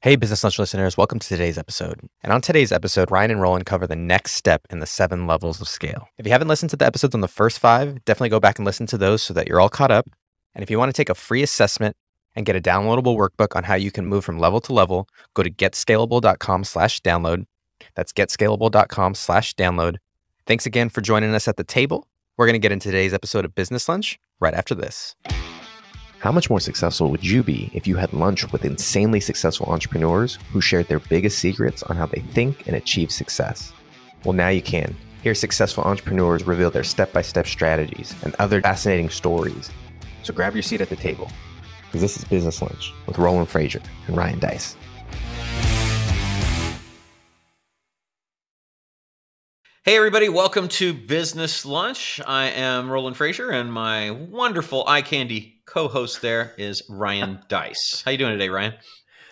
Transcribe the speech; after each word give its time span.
Hey, 0.00 0.14
Business 0.14 0.44
Lunch 0.44 0.60
listeners, 0.60 0.96
welcome 0.96 1.18
to 1.18 1.26
today's 1.26 1.58
episode. 1.58 1.98
And 2.22 2.32
on 2.32 2.40
today's 2.40 2.70
episode, 2.70 3.10
Ryan 3.10 3.32
and 3.32 3.40
Roland 3.40 3.66
cover 3.66 3.84
the 3.84 3.96
next 3.96 4.34
step 4.34 4.62
in 4.70 4.78
the 4.78 4.86
seven 4.86 5.26
levels 5.26 5.60
of 5.60 5.66
scale. 5.66 6.08
If 6.18 6.24
you 6.24 6.30
haven't 6.30 6.46
listened 6.46 6.70
to 6.70 6.76
the 6.76 6.86
episodes 6.86 7.16
on 7.16 7.20
the 7.20 7.26
first 7.26 7.58
five, 7.58 8.04
definitely 8.04 8.28
go 8.28 8.38
back 8.38 8.60
and 8.60 8.64
listen 8.64 8.86
to 8.86 8.96
those 8.96 9.24
so 9.24 9.34
that 9.34 9.48
you're 9.48 9.60
all 9.60 9.68
caught 9.68 9.90
up. 9.90 10.08
And 10.54 10.62
if 10.62 10.70
you 10.70 10.78
want 10.78 10.90
to 10.90 10.92
take 10.92 11.08
a 11.08 11.16
free 11.16 11.42
assessment 11.42 11.96
and 12.36 12.46
get 12.46 12.54
a 12.54 12.60
downloadable 12.60 13.16
workbook 13.16 13.56
on 13.56 13.64
how 13.64 13.74
you 13.74 13.90
can 13.90 14.06
move 14.06 14.24
from 14.24 14.38
level 14.38 14.60
to 14.60 14.72
level, 14.72 15.08
go 15.34 15.42
to 15.42 15.50
getscalable.com 15.50 16.62
slash 16.62 17.00
download. 17.00 17.46
That's 17.96 18.12
getscalable.com 18.12 19.16
slash 19.16 19.56
download. 19.56 19.96
Thanks 20.46 20.64
again 20.64 20.90
for 20.90 21.00
joining 21.00 21.34
us 21.34 21.48
at 21.48 21.56
the 21.56 21.64
table. 21.64 22.06
We're 22.36 22.46
going 22.46 22.54
to 22.54 22.60
get 22.60 22.70
into 22.70 22.88
today's 22.88 23.12
episode 23.12 23.44
of 23.44 23.56
Business 23.56 23.88
Lunch 23.88 24.20
right 24.38 24.54
after 24.54 24.76
this. 24.76 25.16
How 26.20 26.32
much 26.32 26.50
more 26.50 26.58
successful 26.58 27.12
would 27.12 27.24
you 27.24 27.44
be 27.44 27.70
if 27.74 27.86
you 27.86 27.94
had 27.94 28.12
lunch 28.12 28.50
with 28.50 28.64
insanely 28.64 29.20
successful 29.20 29.66
entrepreneurs 29.66 30.36
who 30.50 30.60
shared 30.60 30.88
their 30.88 30.98
biggest 30.98 31.38
secrets 31.38 31.84
on 31.84 31.94
how 31.94 32.06
they 32.06 32.22
think 32.32 32.66
and 32.66 32.74
achieve 32.74 33.12
success? 33.12 33.72
Well, 34.24 34.32
now 34.32 34.48
you 34.48 34.60
can. 34.60 34.96
Hear 35.22 35.36
successful 35.36 35.84
entrepreneurs 35.84 36.44
reveal 36.44 36.72
their 36.72 36.82
step 36.82 37.12
by 37.12 37.22
step 37.22 37.46
strategies 37.46 38.16
and 38.24 38.34
other 38.40 38.60
fascinating 38.60 39.10
stories. 39.10 39.70
So 40.24 40.34
grab 40.34 40.54
your 40.54 40.64
seat 40.64 40.80
at 40.80 40.88
the 40.88 40.96
table, 40.96 41.30
because 41.86 42.00
this 42.00 42.16
is 42.16 42.24
Business 42.24 42.60
Lunch 42.60 42.92
with 43.06 43.16
Roland 43.16 43.46
Frasier 43.46 43.84
and 44.08 44.16
Ryan 44.16 44.40
Deiss. 44.40 44.76
Hey, 49.84 49.96
everybody, 49.96 50.28
welcome 50.28 50.66
to 50.68 50.92
Business 50.92 51.64
Lunch. 51.64 52.20
I 52.26 52.46
am 52.46 52.90
Roland 52.90 53.14
Frasier, 53.14 53.52
and 53.52 53.72
my 53.72 54.10
wonderful 54.10 54.82
eye 54.88 55.02
candy 55.02 55.57
co-host 55.68 56.22
there 56.22 56.54
is 56.56 56.82
Ryan 56.88 57.40
Deiss. 57.48 58.02
How 58.04 58.10
you 58.10 58.18
doing 58.18 58.32
today, 58.32 58.48
Ryan? 58.48 58.74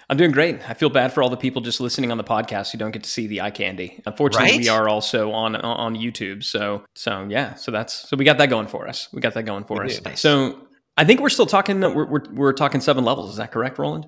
I'm 0.09 0.17
doing 0.17 0.31
great. 0.31 0.69
I 0.69 0.75
feel 0.75 0.91
bad 0.91 1.13
for 1.13 1.23
all 1.23 1.31
the 1.31 1.37
people 1.37 1.63
just 1.63 1.81
listening 1.81 2.13
on 2.13 2.19
the 2.19 2.25
podcast 2.25 2.71
who 2.71 2.79
don't 2.79 2.93
get 2.93 3.03
to 3.03 3.11
see 3.11 3.27
the 3.27 3.41
eye 3.41 3.51
candy. 3.51 4.01
Unfortunately, 4.07 4.51
Right? 4.53 4.61
we 4.61 4.69
are 4.69 4.89
also 4.89 5.33
on 5.33 5.57
on 5.57 5.97
YouTube. 5.97 6.45
So 6.45 6.85
so 6.95 7.27
yeah. 7.29 7.55
So 7.55 7.73
that's 7.73 8.09
so 8.09 8.17
we 8.17 8.25
got 8.25 8.39
that 8.39 8.49
going 8.51 8.69
for 8.69 8.87
us. 8.87 9.09
We 9.13 9.21
got 9.21 9.35
that 9.35 9.43
going 9.45 9.65
for 9.65 9.81
We 9.81 9.87
us. 9.87 10.05
Nice. 10.05 10.21
So 10.21 10.61
I 10.97 11.05
think 11.05 11.21
we're 11.21 11.29
still 11.29 11.47
talking. 11.47 11.81
We're, 11.81 12.07
we're 12.07 12.23
we're 12.33 12.53
talking 12.53 12.81
seven 12.81 13.05
levels. 13.05 13.31
Is 13.31 13.37
that 13.37 13.51
correct, 13.51 13.79
Roland? 13.79 14.07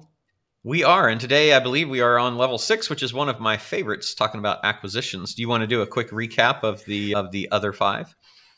We 0.63 0.85
are, 0.85 1.09
and 1.09 1.21
today 1.21 1.55
I 1.55 1.61
believe 1.61 1.89
we 1.89 2.01
are 2.01 2.19
on 2.19 2.37
level 2.37 2.59
six, 2.59 2.91
which 2.91 3.03
is 3.03 3.13
one 3.15 3.29
of 3.29 3.41
my 3.41 3.57
favorites. 3.57 4.15
Talking 4.15 4.39
about 4.39 4.59
acquisitions. 4.65 5.35
Do 5.35 5.43
you 5.43 5.49
want 5.49 5.63
to 5.63 5.67
do 5.67 5.83
a 5.83 5.87
quick 5.87 6.11
recap 6.11 6.63
of 6.63 6.85
the 6.85 7.15
of 7.17 7.33
the 7.33 7.51
other 7.51 7.73
five? 7.73 8.15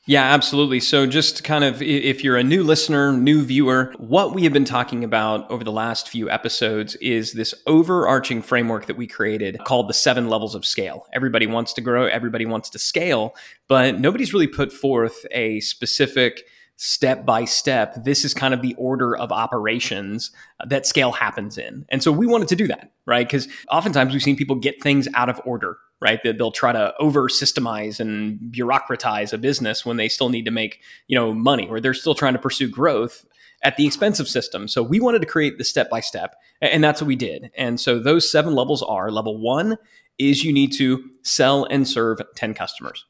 Yeah, 0.07 0.25
absolutely. 0.25 0.81
So, 0.81 1.07
just 1.07 1.45
kind 1.45 1.63
of 1.63 1.83
if 1.83 2.25
you're 2.25 2.39
a 2.39 2.43
new 2.43 2.65
listener, 2.65 3.13
new 3.13 3.45
viewer, 3.45 3.95
what 3.99 4.35
we 4.35 4.45
have 4.45 4.53
been 4.53 4.65
talking 4.65 5.05
about 5.05 5.49
over 5.51 5.63
the 5.63 5.71
last 5.71 6.09
few 6.09 6.29
episodes 6.31 6.97
is 6.97 7.35
this 7.35 7.55
overarching 7.67 8.41
framework 8.41 8.87
that 8.87 8.97
we 8.97 9.07
created 9.07 9.59
called 9.67 9.89
the 9.89 9.95
seven 9.95 10.29
levels 10.29 10.55
of 10.55 10.65
scale. 10.65 11.07
Everybody 11.13 11.47
wants 11.47 11.75
to 11.75 11.83
grow, 11.83 12.07
everybody 12.07 12.47
wants 12.47 12.71
to 12.71 12.79
scale, 12.79 13.35
but 13.69 14.01
nobody's 14.01 14.33
really 14.33 14.47
put 14.47 14.73
forth 14.73 15.27
a 15.33 15.61
specific 15.61 16.45
step 16.77 17.27
by 17.27 17.45
step. 17.45 17.95
This 18.03 18.25
is 18.25 18.33
kind 18.33 18.55
of 18.55 18.63
the 18.63 18.75
order 18.79 19.15
of 19.15 19.31
operations 19.31 20.31
that 20.67 20.87
scale 20.87 21.13
happens 21.13 21.59
in. 21.59 21.85
And 21.91 22.03
so 22.03 22.11
we 22.11 22.27
wanted 22.27 22.49
to 22.49 22.57
do 22.57 22.67
that, 22.69 22.91
right? 23.05 23.27
Because 23.27 23.49
oftentimes 23.71 24.15
we've 24.15 24.23
seen 24.23 24.35
people 24.35 24.57
get 24.57 24.83
things 24.83 25.07
out 25.15 25.29
of 25.29 25.43
order, 25.45 25.77
right? 26.01 26.23
That 26.23 26.39
they'll 26.39 26.51
try 26.51 26.73
to 26.73 26.95
over 26.99 27.29
systemize 27.29 28.01
and 28.01 28.39
bureaucratize 28.53 29.33
a 29.33 29.39
business 29.39 29.85
when 29.85 29.97
they 29.97 30.09
still 30.09 30.29
need 30.29 30.45
to 30.47 30.51
make, 30.51 30.81
you 31.09 31.17
know, 31.19 31.35
money 31.35 31.69
or 31.69 31.81
they're 31.81 31.95
still 31.95 32.15
trying 32.15 32.33
to 32.33 32.39
pursue 32.39 32.69
growth 32.69 33.25
at 33.63 33.77
the 33.77 33.87
expense 33.87 34.21
of 34.21 34.29
systems. 34.29 34.73
So 34.73 34.83
we 34.83 35.01
wanted 35.01 35.21
to 35.21 35.27
create 35.27 35.59
the 35.59 35.65
step 35.65 35.91
by 35.91 36.01
step, 36.01 36.37
and 36.63 36.83
that's 36.83 37.01
what 37.01 37.09
we 37.09 37.17
did. 37.17 37.51
And 37.57 37.79
so 37.79 37.99
those 37.99 38.31
seven 38.31 38.55
levels 38.55 38.83
are 38.83 39.11
level 39.11 39.39
one 39.39 39.77
is 40.19 40.45
you 40.45 40.53
need 40.53 40.73
to 40.73 41.05
sell 41.23 41.65
and 41.65 41.87
serve 41.89 42.21
10 42.37 42.55
customers. 42.55 43.07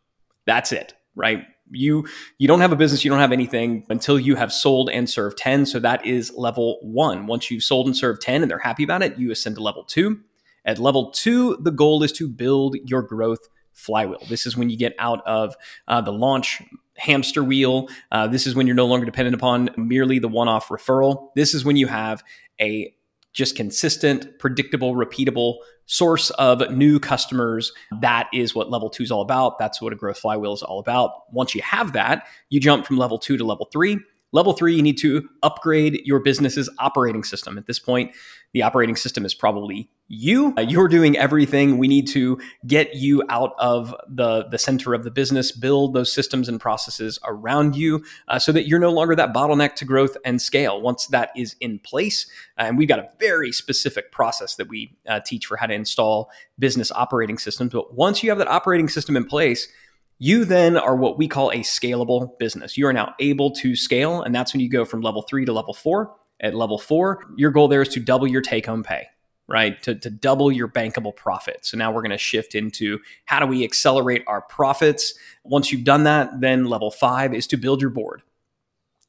That's 0.47 0.73
it, 0.73 0.95
right? 1.15 1.45
You 1.73 2.07
you 2.39 2.49
don't 2.49 2.61
have 2.61 2.73
a 2.73 2.77
business, 2.77 3.05
you 3.05 3.11
don't 3.11 3.21
have 3.21 3.33
anything 3.33 3.85
until 3.89 4.19
you 4.19 4.35
have 4.35 4.53
sold 4.53 4.91
and 4.91 5.09
served 5.09 5.39
10. 5.39 5.67
So 5.67 5.79
that 5.81 6.05
is 6.05 6.33
level 6.37 6.79
1. 6.83 7.27
Once 7.27 7.51
you've 7.51 7.63
sold 7.63 7.87
and 7.87 7.97
served 7.97 8.23
10 8.23 8.43
and 8.43 8.51
they're 8.51 8.59
happy 8.59 8.83
about 8.83 9.03
it, 9.03 9.19
you 9.19 9.31
ascend 9.31 9.57
to 9.57 9.63
level 9.63 9.85
2. 9.85 10.19
At 10.65 10.79
level 10.79 11.11
2, 11.11 11.59
the 11.61 11.71
goal 11.71 12.03
is 12.03 12.13
to 12.13 12.29
build 12.29 12.77
your 12.85 13.03
growth 13.03 13.49
flywheel. 13.73 14.23
This 14.29 14.47
is 14.47 14.57
when 14.57 14.71
you 14.71 14.77
get 14.77 14.95
out 14.99 15.27
of 15.27 15.57
uh, 15.89 16.01
the 16.01 16.13
launch 16.13 16.63
hamster 16.97 17.43
wheel. 17.43 17.89
Uh, 18.13 18.27
this 18.27 18.47
is 18.47 18.55
when 18.55 18.67
you're 18.67 18.77
no 18.77 18.87
longer 18.87 19.07
dependent 19.07 19.35
upon 19.35 19.71
merely 19.77 20.19
the 20.19 20.29
one-off 20.29 20.69
referral. 20.69 21.29
This 21.35 21.55
is 21.55 21.65
when 21.65 21.77
you 21.77 21.87
have 21.87 22.23
a 22.61 22.95
just 23.33 23.57
consistent, 23.57 24.39
predictable, 24.39 24.95
repeatable 24.95 25.57
source 25.87 26.31
of 26.31 26.71
new 26.73 26.99
customers. 26.99 27.73
That 28.01 28.29
is 28.33 28.55
what 28.55 28.71
level 28.71 28.91
two 28.91 29.03
is 29.03 29.11
all 29.11 29.23
about. 29.23 29.59
That's 29.59 29.81
what 29.81 29.93
a 29.93 29.97
growth 29.97 30.19
flywheel 30.19 30.53
is 30.53 30.63
all 30.63 30.79
about. 30.81 31.33
Once 31.33 31.55
you 31.55 31.63
have 31.63 31.93
that, 31.93 32.27
you 32.49 32.61
jump 32.61 32.87
from 32.87 32.99
level 32.99 33.19
two 33.19 33.37
to 33.37 33.45
level 33.45 33.69
three. 33.73 33.99
Level 34.33 34.53
three, 34.53 34.75
you 34.75 34.83
need 34.83 34.99
to 34.99 35.29
upgrade 35.43 36.03
your 36.05 36.21
business's 36.21 36.69
operating 36.79 37.25
system. 37.25 37.59
At 37.59 37.67
this 37.67 37.81
point, 37.81 38.15
the 38.53 38.63
operating 38.63 38.95
system 38.97 39.25
is 39.25 39.35
probably 39.35 39.91
you. 40.11 40.53
Uh, 40.59 40.63
you're 40.63 40.89
doing 40.89 41.17
everything. 41.17 41.79
We 41.79 41.87
need 41.87 42.09
to 42.09 42.41
get 42.67 42.97
you 42.97 43.23
out 43.29 43.55
of 43.59 43.95
the, 44.09 44.49
the 44.49 44.59
center 44.59 44.93
of 44.93 45.05
the 45.05 45.11
business, 45.11 45.53
build 45.53 45.95
those 45.95 46.13
systems 46.13 46.49
and 46.49 46.61
processes 46.61 47.19
around 47.25 47.77
you 47.77 48.05
uh, 48.27 48.39
so 48.39 48.51
that 48.51 48.67
you're 48.67 48.81
no 48.81 48.91
longer 48.91 49.15
that 49.15 49.33
bottleneck 49.33 49.77
to 49.77 49.85
growth 49.85 50.17
and 50.25 50.43
scale. 50.43 50.81
Once 50.81 51.07
that 51.07 51.31
is 51.37 51.55
in 51.61 51.79
place, 51.79 52.27
uh, 52.59 52.63
and 52.63 52.77
we've 52.77 52.89
got 52.89 52.99
a 52.99 53.09
very 53.21 53.53
specific 53.53 54.11
process 54.11 54.57
that 54.57 54.69
we 54.69 54.97
uh, 55.09 55.21
teach 55.25 55.47
for 55.47 55.57
how 55.57 55.67
to 55.67 55.75
install 55.75 56.29
business 56.59 56.91
operating 56.91 57.39
systems. 57.39 57.73
But 57.73 57.95
once 57.95 58.23
you 58.23 58.31
have 58.31 58.39
that 58.39 58.49
operating 58.49 58.89
system 58.89 59.17
in 59.17 59.25
place, 59.25 59.69
you 60.19 60.45
then 60.45 60.77
are 60.77 60.97
what 60.97 61.19
we 61.19 61.29
call 61.29 61.51
a 61.51 61.61
scalable 61.61 62.37
business. 62.39 62.77
You 62.77 62.87
are 62.89 62.93
now 62.93 63.15
able 63.21 63.53
to 63.53 63.77
scale, 63.77 64.23
and 64.23 64.35
that's 64.35 64.53
when 64.53 64.61
you 64.61 64.69
go 64.69 64.85
from 64.85 65.01
level 65.03 65.23
three 65.23 65.45
to 65.45 65.53
level 65.53 65.73
four. 65.73 66.15
At 66.41 66.55
level 66.55 66.79
four, 66.79 67.25
your 67.37 67.51
goal 67.51 67.69
there 67.69 67.83
is 67.83 67.89
to 67.91 68.01
double 68.01 68.27
your 68.27 68.41
take 68.41 68.67
home 68.67 68.83
pay, 68.83 69.07
right? 69.51 69.83
To, 69.83 69.95
to 69.97 70.09
double 70.09 70.53
your 70.53 70.69
bankable 70.69 71.15
profit. 71.15 71.67
So 71.67 71.77
now 71.77 71.91
we're 71.91 72.03
going 72.03 72.11
to 72.13 72.19
shift 72.19 72.55
into 72.55 73.01
how 73.25 73.41
do 73.41 73.47
we 73.47 73.65
accelerate 73.65 74.23
our 74.27 74.43
profits? 74.43 75.15
Once 75.45 75.73
you've 75.73 75.85
done 75.85 76.05
that, 76.05 76.41
then 76.41 76.67
level 76.67 76.91
five 76.91 77.35
is 77.35 77.47
to 77.49 77.57
build 77.57 77.81
your 77.81 77.91
board. 77.91 78.23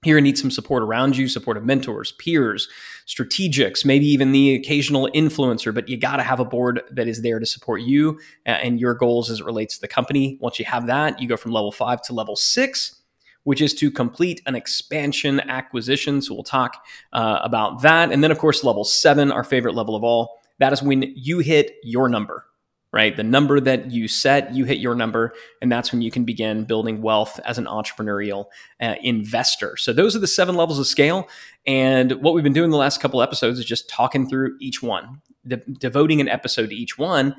Here, 0.04 0.18
you 0.18 0.22
need 0.24 0.40
some 0.40 0.50
support 0.50 0.82
around 0.82 1.16
you, 1.16 1.28
support 1.28 1.58
of 1.58 1.64
mentors, 1.64 2.14
peers, 2.14 2.68
strategics, 3.06 3.86
maybe 3.86 4.08
even 4.08 4.32
the 4.32 4.56
occasional 4.56 5.08
influencer, 5.14 5.72
but 5.72 5.88
you 5.88 5.96
got 5.96 6.18
to 6.18 6.24
have 6.24 6.40
a 6.40 6.46
board 6.46 6.82
that 6.90 7.08
is 7.08 7.22
there 7.22 7.38
to 7.38 7.46
support 7.46 7.82
you 7.82 8.20
and 8.48 8.80
your 8.80 8.96
goals 8.96 9.30
as 9.30 9.42
it 9.42 9.46
relates 9.46 9.76
to 9.76 9.82
the 9.82 9.88
company. 9.88 10.40
Once 10.42 10.58
you 10.58 10.66
have 10.66 10.88
that, 10.88 11.22
you 11.22 11.28
go 11.28 11.38
from 11.38 11.52
level 11.52 11.72
five 11.72 12.02
to 12.02 12.14
level 12.14 12.36
six, 12.36 13.01
which 13.44 13.62
is 13.62 13.74
to 13.76 13.92
complete 13.92 14.42
an 14.46 14.56
expansion 14.56 15.40
acquisition. 15.42 16.22
So 16.22 16.34
we'll 16.34 16.44
talk 16.44 16.84
uh, 17.14 17.40
about 17.42 17.82
that. 17.82 18.12
And 18.12 18.24
then, 18.24 18.32
of 18.32 18.38
course, 18.38 18.64
level 18.64 18.84
seven, 18.84 19.32
our 19.32 19.44
favorite 19.44 19.76
level 19.76 19.96
of 19.96 20.04
all, 20.04 20.40
that 20.60 20.74
is 20.74 20.82
when 20.84 21.14
you 21.16 21.40
hit 21.40 21.74
your 21.84 22.08
number 22.08 22.46
right? 22.94 23.16
The 23.16 23.24
number 23.24 23.60
that 23.60 23.92
you 23.92 24.08
set, 24.08 24.54
you 24.54 24.66
hit 24.66 24.80
your 24.80 24.96
number, 24.96 25.34
and 25.62 25.72
that's 25.72 25.92
when 25.92 26.02
you 26.02 26.12
can 26.12 26.26
begin 26.26 26.66
building 26.66 27.02
wealth 27.02 27.40
as 27.46 27.58
an 27.58 27.66
entrepreneurial 27.66 28.46
uh, 28.82 28.96
investor. 29.02 29.78
So 29.78 29.94
those 29.94 30.16
are 30.16 30.20
the 30.20 30.28
seven 30.28 30.56
levels 30.56 30.80
of 30.80 30.88
scale. 30.88 31.30
And 31.66 32.12
what 32.22 32.34
we've 32.34 32.44
been 32.44 32.54
doing 32.54 32.70
the 32.70 32.78
last 32.78 33.00
couple 33.00 33.22
episodes 33.22 33.60
is 33.60 33.66
just 33.66 33.90
talking 33.90 34.28
through 34.28 34.58
each 34.60 34.84
one, 34.84 35.22
de- 35.48 35.58
devoting 35.58 36.20
an 36.20 36.28
episode 36.28 36.70
to 36.70 36.76
each 36.76 36.98
one. 36.98 37.36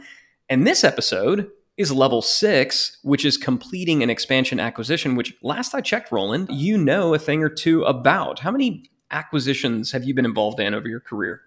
And 0.48 0.66
this 0.66 0.84
episode 0.84 1.50
is 1.82 1.92
level 1.92 2.22
six, 2.22 2.96
which 3.02 3.24
is 3.24 3.36
completing 3.36 4.02
an 4.02 4.08
expansion 4.08 4.58
acquisition, 4.58 5.16
which 5.16 5.34
last 5.42 5.74
I 5.74 5.80
checked, 5.82 6.10
Roland, 6.10 6.48
you 6.50 6.78
know 6.78 7.12
a 7.12 7.18
thing 7.18 7.42
or 7.42 7.50
two 7.50 7.82
about. 7.82 8.38
How 8.38 8.50
many 8.50 8.90
acquisitions 9.10 9.92
have 9.92 10.04
you 10.04 10.14
been 10.14 10.24
involved 10.24 10.60
in 10.60 10.72
over 10.72 10.88
your 10.88 11.00
career? 11.00 11.42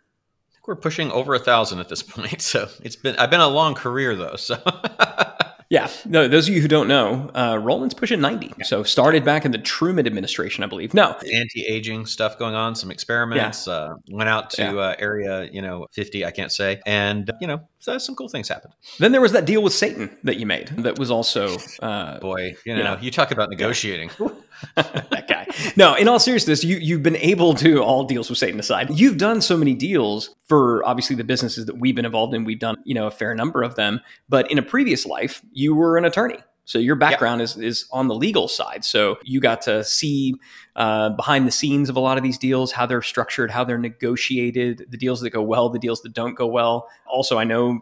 I 0.49 0.53
think 0.53 0.67
we're 0.67 0.75
pushing 0.75 1.11
over 1.11 1.33
a 1.33 1.39
thousand 1.39 1.79
at 1.79 1.89
this 1.89 2.03
point. 2.03 2.41
So 2.41 2.69
it's 2.83 2.95
been 2.95 3.15
I've 3.15 3.31
been 3.31 3.41
a 3.41 3.47
long 3.47 3.73
career 3.73 4.15
though. 4.15 4.35
So 4.35 4.61
Yeah, 5.69 5.89
no. 6.05 6.27
Those 6.27 6.47
of 6.47 6.53
you 6.53 6.61
who 6.61 6.67
don't 6.67 6.87
know, 6.87 7.31
uh, 7.33 7.57
Roland's 7.61 7.95
pushing 7.95 8.21
ninety. 8.21 8.53
So 8.63 8.83
started 8.83 9.25
back 9.25 9.45
in 9.45 9.51
the 9.51 9.57
Truman 9.57 10.05
administration, 10.05 10.63
I 10.63 10.67
believe. 10.67 10.93
No, 10.93 11.13
anti-aging 11.33 12.05
stuff 12.05 12.37
going 12.37 12.53
on, 12.53 12.75
some 12.75 12.91
experiments. 12.91 13.67
Uh, 13.67 13.95
went 14.11 14.29
out 14.29 14.51
to 14.51 14.61
Yeah. 14.61 14.73
uh, 14.75 14.95
area 14.99 15.49
you 15.51 15.61
know 15.63 15.87
fifty, 15.91 16.23
I 16.23 16.31
can't 16.31 16.51
say, 16.51 16.81
and 16.85 17.31
you 17.41 17.47
know 17.47 17.61
so 17.79 17.97
some 17.97 18.15
cool 18.15 18.29
things 18.29 18.47
happened. 18.47 18.73
then 18.99 19.11
there 19.11 19.21
was 19.21 19.31
that 19.31 19.45
deal 19.45 19.61
with 19.63 19.73
Satan 19.73 20.15
that 20.23 20.37
you 20.37 20.45
made. 20.45 20.67
That 20.69 20.99
was 20.99 21.09
also 21.11 21.57
uh, 21.81 22.19
Boy, 22.19 22.55
you 22.65 22.75
You 22.75 22.83
know, 22.83 22.95
know. 22.95 23.01
you 23.01 23.09
talk 23.11 23.31
about 23.31 23.49
negotiating. 23.49 24.09
that 24.75 25.25
guy. 25.27 25.45
No, 25.75 25.95
in 25.95 26.07
all 26.07 26.19
seriousness, 26.19 26.63
you 26.63 26.77
you've 26.77 27.03
been 27.03 27.15
able 27.17 27.53
to 27.55 27.81
all 27.83 28.03
deals 28.03 28.29
with 28.29 28.39
Satan 28.39 28.59
aside. 28.59 28.89
You've 28.91 29.17
done 29.17 29.41
so 29.41 29.57
many 29.57 29.73
deals 29.73 30.35
for 30.47 30.83
obviously 30.85 31.15
the 31.15 31.23
businesses 31.23 31.65
that 31.65 31.77
we've 31.77 31.95
been 31.95 32.05
involved 32.05 32.33
in. 32.33 32.43
We've 32.43 32.59
done 32.59 32.77
you 32.85 32.93
know 32.95 33.07
a 33.07 33.11
fair 33.11 33.33
number 33.35 33.63
of 33.63 33.75
them. 33.75 33.99
But 34.29 34.49
in 34.49 34.57
a 34.57 34.61
previous 34.63 35.05
life, 35.05 35.41
you 35.55 35.73
were 35.73 35.97
an 35.97 36.05
attorney, 36.05 36.37
So 36.65 36.77
your 36.77 36.95
background 36.95 37.41
is 37.41 37.57
is 37.57 37.87
on 37.91 38.07
the 38.07 38.13
legal 38.13 38.47
side. 38.47 38.85
So 38.85 39.17
you 39.23 39.39
got 39.39 39.61
to 39.63 39.83
see 39.83 40.35
uh, 40.75 41.09
behind 41.09 41.47
the 41.47 41.51
scenes 41.51 41.89
of 41.89 41.95
a 41.95 41.99
lot 41.99 42.17
of 42.17 42.23
these 42.23 42.37
deals, 42.37 42.73
how 42.73 42.85
they're 42.85 43.01
structured, 43.01 43.49
how 43.49 43.63
they're 43.63 43.79
negotiated, 43.79 44.85
the 44.89 44.97
deals 44.97 45.21
that 45.21 45.31
go 45.31 45.41
well, 45.41 45.69
the 45.69 45.79
deals 45.79 46.01
that 46.01 46.13
don't 46.13 46.35
go 46.35 46.45
well. 46.45 46.87
Also, 47.07 47.39
I 47.39 47.45
know 47.45 47.79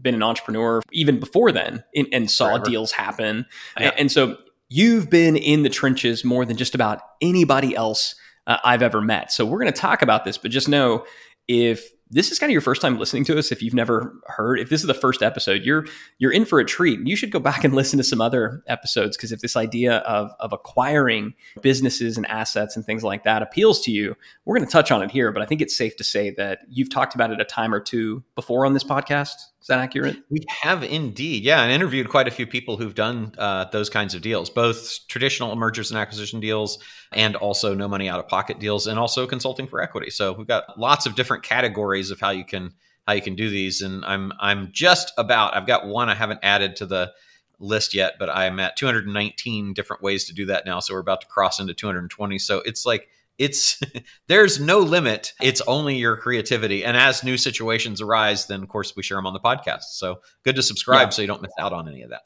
been 0.00 0.14
an 0.14 0.22
entrepreneur 0.22 0.80
even 0.90 1.20
before 1.20 1.52
then 1.52 1.84
and, 1.94 2.08
and 2.12 2.30
saw 2.30 2.46
Forever. 2.46 2.64
deals 2.64 2.92
happen. 2.92 3.44
Yeah. 3.78 3.88
And, 3.88 4.00
and, 4.00 4.12
so 4.12 4.38
you've 4.70 5.10
been 5.10 5.36
in 5.36 5.64
the 5.64 5.68
trenches 5.68 6.24
more 6.24 6.46
than 6.46 6.56
just 6.56 6.74
about 6.74 7.02
anybody 7.20 7.76
else 7.76 8.14
uh, 8.46 8.56
I've 8.64 8.80
ever 8.80 9.02
met. 9.02 9.30
So 9.32 9.44
we're 9.44 9.60
going 9.60 9.70
to 9.70 9.78
talk 9.78 10.00
about 10.00 10.24
this, 10.24 10.38
but 10.38 10.50
just 10.50 10.66
know 10.66 11.04
if 11.46 11.90
this 12.12 12.30
is 12.30 12.38
kind 12.38 12.50
of 12.50 12.52
your 12.52 12.60
first 12.60 12.82
time 12.82 12.98
listening 12.98 13.24
to 13.24 13.38
us 13.38 13.50
if 13.50 13.62
you've 13.62 13.74
never 13.74 14.14
heard 14.26 14.60
if 14.60 14.68
this 14.68 14.80
is 14.82 14.86
the 14.86 14.94
first 14.94 15.22
episode 15.22 15.62
you're 15.62 15.86
you're 16.18 16.32
in 16.32 16.44
for 16.44 16.60
a 16.60 16.64
treat. 16.64 17.00
You 17.06 17.16
should 17.16 17.32
go 17.32 17.40
back 17.40 17.64
and 17.64 17.74
listen 17.74 17.96
to 17.96 18.04
some 18.04 18.20
other 18.20 18.62
episodes 18.66 19.16
because 19.16 19.32
if 19.32 19.40
this 19.40 19.56
idea 19.56 19.98
of 19.98 20.30
of 20.38 20.52
acquiring 20.52 21.34
businesses 21.62 22.16
and 22.16 22.26
assets 22.26 22.76
and 22.76 22.84
things 22.84 23.02
like 23.02 23.24
that 23.24 23.42
appeals 23.42 23.80
to 23.82 23.90
you 23.90 24.16
we're 24.44 24.56
going 24.56 24.66
to 24.66 24.72
touch 24.72 24.90
on 24.90 25.02
it 25.02 25.10
here 25.10 25.32
but 25.32 25.42
i 25.42 25.46
think 25.46 25.60
it's 25.60 25.76
safe 25.76 25.96
to 25.96 26.04
say 26.04 26.30
that 26.30 26.60
you've 26.68 26.90
talked 26.90 27.14
about 27.14 27.30
it 27.30 27.40
a 27.40 27.44
time 27.44 27.74
or 27.74 27.80
two 27.80 28.22
before 28.34 28.66
on 28.66 28.74
this 28.74 28.84
podcast 28.84 29.51
is 29.62 29.68
that 29.68 29.78
accurate? 29.78 30.16
We 30.28 30.44
have 30.62 30.82
indeed, 30.82 31.44
yeah, 31.44 31.62
and 31.62 31.70
interviewed 31.70 32.08
quite 32.08 32.26
a 32.26 32.32
few 32.32 32.48
people 32.48 32.76
who've 32.76 32.96
done 32.96 33.32
uh, 33.38 33.66
those 33.66 33.88
kinds 33.88 34.12
of 34.12 34.20
deals, 34.20 34.50
both 34.50 35.06
traditional 35.06 35.54
mergers 35.54 35.92
and 35.92 36.00
acquisition 36.00 36.40
deals, 36.40 36.80
and 37.12 37.36
also 37.36 37.72
no 37.72 37.86
money 37.86 38.08
out 38.08 38.18
of 38.18 38.26
pocket 38.26 38.58
deals, 38.58 38.88
and 38.88 38.98
also 38.98 39.24
consulting 39.24 39.68
for 39.68 39.80
equity. 39.80 40.10
So 40.10 40.32
we've 40.32 40.48
got 40.48 40.76
lots 40.76 41.06
of 41.06 41.14
different 41.14 41.44
categories 41.44 42.10
of 42.10 42.18
how 42.18 42.30
you 42.30 42.44
can 42.44 42.72
how 43.06 43.12
you 43.12 43.22
can 43.22 43.36
do 43.36 43.50
these, 43.50 43.82
and 43.82 44.04
I'm 44.04 44.32
I'm 44.40 44.70
just 44.72 45.12
about 45.16 45.54
I've 45.54 45.68
got 45.68 45.86
one 45.86 46.08
I 46.08 46.16
haven't 46.16 46.40
added 46.42 46.74
to 46.76 46.86
the 46.86 47.12
list 47.60 47.94
yet, 47.94 48.14
but 48.18 48.28
I'm 48.28 48.58
at 48.58 48.76
219 48.76 49.74
different 49.74 50.02
ways 50.02 50.24
to 50.24 50.34
do 50.34 50.46
that 50.46 50.66
now. 50.66 50.80
So 50.80 50.94
we're 50.94 51.00
about 51.00 51.20
to 51.20 51.28
cross 51.28 51.60
into 51.60 51.72
220. 51.72 52.36
So 52.40 52.62
it's 52.66 52.84
like 52.84 53.06
it's 53.38 53.80
there's 54.28 54.60
no 54.60 54.78
limit. 54.78 55.32
It's 55.40 55.60
only 55.62 55.96
your 55.96 56.16
creativity. 56.16 56.84
And 56.84 56.96
as 56.96 57.24
new 57.24 57.36
situations 57.36 58.00
arise 58.00 58.46
then 58.46 58.62
of 58.62 58.68
course 58.68 58.94
we 58.96 59.02
share 59.02 59.18
them 59.18 59.26
on 59.26 59.32
the 59.32 59.40
podcast. 59.40 59.84
So 59.92 60.20
good 60.44 60.56
to 60.56 60.62
subscribe 60.62 61.08
yeah. 61.08 61.10
so 61.10 61.22
you 61.22 61.28
don't 61.28 61.42
miss 61.42 61.52
out 61.58 61.72
on 61.72 61.88
any 61.88 62.02
of 62.02 62.10
that. 62.10 62.22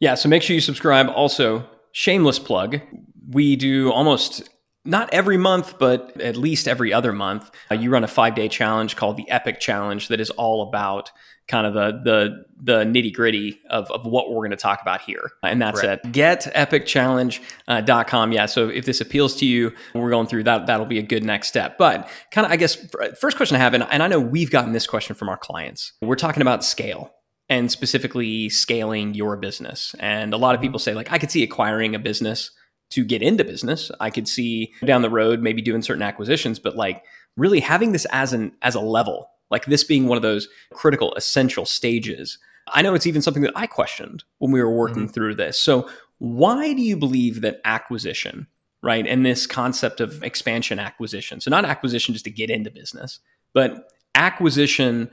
Yeah 0.00 0.14
so 0.14 0.28
make 0.28 0.42
sure 0.42 0.54
you 0.54 0.60
subscribe. 0.60 1.08
Also 1.08 1.68
shameless 1.92 2.38
plug. 2.38 2.80
We 3.28 3.56
do 3.56 3.92
almost 3.92 4.48
not 4.84 5.12
every 5.12 5.36
month, 5.36 5.78
but 5.78 6.20
at 6.20 6.36
least 6.36 6.68
every 6.68 6.92
other 6.92 7.12
month, 7.12 7.50
uh, 7.70 7.74
you 7.74 7.90
run 7.90 8.04
a 8.04 8.08
five 8.08 8.34
day 8.34 8.48
challenge 8.48 8.96
called 8.96 9.16
the 9.16 9.28
Epic 9.30 9.60
Challenge 9.60 10.08
that 10.08 10.20
is 10.20 10.30
all 10.30 10.68
about 10.68 11.10
kind 11.48 11.66
of 11.66 11.74
the 11.74 12.00
the 12.04 12.44
the 12.60 12.84
nitty 12.84 13.12
gritty 13.12 13.58
of, 13.70 13.90
of 13.90 14.04
what 14.04 14.30
we're 14.30 14.40
going 14.40 14.50
to 14.50 14.56
talk 14.56 14.82
about 14.82 15.00
here. 15.00 15.30
And 15.42 15.60
that's 15.60 15.82
right. 15.82 15.92
at 15.92 16.04
getepicchallenge.com. 16.04 18.32
Yeah. 18.32 18.46
So 18.46 18.68
if 18.68 18.84
this 18.84 19.00
appeals 19.00 19.36
to 19.36 19.46
you, 19.46 19.72
we're 19.94 20.10
going 20.10 20.26
through 20.26 20.42
that, 20.44 20.66
that'll 20.66 20.86
be 20.86 20.98
a 20.98 21.02
good 21.02 21.24
next 21.24 21.48
step. 21.48 21.78
But 21.78 22.08
kind 22.30 22.44
of, 22.44 22.52
I 22.52 22.56
guess, 22.56 22.76
first 23.20 23.36
question 23.36 23.56
I 23.56 23.60
have, 23.60 23.74
and, 23.74 23.84
and 23.90 24.02
I 24.02 24.08
know 24.08 24.20
we've 24.20 24.50
gotten 24.50 24.72
this 24.72 24.86
question 24.86 25.16
from 25.16 25.28
our 25.28 25.38
clients. 25.38 25.92
We're 26.02 26.16
talking 26.16 26.42
about 26.42 26.64
scale 26.64 27.10
and 27.48 27.70
specifically 27.70 28.50
scaling 28.50 29.14
your 29.14 29.36
business. 29.36 29.94
And 29.98 30.34
a 30.34 30.36
lot 30.36 30.54
of 30.54 30.58
mm-hmm. 30.58 30.66
people 30.66 30.78
say, 30.78 30.94
like, 30.94 31.12
I 31.12 31.18
could 31.18 31.30
see 31.30 31.42
acquiring 31.42 31.94
a 31.94 31.98
business 31.98 32.50
to 32.90 33.04
get 33.04 33.22
into 33.22 33.44
business. 33.44 33.90
I 34.00 34.10
could 34.10 34.28
see 34.28 34.72
down 34.84 35.02
the 35.02 35.10
road 35.10 35.40
maybe 35.40 35.62
doing 35.62 35.82
certain 35.82 36.02
acquisitions, 36.02 36.58
but 36.58 36.76
like 36.76 37.02
really 37.36 37.60
having 37.60 37.92
this 37.92 38.06
as 38.10 38.32
an 38.32 38.52
as 38.62 38.74
a 38.74 38.80
level 38.80 39.30
like 39.50 39.66
this 39.66 39.84
being 39.84 40.06
one 40.06 40.16
of 40.16 40.22
those 40.22 40.48
critical, 40.72 41.14
essential 41.14 41.64
stages. 41.64 42.38
I 42.68 42.82
know 42.82 42.94
it's 42.94 43.06
even 43.06 43.22
something 43.22 43.42
that 43.42 43.56
I 43.56 43.66
questioned 43.66 44.24
when 44.38 44.52
we 44.52 44.62
were 44.62 44.70
working 44.70 45.04
mm-hmm. 45.04 45.12
through 45.12 45.36
this. 45.36 45.60
So, 45.60 45.88
why 46.18 46.74
do 46.74 46.82
you 46.82 46.96
believe 46.96 47.42
that 47.42 47.60
acquisition, 47.64 48.48
right, 48.82 49.06
and 49.06 49.24
this 49.24 49.46
concept 49.46 50.00
of 50.00 50.22
expansion 50.24 50.78
acquisition, 50.78 51.40
so 51.40 51.50
not 51.50 51.64
acquisition 51.64 52.12
just 52.12 52.24
to 52.24 52.30
get 52.30 52.50
into 52.50 52.70
business, 52.70 53.20
but 53.54 53.92
acquisition 54.14 55.10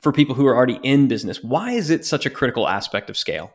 for 0.00 0.12
people 0.12 0.34
who 0.34 0.46
are 0.46 0.54
already 0.54 0.78
in 0.82 1.08
business, 1.08 1.42
why 1.42 1.72
is 1.72 1.88
it 1.88 2.04
such 2.04 2.26
a 2.26 2.30
critical 2.30 2.68
aspect 2.68 3.08
of 3.08 3.16
scale? 3.16 3.54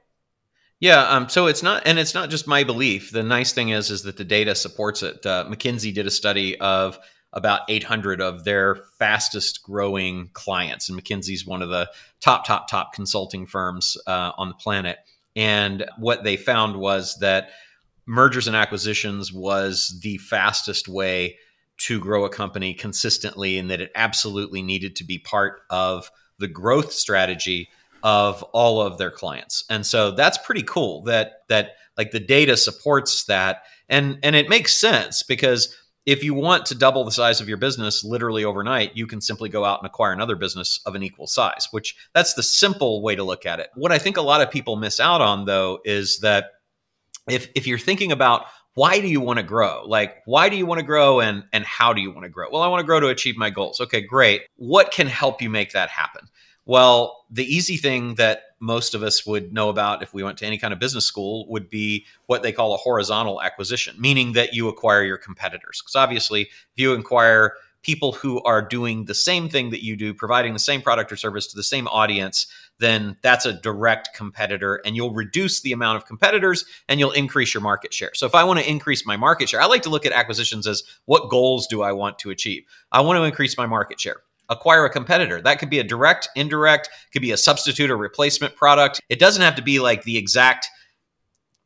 Yeah, 0.80 1.04
um, 1.04 1.28
so 1.28 1.48
it's 1.48 1.64
not, 1.64 1.84
and 1.86 1.98
it's 1.98 2.14
not 2.14 2.30
just 2.30 2.48
my 2.48 2.64
belief. 2.64 3.12
The 3.12 3.24
nice 3.24 3.52
thing 3.52 3.70
is, 3.70 3.90
is 3.90 4.04
that 4.04 4.18
the 4.18 4.24
data 4.24 4.54
supports 4.54 5.02
it. 5.02 5.26
Uh, 5.26 5.46
McKinsey 5.50 5.94
did 5.94 6.06
a 6.06 6.12
study 6.12 6.60
of 6.60 7.00
about 7.34 7.62
800 7.68 8.22
of 8.22 8.44
their 8.44 8.76
fastest 9.00 9.64
growing 9.64 10.30
clients. 10.34 10.90
And 10.90 11.02
McKinsey's 11.02 11.46
one 11.46 11.62
of 11.62 11.70
the 11.70 11.90
top, 12.20 12.46
top, 12.46 12.68
top 12.68 12.94
consulting 12.94 13.48
firms 13.48 13.98
uh, 14.08 14.32
on 14.38 14.50
the 14.50 14.56
planet. 14.56 14.98
And 15.36 15.86
what 15.98 16.24
they 16.24 16.38
found 16.38 16.78
was 16.78 17.18
that 17.20 17.50
mergers 18.06 18.48
and 18.48 18.56
acquisitions 18.56 19.34
was 19.34 20.00
the 20.02 20.18
fastest 20.18 20.88
way 20.88 21.38
to 21.78 22.00
grow 22.00 22.26
a 22.26 22.30
company 22.30 22.74
consistently, 22.74 23.60
and 23.60 23.70
that 23.70 23.82
it 23.82 23.92
absolutely 23.94 24.64
needed 24.64 24.96
to 24.96 25.04
be 25.04 25.20
part 25.20 25.62
of 25.70 26.10
the 26.40 26.48
growth 26.48 26.92
strategy 26.92 27.70
of 28.04 28.44
all 28.54 28.82
of 28.82 28.98
their 28.98 29.12
clients. 29.12 29.64
And 29.70 29.86
so 29.86 30.12
that's 30.12 30.38
pretty 30.40 30.64
cool 30.64 31.04
that 31.04 31.44
that 31.50 31.72
like 31.98 32.12
the 32.12 32.20
data 32.20 32.56
supports 32.58 33.26
that 33.26 33.64
and 33.90 34.20
and 34.24 34.36
it 34.36 34.50
makes 34.50 34.74
sense 34.74 35.24
because 35.24 35.76
if 36.06 36.24
you 36.24 36.34
want 36.34 36.66
to 36.66 36.76
double 36.76 37.04
the 37.04 37.12
size 37.12 37.42
of 37.42 37.50
your 37.50 37.58
business 37.58 38.02
literally 38.02 38.46
overnight, 38.46 38.96
you 38.96 39.06
can 39.06 39.20
simply 39.20 39.50
go 39.50 39.66
out 39.66 39.80
and 39.80 39.86
acquire 39.86 40.14
another 40.14 40.38
business 40.38 40.80
of 40.86 40.96
an 40.96 41.04
equal 41.04 41.28
size, 41.28 41.68
which 41.72 41.98
that's 42.14 42.34
the 42.34 42.44
simple 42.44 43.02
way 43.02 43.14
to 43.14 43.26
look 43.26 43.46
at 43.46 43.60
it. 43.60 43.68
What 43.76 43.92
I 43.92 43.98
think 43.98 44.16
a 44.16 44.22
lot 44.22 44.40
of 44.40 44.50
people 44.50 44.78
miss 44.78 45.02
out 45.02 45.20
on 45.20 45.46
though 45.46 45.80
is 45.84 46.20
that 46.20 46.52
if 47.30 47.50
if 47.56 47.68
you're 47.68 47.78
thinking 47.78 48.12
about 48.12 48.46
why 48.74 49.02
do 49.02 49.08
you 49.08 49.20
want 49.20 49.38
to 49.38 49.44
grow? 49.44 49.84
Like 49.86 50.18
why 50.26 50.50
do 50.50 50.56
you 50.56 50.66
want 50.66 50.80
to 50.80 50.86
grow 50.86 51.20
and 51.20 51.44
and 51.52 51.66
how 51.66 51.94
do 51.94 52.02
you 52.02 52.12
want 52.12 52.24
to 52.24 52.30
grow? 52.30 52.48
Well, 52.52 52.62
I 52.62 52.68
want 52.68 52.80
to 52.80 52.86
grow 52.86 53.00
to 53.00 53.08
achieve 53.08 53.36
my 53.36 53.50
goals. 53.50 53.82
Okay, 53.82 54.02
great. 54.02 54.44
What 54.56 54.92
can 54.92 55.08
help 55.08 55.42
you 55.42 55.50
make 55.50 55.74
that 55.74 55.90
happen? 55.90 56.30
Well, 56.68 57.24
the 57.31 57.46
easy 57.46 57.78
thing 57.78 58.16
that 58.16 58.42
most 58.60 58.94
of 58.94 59.02
us 59.02 59.25
would 59.25 59.54
know 59.54 59.69
about 59.69 60.04
if 60.04 60.14
we 60.14 60.22
went 60.22 60.38
to 60.40 60.46
any 60.46 60.58
kind 60.58 60.74
of 60.74 60.80
business 60.80 61.06
school 61.06 61.48
would 61.48 61.69
be 61.69 62.06
what 62.25 62.44
they 62.44 62.52
call 62.52 62.74
a 62.74 62.78
horizontal 62.78 63.42
acquisition, 63.42 63.96
meaning 63.98 64.34
that 64.34 64.54
you 64.54 64.68
acquire 64.68 65.02
your 65.02 65.18
competitors. 65.18 65.81
Because 65.81 65.96
obviously, 65.96 66.42
if 66.42 66.50
you 66.75 66.92
acquire 66.92 67.54
people 67.84 68.12
who 68.12 68.42
are 68.44 68.62
doing 68.62 69.06
the 69.06 69.14
same 69.14 69.48
thing 69.48 69.69
that 69.69 69.81
you 69.81 69.96
do, 69.96 70.14
providing 70.14 70.52
the 70.52 70.60
same 70.60 70.81
product 70.81 71.10
or 71.10 71.16
service 71.16 71.48
to 71.48 71.56
the 71.56 71.64
same 71.64 71.88
audience, 71.88 72.48
then 72.80 73.16
that's 73.22 73.46
a 73.46 73.54
direct 73.54 74.10
competitor 74.14 74.81
and 74.84 74.94
you'll 74.94 75.14
reduce 75.14 75.62
the 75.62 75.72
amount 75.72 75.96
of 75.96 76.06
competitors 76.06 76.66
and 76.90 77.00
you'll 77.00 77.12
increase 77.12 77.54
your 77.54 77.62
market 77.62 77.94
share. 77.94 78.12
So 78.14 78.25
if 78.25 78.36
I 78.36 78.44
want 78.44 78.60
to 78.60 78.69
increase 78.69 79.06
my 79.06 79.16
market 79.16 79.48
share, 79.48 79.62
I 79.62 79.68
like 79.68 79.84
to 79.84 79.90
look 79.90 80.06
at 80.06 80.12
acquisitions 80.12 80.68
as 80.68 80.84
what 81.06 81.30
goals 81.30 81.66
do 81.66 81.81
I 81.81 81.94
want 81.94 82.19
to 82.19 82.30
achieve? 82.30 82.64
I 82.92 83.00
want 83.00 83.16
to 83.16 83.24
increase 83.24 83.58
my 83.58 83.68
market 83.68 84.02
share 84.02 84.18
acquire 84.50 84.86
a 84.86 84.90
competitor. 84.90 85.42
That 85.42 85.60
could 85.60 85.70
be 85.70 85.80
a 85.80 85.84
direct, 85.84 86.30
indirect, 86.36 86.90
could 87.12 87.22
be 87.22 87.32
a 87.32 87.38
substitute 87.38 87.90
or 87.90 87.98
replacement 87.98 88.56
product. 88.56 89.02
It 89.10 89.19
doesn't 89.19 89.42
have 89.42 89.56
to 89.56 89.62
be 89.62 89.80
like 89.80 90.04
the 90.04 90.18
exact 90.18 90.68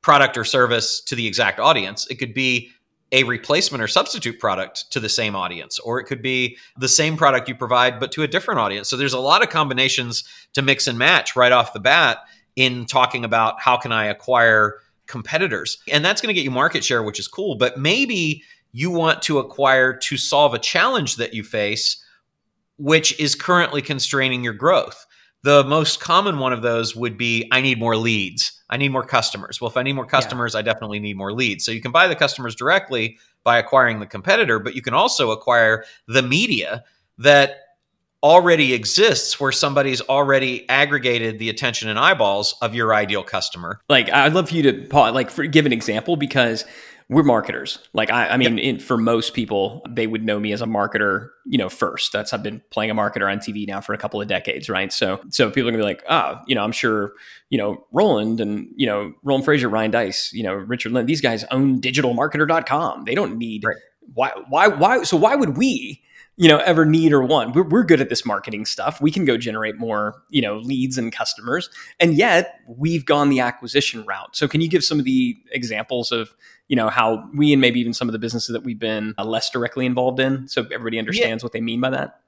product 0.01 0.37
or 0.37 0.43
service 0.43 1.01
to 1.01 1.15
the 1.15 1.27
exact 1.27 1.59
audience. 1.59 2.07
It 2.07 2.15
could 2.15 2.33
be 2.33 2.71
a 3.11 3.23
replacement 3.23 3.83
or 3.83 3.87
substitute 3.87 4.39
product 4.39 4.89
to 4.91 4.99
the 4.99 5.09
same 5.09 5.35
audience, 5.35 5.79
or 5.79 5.99
it 5.99 6.05
could 6.05 6.21
be 6.21 6.57
the 6.77 6.87
same 6.87 7.17
product 7.17 7.49
you 7.49 7.55
provide, 7.55 7.99
but 7.99 8.11
to 8.13 8.23
a 8.23 8.27
different 8.27 8.59
audience. 8.59 8.89
So 8.89 8.95
there's 8.95 9.13
a 9.13 9.19
lot 9.19 9.43
of 9.43 9.49
combinations 9.49 10.23
to 10.53 10.61
mix 10.61 10.87
and 10.87 10.97
match 10.97 11.35
right 11.35 11.51
off 11.51 11.73
the 11.73 11.79
bat 11.79 12.19
in 12.55 12.85
talking 12.85 13.25
about 13.25 13.59
how 13.59 13.77
can 13.77 13.91
I 13.91 14.05
acquire 14.05 14.79
competitors. 15.07 15.79
And 15.91 16.05
that's 16.05 16.21
going 16.21 16.29
to 16.29 16.33
get 16.33 16.45
you 16.45 16.51
market 16.51 16.83
share, 16.85 17.03
which 17.03 17.19
is 17.19 17.27
cool. 17.27 17.55
But 17.55 17.77
maybe 17.77 18.43
you 18.71 18.89
want 18.89 19.21
to 19.23 19.39
acquire 19.39 19.93
to 19.93 20.17
solve 20.17 20.53
a 20.53 20.59
challenge 20.59 21.17
that 21.17 21.33
you 21.33 21.43
face 21.43 22.01
which 22.81 23.17
is 23.19 23.35
currently 23.35 23.81
constraining 23.81 24.43
your 24.43 24.53
growth. 24.53 25.05
The 25.43 25.63
most 25.63 25.99
common 25.99 26.39
one 26.39 26.51
of 26.51 26.63
those 26.63 26.95
would 26.95 27.15
be 27.17 27.47
I 27.51 27.61
need 27.61 27.79
more 27.79 27.95
leads. 27.95 28.59
I 28.69 28.77
need 28.77 28.89
more 28.89 29.05
customers. 29.05 29.61
Well, 29.61 29.69
if 29.69 29.77
I 29.77 29.83
need 29.83 29.93
more 29.93 30.05
customers, 30.05 30.53
yeah. 30.53 30.59
I 30.59 30.61
definitely 30.63 30.99
need 30.99 31.15
more 31.15 31.31
leads. 31.31 31.63
So 31.63 31.71
you 31.71 31.81
can 31.81 31.91
buy 31.91 32.07
the 32.07 32.15
customers 32.15 32.55
directly 32.55 33.17
by 33.43 33.57
acquiring 33.59 33.99
the 33.99 34.07
competitor, 34.07 34.59
but 34.59 34.75
you 34.75 34.81
can 34.81 34.93
also 34.93 35.31
acquire 35.31 35.83
the 36.07 36.23
media 36.23 36.83
that 37.19 37.57
already 38.23 38.73
exists 38.73 39.39
where 39.39 39.51
somebody's 39.51 40.01
already 40.01 40.67
aggregated 40.69 41.39
the 41.39 41.49
attention 41.49 41.89
and 41.89 41.97
eyeballs 41.97 42.55
of 42.61 42.75
your 42.75 42.93
ideal 42.93 43.23
customer. 43.23 43.79
Like 43.89 44.11
I'd 44.11 44.33
love 44.33 44.49
for 44.49 44.55
you 44.55 44.63
to 44.71 45.11
like 45.11 45.29
for, 45.29 45.45
give 45.45 45.65
an 45.65 45.73
example 45.73 46.15
because 46.15 46.65
we're 47.11 47.23
marketers. 47.23 47.77
Like 47.91 48.09
I, 48.09 48.29
I 48.29 48.37
mean, 48.37 48.57
yep. 48.57 48.63
in, 48.63 48.79
for 48.79 48.97
most 48.97 49.33
people, 49.33 49.85
they 49.87 50.07
would 50.07 50.23
know 50.23 50.39
me 50.39 50.53
as 50.53 50.61
a 50.61 50.65
marketer, 50.65 51.27
you 51.45 51.57
know, 51.57 51.67
first. 51.67 52.13
That's 52.13 52.31
I've 52.31 52.41
been 52.41 52.61
playing 52.69 52.89
a 52.89 52.95
marketer 52.95 53.29
on 53.29 53.39
TV 53.39 53.67
now 53.67 53.81
for 53.81 53.93
a 53.93 53.97
couple 53.97 54.21
of 54.21 54.29
decades, 54.29 54.69
right? 54.69 54.93
So, 54.93 55.19
so 55.29 55.51
people 55.51 55.67
are 55.67 55.71
gonna 55.73 55.83
be 55.83 55.87
like, 55.87 56.03
ah, 56.07 56.37
oh, 56.39 56.43
you 56.47 56.55
know, 56.55 56.63
I'm 56.63 56.71
sure, 56.71 57.11
you 57.49 57.57
know, 57.57 57.85
Roland 57.91 58.39
and 58.39 58.69
you 58.77 58.87
know, 58.87 59.13
Roland 59.23 59.45
Frasier, 59.45 59.69
Ryan 59.69 59.91
Deiss, 59.91 60.31
you 60.31 60.41
know, 60.41 60.53
Richard 60.53 60.93
Lynn, 60.93 61.05
these 61.05 61.19
guys 61.19 61.43
own 61.51 61.81
digitalmarketer.com. 61.81 63.03
They 63.03 63.13
don't 63.13 63.37
need 63.37 63.65
right. 63.65 63.75
why, 64.13 64.31
why, 64.47 64.69
why. 64.69 65.03
So 65.03 65.17
why 65.17 65.35
would 65.35 65.57
we? 65.57 66.01
you 66.37 66.47
know 66.47 66.59
ever 66.59 66.85
need 66.85 67.11
or 67.11 67.21
want 67.21 67.53
we're, 67.53 67.67
we're 67.67 67.83
good 67.83 67.99
at 67.99 68.07
this 68.07 68.25
marketing 68.25 68.65
stuff 68.65 69.01
we 69.01 69.11
can 69.11 69.25
go 69.25 69.37
generate 69.37 69.77
more 69.77 70.23
you 70.29 70.41
know 70.41 70.57
leads 70.59 70.97
and 70.97 71.11
customers 71.11 71.69
and 71.99 72.13
yet 72.13 72.61
we've 72.67 73.05
gone 73.05 73.29
the 73.29 73.41
acquisition 73.41 74.05
route 74.05 74.33
so 74.33 74.47
can 74.47 74.61
you 74.61 74.69
give 74.69 74.83
some 74.83 74.97
of 74.97 75.03
the 75.03 75.37
examples 75.51 76.09
of 76.09 76.33
you 76.71 76.77
know 76.77 76.87
how 76.87 77.29
we 77.35 77.51
and 77.51 77.59
maybe 77.59 77.81
even 77.81 77.93
some 77.93 78.07
of 78.07 78.13
the 78.13 78.19
businesses 78.19 78.53
that 78.53 78.63
we've 78.63 78.79
been 78.79 79.13
uh, 79.17 79.25
less 79.25 79.49
directly 79.49 79.85
involved 79.85 80.21
in 80.21 80.47
so 80.47 80.61
everybody 80.71 80.97
understands 80.97 81.43
yeah. 81.43 81.45
what 81.45 81.51
they 81.51 81.59
mean 81.59 81.81
by 81.81 81.89
that 81.89 82.21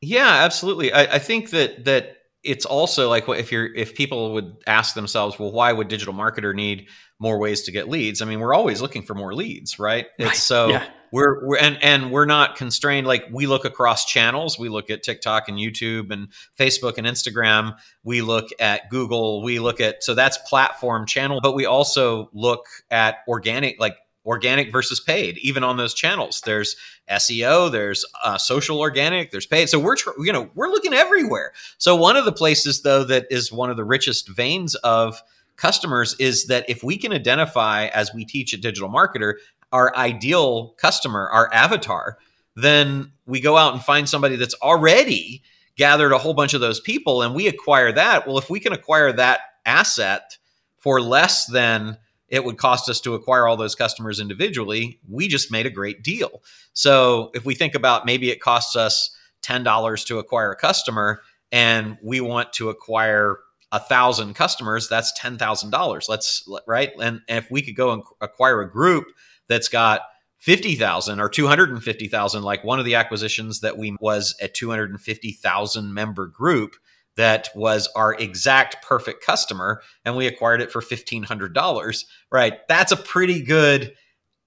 yeah 0.00 0.42
absolutely 0.42 0.90
I, 0.90 1.02
I 1.02 1.18
think 1.18 1.50
that 1.50 1.84
that 1.84 2.16
it's 2.42 2.64
also 2.64 3.10
like 3.10 3.28
if 3.28 3.52
you're 3.52 3.72
if 3.74 3.94
people 3.94 4.32
would 4.32 4.56
ask 4.66 4.94
themselves 4.94 5.38
well 5.38 5.52
why 5.52 5.70
would 5.70 5.88
digital 5.88 6.14
marketer 6.14 6.54
need 6.54 6.88
more 7.18 7.38
ways 7.38 7.62
to 7.64 7.72
get 7.72 7.90
leads 7.90 8.22
i 8.22 8.24
mean 8.24 8.40
we're 8.40 8.54
always 8.54 8.80
looking 8.80 9.02
for 9.02 9.12
more 9.12 9.34
leads 9.34 9.78
right, 9.78 10.06
right. 10.18 10.28
it's 10.30 10.42
so 10.42 10.70
yeah. 10.70 10.88
We're, 11.12 11.46
we're 11.46 11.58
and 11.58 11.78
and 11.82 12.10
we're 12.10 12.26
not 12.26 12.56
constrained 12.56 13.06
like 13.06 13.24
we 13.30 13.46
look 13.46 13.64
across 13.64 14.04
channels. 14.04 14.58
We 14.58 14.68
look 14.68 14.90
at 14.90 15.02
tiktok 15.02 15.48
and 15.48 15.58
youtube 15.58 16.10
and 16.10 16.28
facebook 16.58 16.98
and 16.98 17.06
instagram. 17.06 17.76
We 18.04 18.22
look 18.22 18.50
at 18.58 18.88
google. 18.90 19.42
We 19.42 19.58
look 19.58 19.80
at 19.80 20.02
so 20.02 20.14
that's 20.14 20.38
platform 20.38 21.06
channel 21.06 21.40
but 21.42 21.54
we 21.54 21.66
also 21.66 22.30
look 22.32 22.66
at 22.90 23.18
organic 23.28 23.78
like 23.80 23.96
organic 24.26 24.70
versus 24.70 25.00
paid 25.00 25.38
even 25.38 25.64
on 25.64 25.76
those 25.76 25.94
channels. 25.94 26.42
There's 26.44 26.76
seo 27.10 27.70
there's 27.70 28.04
uh, 28.22 28.38
social 28.38 28.78
organic 28.78 29.30
there's 29.30 29.46
paid. 29.46 29.68
So 29.68 29.78
we're 29.78 29.96
tr- 29.96 30.10
you 30.18 30.32
know 30.32 30.50
we're 30.54 30.68
looking 30.68 30.94
everywhere. 30.94 31.52
So 31.78 31.96
one 31.96 32.16
of 32.16 32.24
the 32.24 32.32
places 32.32 32.82
though 32.82 33.04
that 33.04 33.26
is 33.30 33.52
one 33.52 33.70
of 33.70 33.76
the 33.76 33.84
richest 33.84 34.28
veins 34.28 34.74
of 34.76 35.20
customers 35.56 36.16
is 36.18 36.46
that 36.46 36.64
if 36.68 36.82
we 36.82 36.96
can 36.96 37.12
identify 37.12 37.86
as 37.88 38.14
we 38.14 38.24
teach 38.24 38.52
a 38.54 38.56
digital 38.56 38.88
marketer 38.88 39.34
our 39.72 39.94
ideal 39.96 40.74
customer 40.78 41.28
our 41.30 41.52
avatar 41.52 42.18
then 42.56 43.12
we 43.26 43.40
go 43.40 43.56
out 43.56 43.72
and 43.72 43.82
find 43.82 44.08
somebody 44.08 44.36
that's 44.36 44.54
already 44.62 45.42
gathered 45.76 46.12
a 46.12 46.18
whole 46.18 46.34
bunch 46.34 46.52
of 46.54 46.60
those 46.60 46.80
people 46.80 47.22
and 47.22 47.34
we 47.34 47.46
acquire 47.46 47.92
that 47.92 48.26
well 48.26 48.38
if 48.38 48.50
we 48.50 48.60
can 48.60 48.72
acquire 48.72 49.12
that 49.12 49.40
asset 49.64 50.38
for 50.78 51.00
less 51.00 51.46
than 51.46 51.98
it 52.30 52.44
would 52.44 52.56
cost 52.56 52.88
us 52.88 53.00
to 53.00 53.14
acquire 53.14 53.46
all 53.46 53.56
those 53.56 53.74
customers 53.74 54.20
individually, 54.20 55.00
we 55.08 55.28
just 55.28 55.50
made 55.50 55.66
a 55.66 55.70
great 55.70 56.02
deal. 56.02 56.42
So 56.72 57.30
if 57.34 57.44
we 57.44 57.54
think 57.54 57.74
about 57.74 58.06
maybe 58.06 58.30
it 58.30 58.40
costs 58.40 58.76
us 58.76 59.14
$10 59.42 60.06
to 60.06 60.18
acquire 60.18 60.52
a 60.52 60.56
customer 60.56 61.22
and 61.50 61.98
we 62.02 62.20
want 62.20 62.52
to 62.54 62.70
acquire 62.70 63.38
a 63.72 63.80
thousand 63.80 64.34
customers, 64.34 64.88
that's 64.88 65.18
$10,000. 65.20 66.08
Let's 66.08 66.48
right. 66.66 66.92
And, 67.00 67.20
and 67.28 67.44
if 67.44 67.50
we 67.50 67.62
could 67.62 67.76
go 67.76 67.92
and 67.92 68.02
acquire 68.20 68.60
a 68.60 68.70
group 68.70 69.06
that's 69.50 69.68
got 69.68 70.00
50,000 70.38 71.20
or 71.20 71.28
250,000, 71.28 72.42
like 72.42 72.64
one 72.64 72.78
of 72.78 72.86
the 72.86 72.94
acquisitions 72.94 73.60
that 73.60 73.76
we 73.76 73.94
was 74.00 74.34
a 74.40 74.48
250,000 74.48 75.92
member 75.92 76.26
group, 76.26 76.76
that 77.16 77.50
was 77.54 77.88
our 77.94 78.14
exact 78.14 78.82
perfect 78.82 79.24
customer 79.24 79.82
and 80.04 80.16
we 80.16 80.26
acquired 80.26 80.62
it 80.62 80.72
for 80.72 80.80
$1500 80.80 82.04
right? 82.32 82.54
That's 82.68 82.92
a 82.92 82.96
pretty 82.96 83.42
good 83.42 83.94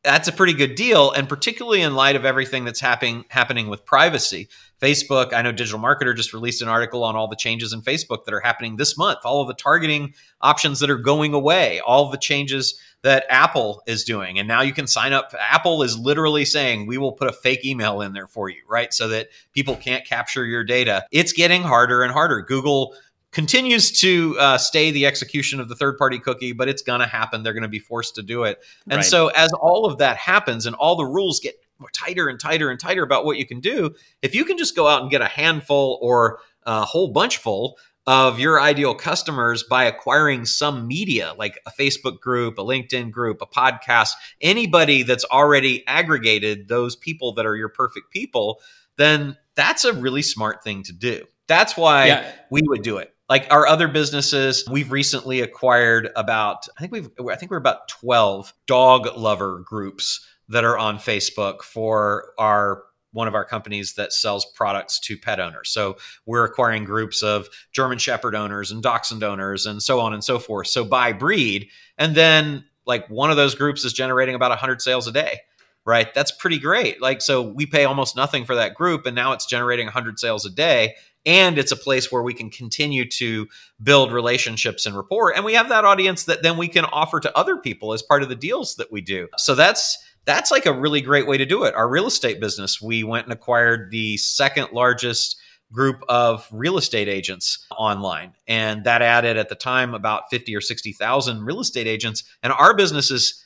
that's 0.03 0.27
a 0.27 0.31
pretty 0.31 0.53
good 0.53 0.75
deal 0.75 1.11
and 1.11 1.29
particularly 1.29 1.81
in 1.81 1.95
light 1.95 2.15
of 2.15 2.25
everything 2.25 2.65
that's 2.65 2.79
happening 2.79 3.25
happening 3.29 3.67
with 3.67 3.85
privacy 3.85 4.47
facebook 4.81 5.33
i 5.33 5.41
know 5.41 5.51
digital 5.51 5.79
marketer 5.79 6.15
just 6.15 6.33
released 6.33 6.61
an 6.61 6.67
article 6.67 7.03
on 7.03 7.15
all 7.15 7.27
the 7.27 7.35
changes 7.35 7.73
in 7.73 7.81
facebook 7.81 8.25
that 8.25 8.33
are 8.33 8.39
happening 8.39 8.75
this 8.75 8.97
month 8.97 9.19
all 9.23 9.41
of 9.41 9.47
the 9.47 9.53
targeting 9.53 10.13
options 10.41 10.79
that 10.79 10.89
are 10.89 10.97
going 10.97 11.33
away 11.33 11.79
all 11.81 12.09
the 12.09 12.17
changes 12.17 12.79
that 13.03 13.25
Apple 13.29 13.83
is 13.85 14.03
doing. 14.05 14.39
And 14.39 14.47
now 14.47 14.61
you 14.61 14.73
can 14.73 14.87
sign 14.87 15.13
up. 15.13 15.33
Apple 15.37 15.83
is 15.83 15.97
literally 15.97 16.45
saying, 16.45 16.87
we 16.87 16.97
will 16.97 17.11
put 17.11 17.29
a 17.29 17.33
fake 17.33 17.65
email 17.65 18.01
in 18.01 18.13
there 18.13 18.27
for 18.27 18.49
you, 18.49 18.61
right? 18.67 18.93
So 18.93 19.09
that 19.09 19.27
people 19.53 19.75
can't 19.75 20.05
capture 20.05 20.45
your 20.45 20.63
data. 20.63 21.05
It's 21.11 21.33
getting 21.33 21.63
harder 21.63 22.01
and 22.01 22.13
harder. 22.13 22.41
Google 22.41 22.95
continues 23.33 23.91
to 23.99 24.37
uh, 24.39 24.57
stay 24.57 24.91
the 24.91 25.05
execution 25.05 25.59
of 25.59 25.67
the 25.67 25.75
third 25.75 25.97
party 25.97 26.19
cookie, 26.19 26.53
but 26.53 26.69
it's 26.69 26.81
going 26.81 27.01
to 27.01 27.07
happen. 27.07 27.43
They're 27.43 27.53
going 27.53 27.63
to 27.63 27.67
be 27.67 27.79
forced 27.79 28.15
to 28.15 28.23
do 28.23 28.43
it. 28.43 28.59
And 28.85 28.97
right. 28.97 29.05
so 29.05 29.27
as 29.29 29.51
all 29.53 29.85
of 29.85 29.97
that 29.97 30.17
happens 30.17 30.65
and 30.65 30.75
all 30.75 30.95
the 30.95 31.05
rules 31.05 31.39
get 31.39 31.55
tighter 31.93 32.29
and 32.29 32.39
tighter 32.39 32.69
and 32.69 32.79
tighter 32.79 33.03
about 33.03 33.25
what 33.25 33.37
you 33.37 33.45
can 33.45 33.59
do, 33.59 33.93
if 34.21 34.33
you 34.35 34.45
can 34.45 34.57
just 34.57 34.75
go 34.75 34.87
out 34.87 35.01
and 35.01 35.11
get 35.11 35.21
a 35.21 35.27
handful 35.27 35.99
or 36.01 36.39
a 36.63 36.85
whole 36.85 37.11
bunch 37.11 37.37
full 37.37 37.77
of 38.05 38.37
your 38.39 38.59
ideal 38.61 38.93
customers 38.93 39.63
by 39.63 39.85
acquiring 39.85 40.45
some 40.45 40.87
media 40.87 41.33
like 41.37 41.57
a 41.65 41.71
Facebook 41.71 42.19
group, 42.19 42.59
a 42.59 42.63
LinkedIn 42.63 43.11
group, 43.11 43.41
a 43.41 43.45
podcast, 43.45 44.11
anybody 44.41 45.03
that's 45.03 45.25
already 45.25 45.85
aggregated 45.87 46.67
those 46.67 46.95
people 46.95 47.33
that 47.33 47.45
are 47.45 47.55
your 47.55 47.69
perfect 47.69 48.11
people, 48.11 48.61
then 48.97 49.37
that's 49.55 49.85
a 49.85 49.93
really 49.93 50.21
smart 50.21 50.63
thing 50.63 50.83
to 50.83 50.93
do. 50.93 51.25
That's 51.47 51.75
why 51.75 52.07
yeah. 52.07 52.31
we 52.49 52.61
would 52.65 52.83
do 52.83 52.97
it. 52.97 53.12
Like 53.29 53.47
our 53.51 53.65
other 53.65 53.87
businesses, 53.87 54.65
we've 54.69 54.91
recently 54.91 55.41
acquired 55.41 56.09
about 56.15 56.67
I 56.77 56.81
think 56.81 56.91
we've 56.91 57.09
I 57.29 57.35
think 57.35 57.51
we're 57.51 57.57
about 57.57 57.87
12 57.87 58.53
dog 58.67 59.17
lover 59.17 59.63
groups 59.65 60.25
that 60.49 60.63
are 60.63 60.77
on 60.77 60.97
Facebook 60.97 61.61
for 61.61 62.33
our 62.37 62.83
one 63.13 63.27
of 63.27 63.35
our 63.35 63.45
companies 63.45 63.93
that 63.93 64.11
sells 64.11 64.45
products 64.55 64.99
to 64.99 65.15
pet 65.15 65.39
owners. 65.39 65.69
So 65.69 65.97
we're 66.25 66.43
acquiring 66.43 66.83
groups 66.83 67.21
of 67.23 67.47
German 67.71 67.99
Shepherd 67.99 68.35
owners 68.35 68.71
and 68.71 68.81
Dachshund 68.81 69.23
owners 69.23 69.65
and 69.65 69.81
so 69.81 69.99
on 69.99 70.13
and 70.13 70.23
so 70.23 70.39
forth. 70.39 70.67
So 70.67 70.83
by 70.83 71.13
breed, 71.13 71.69
and 71.97 72.15
then 72.15 72.65
like 72.85 73.07
one 73.09 73.31
of 73.31 73.37
those 73.37 73.55
groups 73.55 73.85
is 73.85 73.93
generating 73.93 74.35
about 74.35 74.49
100 74.49 74.81
sales 74.81 75.07
a 75.07 75.11
day. 75.11 75.41
Right. 75.85 76.13
That's 76.13 76.31
pretty 76.31 76.59
great. 76.59 77.01
Like, 77.01 77.21
so 77.21 77.41
we 77.41 77.65
pay 77.65 77.83
almost 77.83 78.15
nothing 78.15 78.45
for 78.45 78.55
that 78.55 78.73
group, 78.73 79.05
and 79.05 79.13
now 79.13 79.33
it's 79.33 79.45
generating 79.45 79.85
100 79.85 80.17
sales 80.17 80.45
a 80.45 80.49
day. 80.49 80.95
And 81.25 81.57
it's 81.57 81.71
a 81.71 81.77
place 81.77 82.11
where 82.11 82.21
we 82.21 82.33
can 82.33 82.49
continue 82.49 83.07
to 83.11 83.47
build 83.81 84.11
relationships 84.11 84.85
and 84.85 84.95
rapport. 84.95 85.33
And 85.33 85.45
we 85.45 85.53
have 85.53 85.69
that 85.69 85.85
audience 85.85 86.25
that 86.25 86.43
then 86.43 86.57
we 86.57 86.67
can 86.67 86.85
offer 86.85 87.19
to 87.21 87.37
other 87.37 87.57
people 87.57 87.93
as 87.93 88.01
part 88.01 88.23
of 88.23 88.29
the 88.29 88.35
deals 88.35 88.75
that 88.75 88.91
we 88.91 89.01
do. 89.01 89.27
So 89.37 89.55
that's 89.55 89.97
that's 90.25 90.51
like 90.51 90.65
a 90.65 90.73
really 90.73 91.01
great 91.01 91.27
way 91.27 91.37
to 91.37 91.45
do 91.45 91.63
it. 91.63 91.75
Our 91.75 91.89
real 91.89 92.07
estate 92.07 92.39
business, 92.39 92.81
we 92.81 93.03
went 93.03 93.25
and 93.25 93.33
acquired 93.33 93.91
the 93.91 94.17
second 94.17 94.69
largest 94.71 95.37
group 95.71 96.03
of 96.07 96.47
real 96.51 96.77
estate 96.77 97.07
agents 97.09 97.65
online. 97.71 98.33
And 98.47 98.83
that 98.85 99.01
added 99.01 99.37
at 99.37 99.49
the 99.49 99.55
time 99.55 99.93
about 99.93 100.29
50 100.29 100.55
or 100.55 100.61
60,000 100.61 101.43
real 101.43 101.59
estate 101.59 101.87
agents. 101.87 102.23
And 102.41 102.53
our 102.53 102.75
businesses 102.75 103.43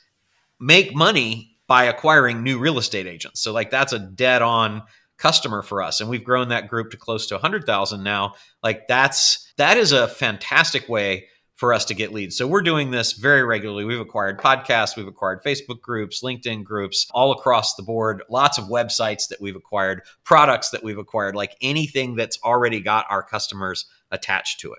make 0.60 0.94
money 0.94 1.56
by 1.66 1.84
acquiring 1.84 2.42
new 2.42 2.58
real 2.58 2.78
estate 2.78 3.06
agents. 3.06 3.40
So, 3.40 3.52
like, 3.52 3.70
that's 3.70 3.92
a 3.92 3.98
dead 3.98 4.42
on 4.42 4.82
customer 5.18 5.62
for 5.62 5.82
us. 5.82 6.00
And 6.00 6.08
we've 6.08 6.24
grown 6.24 6.48
that 6.48 6.68
group 6.68 6.90
to 6.92 6.96
close 6.96 7.26
to 7.26 7.34
100,000 7.34 8.02
now. 8.02 8.34
Like, 8.62 8.88
that's 8.88 9.52
that 9.56 9.76
is 9.76 9.92
a 9.92 10.08
fantastic 10.08 10.88
way 10.88 11.26
for 11.58 11.74
us 11.74 11.84
to 11.86 11.94
get 11.94 12.12
leads. 12.12 12.36
So 12.36 12.46
we're 12.46 12.62
doing 12.62 12.92
this 12.92 13.12
very 13.14 13.42
regularly. 13.42 13.84
We've 13.84 13.98
acquired 13.98 14.38
podcasts, 14.38 14.96
we've 14.96 15.08
acquired 15.08 15.42
Facebook 15.42 15.80
groups, 15.80 16.22
LinkedIn 16.22 16.62
groups, 16.62 17.08
all 17.10 17.32
across 17.32 17.74
the 17.74 17.82
board, 17.82 18.22
lots 18.30 18.58
of 18.58 18.66
websites 18.66 19.26
that 19.28 19.40
we've 19.40 19.56
acquired, 19.56 20.02
products 20.22 20.70
that 20.70 20.84
we've 20.84 20.98
acquired, 20.98 21.34
like 21.34 21.56
anything 21.60 22.14
that's 22.14 22.38
already 22.44 22.78
got 22.78 23.06
our 23.10 23.24
customers 23.24 23.86
attached 24.12 24.60
to 24.60 24.72
it. 24.72 24.78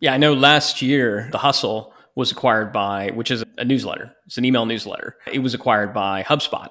Yeah, 0.00 0.12
I 0.12 0.16
know 0.16 0.34
last 0.34 0.82
year, 0.82 1.28
The 1.30 1.38
Hustle 1.38 1.94
was 2.16 2.32
acquired 2.32 2.72
by, 2.72 3.12
which 3.14 3.30
is 3.30 3.44
a 3.56 3.64
newsletter, 3.64 4.12
it's 4.26 4.36
an 4.36 4.44
email 4.44 4.66
newsletter. 4.66 5.18
It 5.32 5.38
was 5.38 5.54
acquired 5.54 5.94
by 5.94 6.24
HubSpot. 6.24 6.68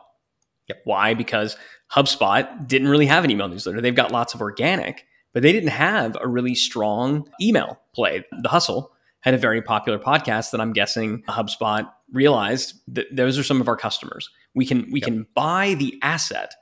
Yep. 0.68 0.82
Why? 0.84 1.14
Because 1.14 1.56
HubSpot 1.94 2.68
didn't 2.68 2.88
really 2.88 3.06
have 3.06 3.24
an 3.24 3.32
email 3.32 3.50
newsletter. 3.50 3.82
They've 3.82 3.96
got 3.96 4.12
lots 4.12 4.34
of 4.34 4.42
organic, 4.42 5.06
but 5.34 5.44
they 5.44 5.52
didn't 5.52 5.70
have 5.70 6.18
a 6.22 6.28
really 6.28 6.56
strong 6.56 7.30
email 7.42 7.80
play. 7.94 8.24
The 8.42 8.50
Hustle 8.50 8.92
had 9.22 9.34
a 9.34 9.38
very 9.38 9.62
popular 9.62 10.00
podcast 10.00 10.52
that 10.52 10.62
I'm 10.62 10.74
guessing 10.74 11.24
HubSpot 11.24 11.90
realized 12.12 12.76
that 12.88 13.16
those 13.16 13.38
are 13.38 13.44
some 13.44 13.62
of 13.62 13.68
our 13.68 13.78
customers. 13.78 14.30
We 14.56 14.66
can 14.66 14.90
we 14.92 15.00
yep. 15.00 15.08
can 15.08 15.28
buy 15.36 15.76
the 15.76 15.98
asset 16.02 16.54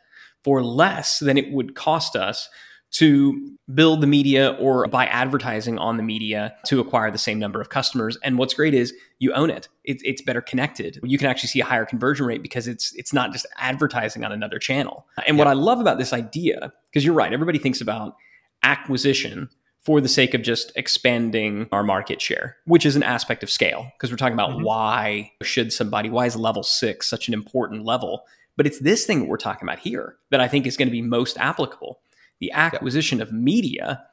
for 0.43 0.63
less 0.63 1.19
than 1.19 1.37
it 1.37 1.51
would 1.51 1.75
cost 1.75 2.15
us 2.15 2.49
to 2.91 3.55
build 3.73 4.01
the 4.01 4.07
media 4.07 4.57
or 4.59 4.87
buy 4.87 5.05
advertising 5.05 5.77
on 5.77 5.97
the 5.97 6.03
media 6.03 6.55
to 6.65 6.79
acquire 6.79 7.11
the 7.11 7.17
same 7.17 7.37
number 7.37 7.61
of 7.61 7.69
customers. 7.69 8.17
And 8.23 8.37
what's 8.37 8.53
great 8.53 8.73
is 8.73 8.93
you 9.19 9.31
own 9.33 9.49
it. 9.49 9.67
It's, 9.83 10.01
it's 10.03 10.21
better 10.21 10.41
connected. 10.41 10.99
You 11.03 11.17
can 11.17 11.27
actually 11.27 11.49
see 11.49 11.59
a 11.59 11.65
higher 11.65 11.85
conversion 11.85 12.25
rate 12.25 12.41
because 12.41 12.67
it's 12.67 12.93
it's 12.95 13.13
not 13.13 13.31
just 13.31 13.45
advertising 13.57 14.23
on 14.23 14.31
another 14.31 14.57
channel. 14.57 15.05
And 15.27 15.37
yep. 15.37 15.45
what 15.45 15.47
I 15.47 15.53
love 15.53 15.79
about 15.79 15.99
this 15.99 16.13
idea, 16.13 16.73
because 16.89 17.05
you're 17.05 17.13
right, 17.13 17.31
everybody 17.31 17.59
thinks 17.59 17.79
about 17.79 18.15
acquisition 18.63 19.49
for 19.81 20.01
the 20.01 20.09
sake 20.09 20.33
of 20.33 20.41
just 20.41 20.71
expanding 20.75 21.67
our 21.71 21.83
market 21.83 22.21
share, 22.21 22.57
which 22.65 22.85
is 22.85 22.95
an 22.95 23.03
aspect 23.03 23.43
of 23.43 23.49
scale. 23.49 23.87
Because 23.97 24.11
we're 24.11 24.17
talking 24.17 24.33
about 24.33 24.51
mm-hmm. 24.51 24.63
why 24.63 25.31
should 25.41 25.71
somebody, 25.71 26.09
why 26.09 26.25
is 26.25 26.35
level 26.35 26.63
six 26.63 27.07
such 27.07 27.27
an 27.27 27.33
important 27.33 27.85
level? 27.85 28.25
But 28.57 28.67
it's 28.67 28.79
this 28.79 29.05
thing 29.05 29.21
that 29.21 29.29
we're 29.29 29.37
talking 29.37 29.67
about 29.67 29.79
here 29.79 30.17
that 30.31 30.41
I 30.41 30.49
think 30.49 30.67
is 30.67 30.75
going 30.75 30.89
to 30.89 30.91
be 30.91 31.01
most 31.01 31.37
applicable 31.37 32.01
the 32.39 32.51
acquisition 32.51 33.19
yep. 33.19 33.27
of 33.27 33.33
media 33.33 34.03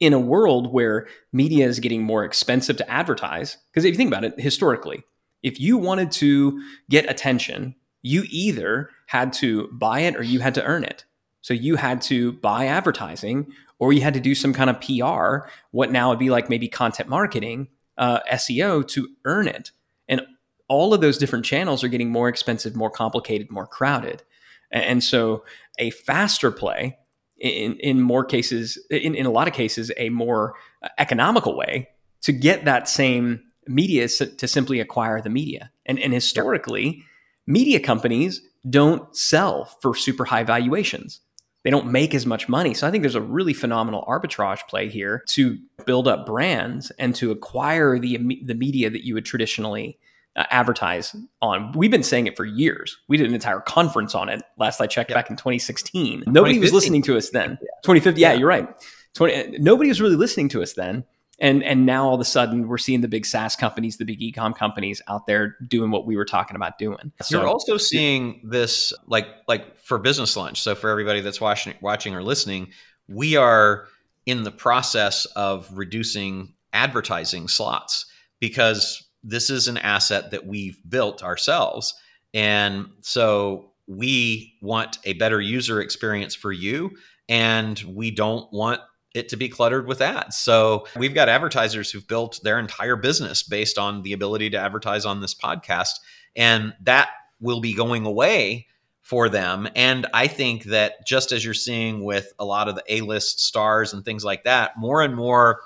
in 0.00 0.12
a 0.12 0.20
world 0.20 0.72
where 0.72 1.06
media 1.32 1.66
is 1.66 1.80
getting 1.80 2.02
more 2.02 2.24
expensive 2.24 2.76
to 2.76 2.90
advertise. 2.90 3.56
Because 3.70 3.84
if 3.84 3.92
you 3.92 3.96
think 3.96 4.10
about 4.10 4.24
it 4.24 4.38
historically, 4.38 5.04
if 5.42 5.60
you 5.60 5.78
wanted 5.78 6.10
to 6.12 6.62
get 6.90 7.10
attention, 7.10 7.74
you 8.02 8.24
either 8.28 8.90
had 9.06 9.32
to 9.34 9.68
buy 9.72 10.00
it 10.00 10.16
or 10.16 10.22
you 10.22 10.40
had 10.40 10.54
to 10.54 10.64
earn 10.64 10.84
it. 10.84 11.04
So 11.42 11.54
you 11.54 11.76
had 11.76 12.02
to 12.02 12.32
buy 12.32 12.66
advertising 12.66 13.52
or 13.78 13.92
you 13.92 14.00
had 14.00 14.14
to 14.14 14.20
do 14.20 14.34
some 14.34 14.52
kind 14.52 14.70
of 14.70 14.80
PR, 14.80 15.48
what 15.70 15.92
now 15.92 16.10
would 16.10 16.18
be 16.18 16.30
like 16.30 16.50
maybe 16.50 16.68
content 16.68 17.08
marketing, 17.08 17.68
uh, 17.98 18.20
SEO 18.32 18.86
to 18.88 19.08
earn 19.24 19.48
it. 19.48 19.70
And 20.08 20.22
all 20.68 20.92
of 20.92 21.00
those 21.00 21.18
different 21.18 21.44
channels 21.44 21.84
are 21.84 21.88
getting 21.88 22.10
more 22.10 22.28
expensive, 22.28 22.74
more 22.74 22.90
complicated, 22.90 23.50
more 23.50 23.66
crowded. 23.66 24.22
And 24.70 25.02
so 25.02 25.44
a 25.78 25.90
faster 25.90 26.50
play 26.50 26.98
in, 27.38 27.74
in 27.80 28.00
more 28.00 28.24
cases, 28.24 28.78
in, 28.90 29.14
in 29.14 29.26
a 29.26 29.30
lot 29.30 29.48
of 29.48 29.54
cases, 29.54 29.92
a 29.96 30.08
more 30.08 30.54
uh, 30.82 30.88
economical 30.98 31.56
way 31.56 31.88
to 32.22 32.32
get 32.32 32.64
that 32.64 32.88
same 32.88 33.42
media 33.66 34.08
to 34.08 34.48
simply 34.48 34.80
acquire 34.80 35.20
the 35.20 35.30
media. 35.30 35.70
And, 35.84 35.98
and 35.98 36.12
historically, 36.12 37.02
media 37.46 37.80
companies 37.80 38.42
don't 38.68 39.14
sell 39.16 39.76
for 39.80 39.94
super 39.94 40.24
high 40.24 40.44
valuations. 40.44 41.20
They 41.62 41.70
don't 41.70 41.90
make 41.90 42.14
as 42.14 42.26
much 42.26 42.48
money. 42.48 42.74
So 42.74 42.86
I 42.86 42.92
think 42.92 43.02
there's 43.02 43.16
a 43.16 43.20
really 43.20 43.52
phenomenal 43.52 44.04
arbitrage 44.08 44.60
play 44.68 44.88
here 44.88 45.24
to 45.26 45.58
build 45.84 46.06
up 46.06 46.24
brands 46.24 46.92
and 46.98 47.14
to 47.16 47.32
acquire 47.32 47.98
the, 47.98 48.40
the 48.44 48.54
media 48.54 48.88
that 48.88 49.04
you 49.04 49.14
would 49.14 49.24
traditionally 49.24 49.98
uh, 50.36 50.44
advertise 50.50 51.16
on. 51.40 51.72
We've 51.72 51.90
been 51.90 52.02
saying 52.02 52.26
it 52.26 52.36
for 52.36 52.44
years. 52.44 52.98
We 53.08 53.16
did 53.16 53.26
an 53.26 53.34
entire 53.34 53.60
conference 53.60 54.14
on 54.14 54.28
it 54.28 54.42
last 54.58 54.80
I 54.80 54.86
checked 54.86 55.10
yep. 55.10 55.16
back 55.16 55.30
in 55.30 55.36
2016. 55.36 56.24
Nobody 56.26 56.58
was 56.58 56.72
listening 56.72 57.02
to 57.02 57.16
us 57.16 57.30
then. 57.30 57.58
2050. 57.82 58.20
Yeah, 58.20 58.32
yeah, 58.32 58.38
you're 58.38 58.48
right. 58.48 58.68
20, 59.14 59.58
nobody 59.58 59.88
was 59.88 60.00
really 60.00 60.16
listening 60.16 60.48
to 60.50 60.62
us 60.62 60.74
then. 60.74 61.04
And 61.38 61.62
and 61.62 61.84
now 61.84 62.08
all 62.08 62.14
of 62.14 62.20
a 62.20 62.24
sudden 62.24 62.66
we're 62.66 62.78
seeing 62.78 63.02
the 63.02 63.08
big 63.08 63.26
SaaS 63.26 63.56
companies, 63.56 63.98
the 63.98 64.06
big 64.06 64.20
ecom 64.20 64.56
companies 64.56 65.02
out 65.06 65.26
there 65.26 65.56
doing 65.68 65.90
what 65.90 66.06
we 66.06 66.16
were 66.16 66.24
talking 66.24 66.56
about 66.56 66.78
doing. 66.78 67.12
So, 67.20 67.38
You're 67.38 67.48
also 67.48 67.76
seeing 67.76 68.40
this 68.42 68.94
like 69.06 69.26
like 69.46 69.78
for 69.78 69.98
business 69.98 70.34
lunch. 70.34 70.62
So 70.62 70.74
for 70.74 70.88
everybody 70.88 71.20
that's 71.20 71.40
watching 71.40 71.74
watching 71.82 72.14
or 72.14 72.22
listening, 72.22 72.68
we 73.06 73.36
are 73.36 73.86
in 74.24 74.44
the 74.44 74.50
process 74.50 75.26
of 75.36 75.68
reducing 75.76 76.54
advertising 76.72 77.48
slots 77.48 78.06
because 78.40 79.05
this 79.26 79.50
is 79.50 79.66
an 79.66 79.76
asset 79.78 80.30
that 80.30 80.46
we've 80.46 80.78
built 80.88 81.22
ourselves. 81.22 81.94
And 82.32 82.86
so 83.00 83.72
we 83.86 84.54
want 84.62 84.98
a 85.04 85.14
better 85.14 85.40
user 85.40 85.80
experience 85.80 86.34
for 86.34 86.52
you. 86.52 86.92
And 87.28 87.78
we 87.80 88.12
don't 88.12 88.50
want 88.52 88.80
it 89.14 89.28
to 89.30 89.36
be 89.36 89.48
cluttered 89.48 89.88
with 89.88 90.00
ads. 90.00 90.38
So 90.38 90.86
we've 90.96 91.14
got 91.14 91.28
advertisers 91.28 91.90
who've 91.90 92.06
built 92.06 92.38
their 92.44 92.58
entire 92.58 92.96
business 92.96 93.42
based 93.42 93.78
on 93.78 94.02
the 94.02 94.12
ability 94.12 94.50
to 94.50 94.58
advertise 94.58 95.04
on 95.04 95.20
this 95.20 95.34
podcast. 95.34 95.98
And 96.36 96.74
that 96.82 97.08
will 97.40 97.60
be 97.60 97.74
going 97.74 98.06
away 98.06 98.66
for 99.00 99.28
them. 99.28 99.68
And 99.74 100.06
I 100.12 100.26
think 100.26 100.64
that 100.64 101.06
just 101.06 101.32
as 101.32 101.44
you're 101.44 101.54
seeing 101.54 102.04
with 102.04 102.32
a 102.38 102.44
lot 102.44 102.68
of 102.68 102.74
the 102.74 102.84
A 102.88 103.00
list 103.00 103.40
stars 103.40 103.92
and 103.92 104.04
things 104.04 104.24
like 104.24 104.44
that, 104.44 104.72
more 104.76 105.00
and 105.00 105.16
more 105.16 105.60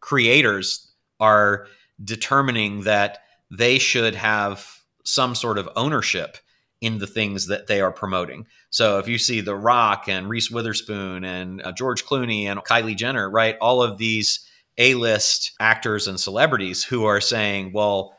creators 0.00 0.92
are 1.18 1.66
determining 2.02 2.82
that 2.82 3.18
they 3.50 3.78
should 3.78 4.14
have 4.14 4.80
some 5.04 5.34
sort 5.34 5.58
of 5.58 5.68
ownership 5.76 6.36
in 6.80 6.98
the 6.98 7.06
things 7.06 7.46
that 7.48 7.66
they 7.66 7.80
are 7.80 7.92
promoting. 7.92 8.46
So 8.70 8.98
if 8.98 9.06
you 9.06 9.18
see 9.18 9.40
The 9.40 9.56
Rock 9.56 10.08
and 10.08 10.28
Reese 10.28 10.50
Witherspoon 10.50 11.24
and 11.24 11.60
uh, 11.62 11.72
George 11.72 12.06
Clooney 12.06 12.44
and 12.44 12.60
Kylie 12.60 12.96
Jenner, 12.96 13.28
right, 13.28 13.56
all 13.60 13.82
of 13.82 13.98
these 13.98 14.46
A-list 14.78 15.52
actors 15.60 16.08
and 16.08 16.18
celebrities 16.18 16.84
who 16.84 17.04
are 17.04 17.20
saying, 17.20 17.72
"Well, 17.72 18.16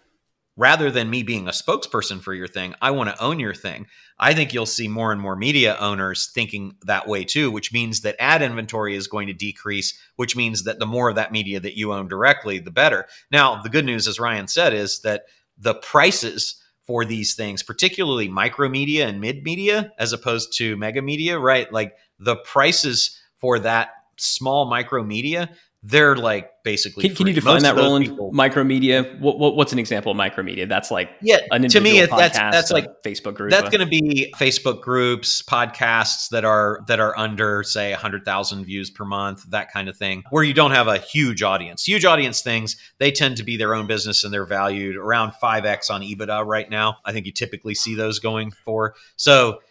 rather 0.58 0.92
than 0.92 1.10
me 1.10 1.24
being 1.24 1.48
a 1.48 1.52
spokesperson 1.52 2.22
for 2.22 2.34
your 2.34 2.48
thing, 2.48 2.76
I 2.82 2.92
want 2.92 3.10
to 3.10 3.24
own 3.24 3.40
your 3.40 3.54
thing." 3.54 3.88
I 4.20 4.36
think 4.36 4.54
you'll 4.54 4.68
see 4.68 4.88
more 4.88 5.12
and 5.12 5.20
more 5.20 5.36
media 5.36 5.76
owners 5.80 6.30
thinking 6.34 6.76
that 6.86 7.08
way 7.08 7.24
too, 7.24 7.50
which 7.50 7.74
means 7.74 8.02
that 8.02 8.16
ad 8.20 8.44
inventory 8.44 8.96
is 8.96 9.08
going 9.08 9.26
to 9.28 9.34
decrease, 9.34 9.98
which 10.16 10.36
means 10.36 10.64
that 10.64 10.78
the 10.78 10.86
more 10.86 11.10
of 11.10 11.16
that 11.16 11.32
media 11.32 11.60
that 11.60 11.76
you 11.76 11.92
own 11.92 12.08
directly, 12.08 12.60
the 12.60 12.70
better. 12.70 13.08
Now, 13.32 13.62
the 13.62 13.70
good 13.70 13.86
news 13.86 14.08
as 14.08 14.20
Ryan 14.20 14.48
said 14.48 14.74
is 14.74 15.00
that 15.00 15.24
the 15.58 15.74
prices 15.74 16.62
for 16.86 17.04
these 17.04 17.34
things, 17.34 17.64
particularly 17.64 18.28
micro 18.28 18.70
media 18.70 19.08
and 19.08 19.20
mid 19.20 19.44
media, 19.44 19.92
as 19.98 20.14
opposed 20.14 20.56
to 20.58 20.78
mega 20.78 21.02
media, 21.02 21.40
right? 21.40 21.72
Like 21.72 21.94
the 22.20 22.36
prices 22.36 23.20
for 23.38 23.58
that 23.60 23.90
small 24.18 24.66
micro 24.66 25.04
media 25.04 25.50
they're 25.84 26.16
like 26.16 26.64
basically. 26.64 27.08
Can, 27.08 27.16
can 27.16 27.28
you 27.28 27.34
define 27.34 27.56
Most 27.56 27.64
that, 27.64 27.76
Roland? 27.76 28.06
People, 28.06 28.32
micromedia. 28.32 29.20
What, 29.20 29.40
what, 29.40 29.56
what's 29.56 29.74
an 29.74 29.80
example 29.80 30.12
of 30.12 30.18
micromedia? 30.18 30.70
That's 30.70 30.92
like 30.92 31.10
yeah. 31.22 31.40
to 31.40 31.82
me, 31.82 32.02
that's 32.06 32.38
that's 32.38 32.72
like 32.72 32.88
Facebook 33.04 33.34
group. 33.34 33.50
That's 33.50 33.70
going 33.70 33.82
to 33.82 33.88
be 33.88 34.32
Facebook 34.38 34.82
groups, 34.82 35.42
podcasts 35.42 36.30
that 36.30 36.46
are 36.46 36.82
that 36.88 37.00
are 37.00 37.18
under 37.18 37.64
say 37.64 37.94
hundred 37.94 38.26
thousand 38.26 38.66
views 38.66 38.92
per 38.92 39.06
month, 39.06 39.44
that 39.50 39.72
kind 39.72 39.90
of 39.90 39.98
thing, 39.98 40.24
where 40.30 40.44
you 40.44 40.54
don't 40.54 40.72
have 40.72 40.88
a 40.88 41.00
huge 41.00 41.42
audience. 41.42 41.88
Huge 41.88 42.06
audience 42.06 42.42
things 42.42 42.78
they 43.00 43.12
tend 43.12 43.38
to 43.38 43.44
be 43.44 43.58
their 43.58 43.74
own 43.74 43.88
business 43.88 44.24
and 44.24 44.32
they're 44.32 44.46
valued 44.46 44.96
around 44.96 45.34
five 45.34 45.66
x 45.66 45.90
on 45.90 46.02
EBITDA 46.02 46.46
right 46.46 46.70
now. 46.70 46.98
I 47.06 47.12
think 47.12 47.26
you 47.26 47.32
typically 47.32 47.74
see 47.74 47.96
those 47.96 48.20
going 48.20 48.52
for 48.52 48.94
so 49.16 49.62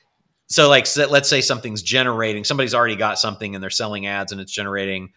so 0.48 0.68
like 0.68 0.86
let's 0.96 1.28
say 1.28 1.40
something's 1.40 1.82
generating 1.82 2.42
somebody's 2.42 2.74
already 2.74 2.96
got 2.96 3.18
something 3.18 3.54
and 3.54 3.62
they're 3.62 3.70
selling 3.70 4.06
ads 4.06 4.32
and 4.32 4.40
it's 4.40 4.52
generating 4.52 5.12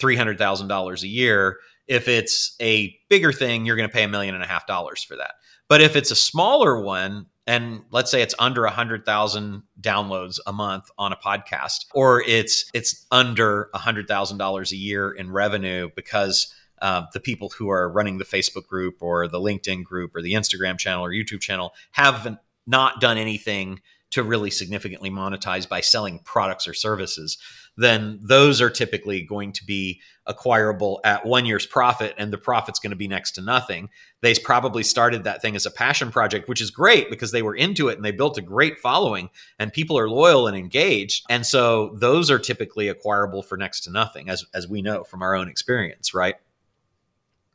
$300,000 0.00 1.02
a 1.02 1.06
year. 1.06 1.58
If 1.86 2.08
it's 2.08 2.54
a 2.60 2.96
bigger 3.08 3.32
thing, 3.32 3.64
you're 3.64 3.76
going 3.76 3.88
to 3.88 3.92
pay 3.92 4.04
a 4.04 4.08
million 4.08 4.34
and 4.34 4.44
a 4.44 4.46
half 4.46 4.66
dollars 4.66 5.02
for 5.02 5.16
that. 5.16 5.32
But 5.68 5.80
if 5.80 5.96
it's 5.96 6.10
a 6.10 6.16
smaller 6.16 6.80
one, 6.80 7.26
and 7.46 7.82
let's 7.90 8.10
say 8.10 8.20
it's 8.20 8.34
under 8.38 8.62
100,000 8.62 9.62
downloads 9.80 10.38
a 10.46 10.52
month 10.52 10.90
on 10.98 11.12
a 11.12 11.16
podcast, 11.16 11.86
or 11.94 12.22
it's 12.26 12.70
it's 12.74 13.06
under 13.10 13.70
$100,000 13.74 14.72
a 14.72 14.76
year 14.76 15.10
in 15.10 15.30
revenue 15.30 15.88
because 15.96 16.52
uh, 16.82 17.02
the 17.12 17.20
people 17.20 17.50
who 17.56 17.70
are 17.70 17.90
running 17.90 18.18
the 18.18 18.24
Facebook 18.24 18.66
group 18.66 18.96
or 19.00 19.26
the 19.28 19.40
LinkedIn 19.40 19.82
group 19.82 20.14
or 20.14 20.22
the 20.22 20.34
Instagram 20.34 20.78
channel 20.78 21.04
or 21.04 21.10
YouTube 21.10 21.40
channel 21.40 21.72
have 21.92 22.38
not 22.66 23.00
done 23.00 23.18
anything 23.18 23.80
to 24.10 24.22
really 24.22 24.50
significantly 24.50 25.10
monetize 25.10 25.68
by 25.68 25.80
selling 25.80 26.20
products 26.24 26.66
or 26.66 26.74
services 26.74 27.38
then 27.78 28.18
those 28.20 28.60
are 28.60 28.68
typically 28.68 29.22
going 29.22 29.52
to 29.52 29.64
be 29.64 30.00
acquirable 30.26 31.00
at 31.04 31.24
one 31.24 31.46
year's 31.46 31.64
profit 31.64 32.12
and 32.18 32.32
the 32.32 32.36
profit's 32.36 32.80
going 32.80 32.90
to 32.90 32.96
be 32.96 33.06
next 33.06 33.30
to 33.32 33.40
nothing. 33.40 33.88
They 34.20 34.34
probably 34.34 34.82
started 34.82 35.22
that 35.24 35.40
thing 35.40 35.54
as 35.54 35.64
a 35.64 35.70
passion 35.70 36.10
project, 36.10 36.48
which 36.48 36.60
is 36.60 36.72
great 36.72 37.08
because 37.08 37.30
they 37.30 37.40
were 37.40 37.54
into 37.54 37.88
it 37.88 37.96
and 37.96 38.04
they 38.04 38.10
built 38.10 38.36
a 38.36 38.42
great 38.42 38.78
following 38.78 39.30
and 39.60 39.72
people 39.72 39.96
are 39.96 40.10
loyal 40.10 40.48
and 40.48 40.56
engaged. 40.56 41.24
And 41.30 41.46
so 41.46 41.94
those 41.94 42.32
are 42.32 42.38
typically 42.40 42.88
acquirable 42.88 43.44
for 43.44 43.56
next 43.56 43.82
to 43.82 43.92
nothing 43.92 44.28
as 44.28 44.44
as 44.52 44.66
we 44.66 44.82
know 44.82 45.04
from 45.04 45.22
our 45.22 45.36
own 45.36 45.48
experience, 45.48 46.12
right? 46.12 46.34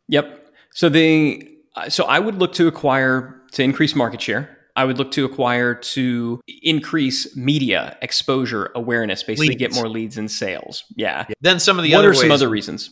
Yep. 0.08 0.54
So 0.74 0.88
the 0.88 1.50
uh, 1.76 1.90
so 1.90 2.06
I 2.06 2.20
would 2.20 2.36
look 2.36 2.54
to 2.54 2.68
acquire 2.68 3.42
to 3.52 3.64
increase 3.64 3.94
market 3.94 4.22
share 4.22 4.58
I 4.76 4.86
would 4.86 4.98
look 4.98 5.12
to 5.12 5.26
acquire 5.26 5.76
to 5.76 6.42
increase 6.62 7.36
media 7.36 7.98
exposure 8.02 8.72
awareness, 8.76 9.24
basically 9.24 9.50
leads. 9.50 9.60
get 9.60 9.74
more 9.76 9.88
leads 9.88 10.18
and 10.18 10.30
sales. 10.30 10.84
Yeah. 10.96 11.26
yeah. 11.30 11.36
Then 11.42 11.60
some 11.60 11.78
of 11.78 11.84
the 11.84 11.92
what 11.92 12.00
other 12.00 12.10
are 12.10 12.12
ways, 12.12 12.22
some 12.22 12.32
other 12.32 12.50
reasons? 12.50 12.90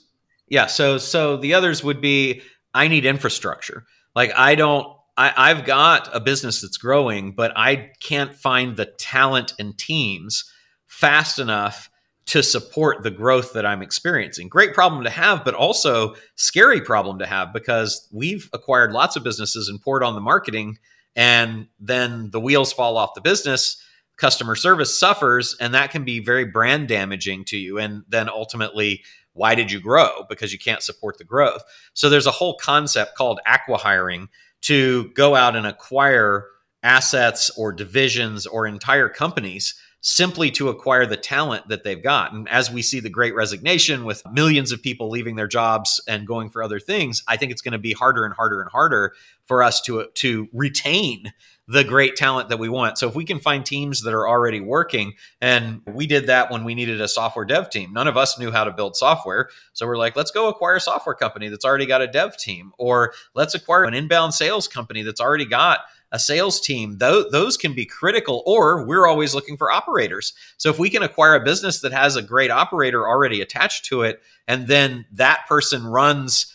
Yeah. 0.48 0.68
So 0.68 0.98
so 0.98 1.38
the 1.38 1.54
others 1.54 1.84
would 1.84 2.02
be 2.02 2.42
I 2.74 2.88
need 2.88 3.06
infrastructure. 3.06 3.86
Like 4.16 4.32
I 4.36 4.56
don't 4.56 4.88
I, 5.18 5.34
I've 5.36 5.66
got 5.66 6.10
a 6.14 6.20
business 6.20 6.62
that's 6.62 6.78
growing, 6.78 7.34
but 7.34 7.52
I 7.56 7.92
can't 8.02 8.34
find 8.34 8.78
the 8.78 8.86
talent 8.86 9.54
and 9.60 9.78
teams 9.78 10.52
fast 10.88 11.40
enough 11.40 11.90
to 12.28 12.44
support 12.44 13.04
the 13.04 13.12
growth 13.12 13.54
that 13.54 13.66
I'm 13.66 13.82
experiencing. 13.82 14.48
Great 14.48 14.74
problem 14.74 15.04
to 15.04 15.10
have, 15.10 15.44
but 15.44 15.54
also 15.54 16.16
scary 16.36 16.80
problem 16.80 17.20
to 17.20 17.26
have 17.26 17.52
because 17.52 18.08
we've 18.12 18.50
acquired 18.54 18.94
lots 18.94 19.16
of 19.16 19.24
businesses 19.24 19.68
and 19.68 19.82
poured 19.82 20.04
on 20.04 20.16
the 20.16 20.22
marketing 20.22 20.78
and 21.16 21.68
then 21.80 22.30
the 22.32 22.40
wheels 22.40 22.72
fall 22.74 22.98
off 22.98 23.14
the 23.14 23.22
business 23.22 23.82
customer 24.18 24.56
service 24.56 24.98
suffers 24.98 25.56
and 25.60 25.74
that 25.74 25.90
can 25.90 26.04
be 26.04 26.20
very 26.20 26.46
brand 26.46 26.88
damaging 26.88 27.44
to 27.44 27.58
you. 27.58 27.80
And 27.80 28.04
then 28.08 28.30
ultimately 28.30 29.04
why 29.34 29.56
did 29.56 29.72
you 29.72 29.80
grow? 29.80 30.26
Because 30.30 30.54
you 30.54 30.60
can't 30.60 30.84
support 30.84 31.18
the 31.18 31.24
growth. 31.24 31.64
So 31.94 32.10
there's 32.10 32.28
a 32.28 32.32
whole 32.32 32.56
concept 32.58 33.16
called 33.16 33.40
acqui-hiring 33.48 34.30
to 34.62 35.10
go 35.16 35.36
out 35.36 35.56
and 35.56 35.66
acquire 35.66 36.46
assets 36.84 37.50
or 37.58 37.72
divisions 37.72 38.46
or 38.46 38.68
entire 38.68 39.10
companies 39.10 39.74
simply 40.02 40.50
to 40.52 40.70
acquire 40.70 41.06
the 41.06 41.16
talent 41.16 41.68
that 41.70 41.84
they've 41.84 42.04
got. 42.04 42.34
And 42.34 42.50
as 42.50 42.72
we 42.72 42.82
see 42.82 43.00
the 43.00 43.10
great 43.10 43.36
resignation 43.36 44.04
with 44.04 44.24
millions 44.32 44.72
of 44.72 44.82
people 44.82 45.10
leaving 45.10 45.36
their 45.36 45.48
jobs 45.48 46.02
and 46.08 46.28
going 46.28 46.50
for 46.50 46.64
other 46.64 46.80
things, 46.80 47.24
I 47.28 47.38
think 47.38 47.52
it's 47.52 47.62
going 47.62 47.74
to 47.74 47.80
be 47.80 47.94
harder 47.94 48.26
and 48.26 48.34
harder 48.34 48.62
and 48.62 48.70
harder 48.70 49.14
for 49.46 49.64
us 49.64 49.82
to 49.82 50.08
to 50.16 50.50
retain 50.54 51.32
the 51.68 51.84
great 51.84 52.16
talent 52.16 52.50
that 52.50 52.60
we 52.60 52.68
want. 52.68 52.98
So 52.98 53.08
if 53.08 53.16
we 53.16 53.24
can 53.24 53.40
find 53.40 53.66
teams 53.66 54.02
that 54.02 54.14
are 54.14 54.28
already 54.28 54.60
working, 54.60 55.14
and 55.40 55.82
we 55.88 56.06
did 56.06 56.28
that 56.28 56.52
when 56.52 56.66
we 56.66 56.76
needed 56.76 57.00
a 57.00 57.08
software 57.08 57.46
dev 57.46 57.70
team. 57.70 57.94
None 57.94 58.08
of 58.08 58.18
us 58.18 58.38
knew 58.38 58.52
how 58.52 58.66
to 58.66 58.72
build 58.72 58.98
software. 58.98 59.50
So 59.72 59.88
we're 59.88 59.98
like, 59.98 60.16
let's 60.16 60.32
go 60.32 60.50
acquire 60.50 60.76
a 60.76 60.82
software 60.82 61.16
company 61.16 61.48
that's 61.48 61.64
already 61.64 61.86
got 61.86 62.02
a 62.02 62.08
dev 62.08 62.36
team, 62.36 62.74
or 62.78 63.14
let's 63.36 63.56
acquire 63.56 63.86
an 63.86 63.94
inbound 63.94 64.34
sales 64.34 64.68
company 64.68 65.04
that's 65.04 65.22
already 65.22 65.46
got 65.46 65.82
a 66.12 66.20
sales 66.20 66.60
team, 66.60 66.98
those, 66.98 67.32
those 67.32 67.58
can 67.58 67.74
be 67.74 67.86
critical, 67.86 68.44
or 68.46 68.86
we're 68.86 69.08
always 69.08 69.34
looking 69.34 69.58
for 69.58 69.72
operators. 69.72 70.34
So 70.58 70.70
if 70.70 70.78
we 70.78 70.90
can 70.90 71.04
acquire 71.04 71.36
a 71.36 71.44
business 71.44 71.80
that 71.82 71.94
has 71.94 72.16
a 72.16 72.22
great 72.22 72.52
operator 72.52 73.08
already 73.08 73.42
attached 73.42 73.86
to 73.86 74.02
it, 74.02 74.22
and 74.48 74.68
then 74.68 75.06
that 75.14 75.46
person 75.48 75.86
runs 75.86 76.54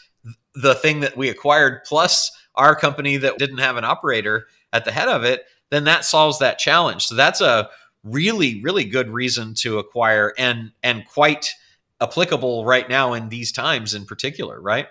the 0.54 0.74
thing 0.74 1.00
that 1.00 1.16
we 1.16 1.28
acquired 1.28 1.84
plus 1.84 2.30
our 2.54 2.74
company 2.74 3.16
that 3.18 3.38
didn't 3.38 3.58
have 3.58 3.76
an 3.76 3.84
operator 3.84 4.46
at 4.72 4.84
the 4.84 4.92
head 4.92 5.08
of 5.08 5.24
it, 5.24 5.44
then 5.70 5.84
that 5.84 6.04
solves 6.04 6.38
that 6.38 6.58
challenge. 6.58 7.06
So 7.06 7.14
that's 7.14 7.40
a 7.40 7.68
really, 8.02 8.62
really 8.62 8.84
good 8.84 9.10
reason 9.10 9.54
to 9.54 9.78
acquire 9.78 10.32
and 10.38 10.72
and 10.82 11.06
quite 11.06 11.50
applicable 12.00 12.64
right 12.64 12.88
now 12.88 13.14
in 13.14 13.28
these 13.28 13.52
times 13.52 13.94
in 13.94 14.04
particular, 14.04 14.60
right? 14.60 14.86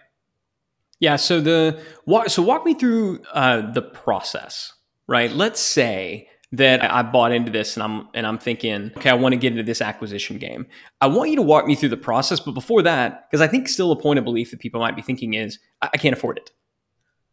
Yeah. 0.99 1.17
So 1.17 1.41
the 1.41 1.81
walk, 2.05 2.29
so 2.29 2.41
walk 2.41 2.65
me 2.65 2.73
through 2.73 3.21
uh, 3.33 3.71
the 3.71 3.81
process, 3.81 4.73
right? 5.07 5.31
Let's 5.31 5.59
say 5.59 6.29
that 6.51 6.83
I 6.83 7.01
bought 7.01 7.31
into 7.31 7.51
this 7.51 7.75
and 7.75 7.83
I'm 7.83 8.07
and 8.13 8.25
I'm 8.25 8.37
thinking, 8.37 8.91
okay, 8.97 9.09
I 9.09 9.15
want 9.15 9.33
to 9.33 9.37
get 9.37 9.51
into 9.51 9.63
this 9.63 9.81
acquisition 9.81 10.37
game. 10.37 10.67
I 11.01 11.07
want 11.07 11.29
you 11.29 11.35
to 11.37 11.41
walk 11.41 11.67
me 11.67 11.75
through 11.75 11.89
the 11.89 11.97
process, 11.97 12.39
but 12.39 12.53
before 12.53 12.81
that, 12.83 13.29
because 13.29 13.41
I 13.41 13.47
think 13.47 13.67
still 13.67 13.91
a 13.91 13.99
point 13.99 14.19
of 14.19 14.25
belief 14.25 14.51
that 14.51 14.59
people 14.59 14.79
might 14.79 14.95
be 14.95 15.01
thinking 15.01 15.33
is, 15.33 15.59
I, 15.81 15.89
I 15.93 15.97
can't 15.97 16.15
afford 16.15 16.37
it. 16.37 16.51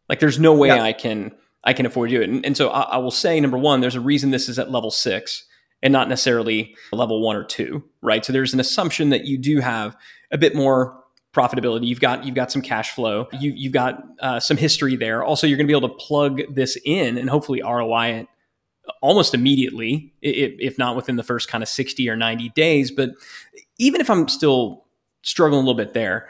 Like, 0.08 0.18
there's 0.18 0.38
no 0.38 0.52
way 0.54 0.68
yeah. 0.68 0.82
I 0.82 0.92
can 0.92 1.32
I 1.64 1.72
can 1.72 1.86
afford 1.86 2.10
to 2.10 2.16
do 2.16 2.22
it. 2.22 2.28
And, 2.28 2.44
and 2.44 2.56
so 2.56 2.70
I, 2.70 2.82
I 2.82 2.96
will 2.98 3.12
say, 3.12 3.38
number 3.38 3.58
one, 3.58 3.80
there's 3.80 3.94
a 3.94 4.00
reason 4.00 4.30
this 4.30 4.48
is 4.48 4.58
at 4.58 4.70
level 4.70 4.90
six 4.90 5.44
and 5.82 5.92
not 5.92 6.08
necessarily 6.08 6.74
level 6.92 7.22
one 7.22 7.36
or 7.36 7.44
two, 7.44 7.84
right? 8.02 8.24
So 8.24 8.32
there's 8.32 8.54
an 8.54 8.60
assumption 8.60 9.10
that 9.10 9.24
you 9.24 9.38
do 9.38 9.60
have 9.60 9.96
a 10.30 10.38
bit 10.38 10.54
more 10.54 11.01
profitability. 11.32 11.86
You've 11.86 12.00
got 12.00 12.24
you've 12.24 12.34
got 12.34 12.52
some 12.52 12.62
cash 12.62 12.90
flow. 12.90 13.28
You 13.32 13.52
you've 13.54 13.72
got 13.72 14.02
uh, 14.20 14.40
some 14.40 14.56
history 14.56 14.96
there. 14.96 15.24
Also, 15.24 15.46
you're 15.46 15.56
going 15.56 15.66
to 15.66 15.72
be 15.72 15.76
able 15.76 15.88
to 15.88 16.04
plug 16.04 16.42
this 16.54 16.78
in 16.84 17.18
and 17.18 17.30
hopefully 17.30 17.62
ROI 17.62 18.06
it 18.06 18.28
almost 19.00 19.34
immediately, 19.34 20.12
if 20.20 20.76
not 20.78 20.96
within 20.96 21.16
the 21.16 21.22
first 21.22 21.48
kind 21.48 21.62
of 21.62 21.68
60 21.68 22.08
or 22.08 22.16
90 22.16 22.48
days. 22.50 22.90
But 22.90 23.10
even 23.78 24.00
if 24.00 24.10
I'm 24.10 24.28
still 24.28 24.84
struggling 25.22 25.62
a 25.62 25.66
little 25.66 25.74
bit 25.74 25.94
there, 25.94 26.28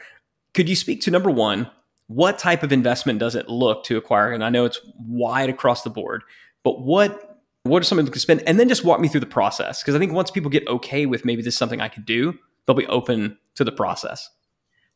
could 0.54 0.68
you 0.68 0.76
speak 0.76 1.00
to 1.02 1.10
number 1.10 1.30
one? 1.30 1.70
What 2.08 2.38
type 2.38 2.62
of 2.62 2.72
investment 2.72 3.18
does 3.18 3.34
it 3.34 3.48
look 3.48 3.84
to 3.84 3.96
acquire? 3.96 4.32
And 4.32 4.44
I 4.44 4.50
know 4.50 4.66
it's 4.66 4.80
wide 4.98 5.48
across 5.48 5.82
the 5.82 5.90
board, 5.90 6.22
but 6.62 6.82
what 6.82 7.28
what 7.64 7.80
are 7.80 7.84
some 7.84 8.00
of 8.00 8.10
the 8.10 8.18
spend? 8.18 8.42
And 8.46 8.58
then 8.58 8.68
just 8.68 8.84
walk 8.84 9.00
me 9.00 9.06
through 9.06 9.20
the 9.20 9.26
process 9.26 9.82
because 9.82 9.94
I 9.94 9.98
think 9.98 10.12
once 10.12 10.32
people 10.32 10.50
get 10.50 10.66
okay 10.66 11.06
with 11.06 11.24
maybe 11.24 11.42
this 11.42 11.54
is 11.54 11.58
something 11.58 11.80
I 11.80 11.88
could 11.88 12.04
do, 12.04 12.36
they'll 12.66 12.74
be 12.74 12.86
open 12.88 13.38
to 13.54 13.64
the 13.64 13.70
process. 13.70 14.28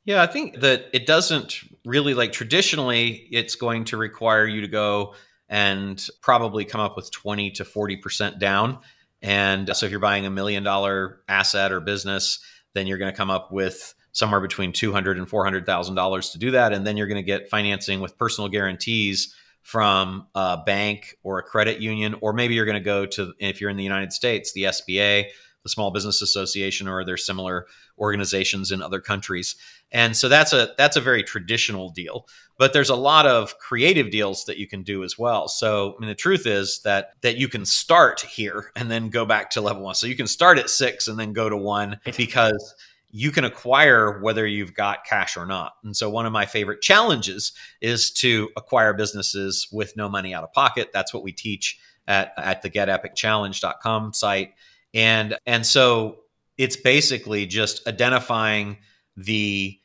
Yeah, 0.07 0.23
I 0.23 0.29
think 0.29 0.61
that 0.61 0.87
it 0.93 1.05
doesn't 1.05 1.59
really 1.85 2.15
like 2.15 2.31
traditionally, 2.31 3.27
it's 3.33 3.57
going 3.57 3.87
to 3.87 3.97
require 3.97 4.47
you 4.47 4.61
to 4.61 4.69
go 4.69 5.15
and 5.49 6.05
probably 6.23 6.65
come 6.65 6.81
up 6.81 6.97
with 6.97 7.11
20 7.11 7.51
to 7.53 7.65
40% 7.65 8.39
down. 8.39 8.79
And 9.21 9.75
so 9.75 9.85
if 9.85 9.91
you're 9.91 10.01
buying 10.01 10.25
a 10.25 10.31
million 10.31 10.63
dollar 10.63 11.23
asset 11.29 11.73
or 11.73 11.81
business, 11.81 12.39
then 12.73 12.87
you're 12.87 12.99
going 12.99 13.11
to 13.11 13.17
come 13.17 13.31
up 13.31 13.51
with 13.51 13.95
somewhere 14.13 14.41
between 14.41 14.73
200 14.73 15.19
and 15.19 15.29
400,000 15.29 15.95
dollars 15.97 16.31
to 16.31 16.39
do 16.39 16.53
that 16.53 16.73
and 16.73 16.87
then 16.87 16.97
you're 16.97 17.07
going 17.07 17.17
to 17.17 17.27
get 17.27 17.51
financing 17.51 18.01
with 18.01 18.17
personal 18.17 18.49
guarantees 18.49 19.35
from 19.61 20.27
a 20.35 20.57
bank 20.65 21.19
or 21.23 21.39
a 21.39 21.43
credit 21.43 21.81
union 21.81 22.15
or 22.23 22.33
maybe 22.33 22.55
you're 22.55 22.65
going 22.65 22.79
to 22.79 22.81
go 22.81 23.05
to 23.05 23.35
if 23.41 23.61
you're 23.61 23.69
in 23.69 23.77
the 23.77 23.85
United 23.85 24.13
States 24.15 24.55
the 24.55 24.63
SBA 24.63 25.27
the 25.67 25.71
Small 25.71 25.91
Business 25.91 26.23
Association 26.23 26.87
or 26.87 27.05
there's 27.05 27.27
similar 27.27 27.67
organizations 27.99 28.71
in 28.71 28.81
other 28.81 29.01
countries. 29.01 29.57
And 29.97 30.15
so 30.15 30.29
that's 30.29 30.53
a 30.53 30.75
that's 30.77 30.99
a 30.99 31.01
very 31.01 31.23
traditional 31.23 31.89
deal. 31.89 32.27
But 32.59 32.75
there's 32.75 32.91
a 32.91 32.95
lot 32.95 33.25
of 33.25 33.59
creative 33.59 34.11
deals 34.11 34.45
that 34.45 34.59
you 34.59 34.69
can 34.69 34.83
do 34.83 35.03
as 35.03 35.19
well. 35.19 35.49
So 35.49 35.95
I 35.97 36.01
mean 36.01 36.11
the 36.11 36.15
truth 36.15 36.47
is 36.47 36.83
that 36.83 37.13
that 37.23 37.39
you 37.39 37.49
can 37.49 37.65
start 37.65 38.21
here 38.21 38.73
and 38.77 38.91
then 38.91 39.09
go 39.09 39.25
back 39.25 39.49
to 39.53 39.63
level 39.63 39.83
1. 39.83 39.95
So 39.95 40.07
you 40.07 40.15
can 40.15 40.27
start 40.27 40.59
at 40.59 40.69
6 40.69 41.09
and 41.09 41.19
then 41.19 41.33
go 41.33 41.49
to 41.49 41.57
1 41.57 41.99
because 42.15 42.75
you 43.11 43.31
can 43.31 43.45
acquire 43.45 44.21
whether 44.21 44.47
you've 44.47 44.75
got 44.75 45.07
cash 45.07 45.35
or 45.35 45.47
not. 45.47 45.73
And 45.83 45.97
so 45.97 46.11
one 46.11 46.27
of 46.27 46.33
my 46.33 46.45
favorite 46.45 46.83
challenges 46.83 47.53
is 47.81 48.11
to 48.21 48.51
acquire 48.55 48.93
businesses 48.93 49.67
with 49.73 49.97
no 49.97 50.11
money 50.11 50.35
out 50.35 50.45
of 50.45 50.53
pocket. 50.53 50.91
That's 50.93 51.15
what 51.15 51.23
we 51.23 51.33
teach 51.33 51.79
at, 52.07 52.35
at 52.37 52.61
the 52.61 52.69
getepicchallenge.com 52.69 54.13
site. 54.13 54.53
And 54.93 55.39
and 55.47 55.65
so 55.65 56.19
it's 56.59 56.77
basically 56.77 57.47
just 57.47 57.89
identifying 57.89 58.77
the 59.17 59.81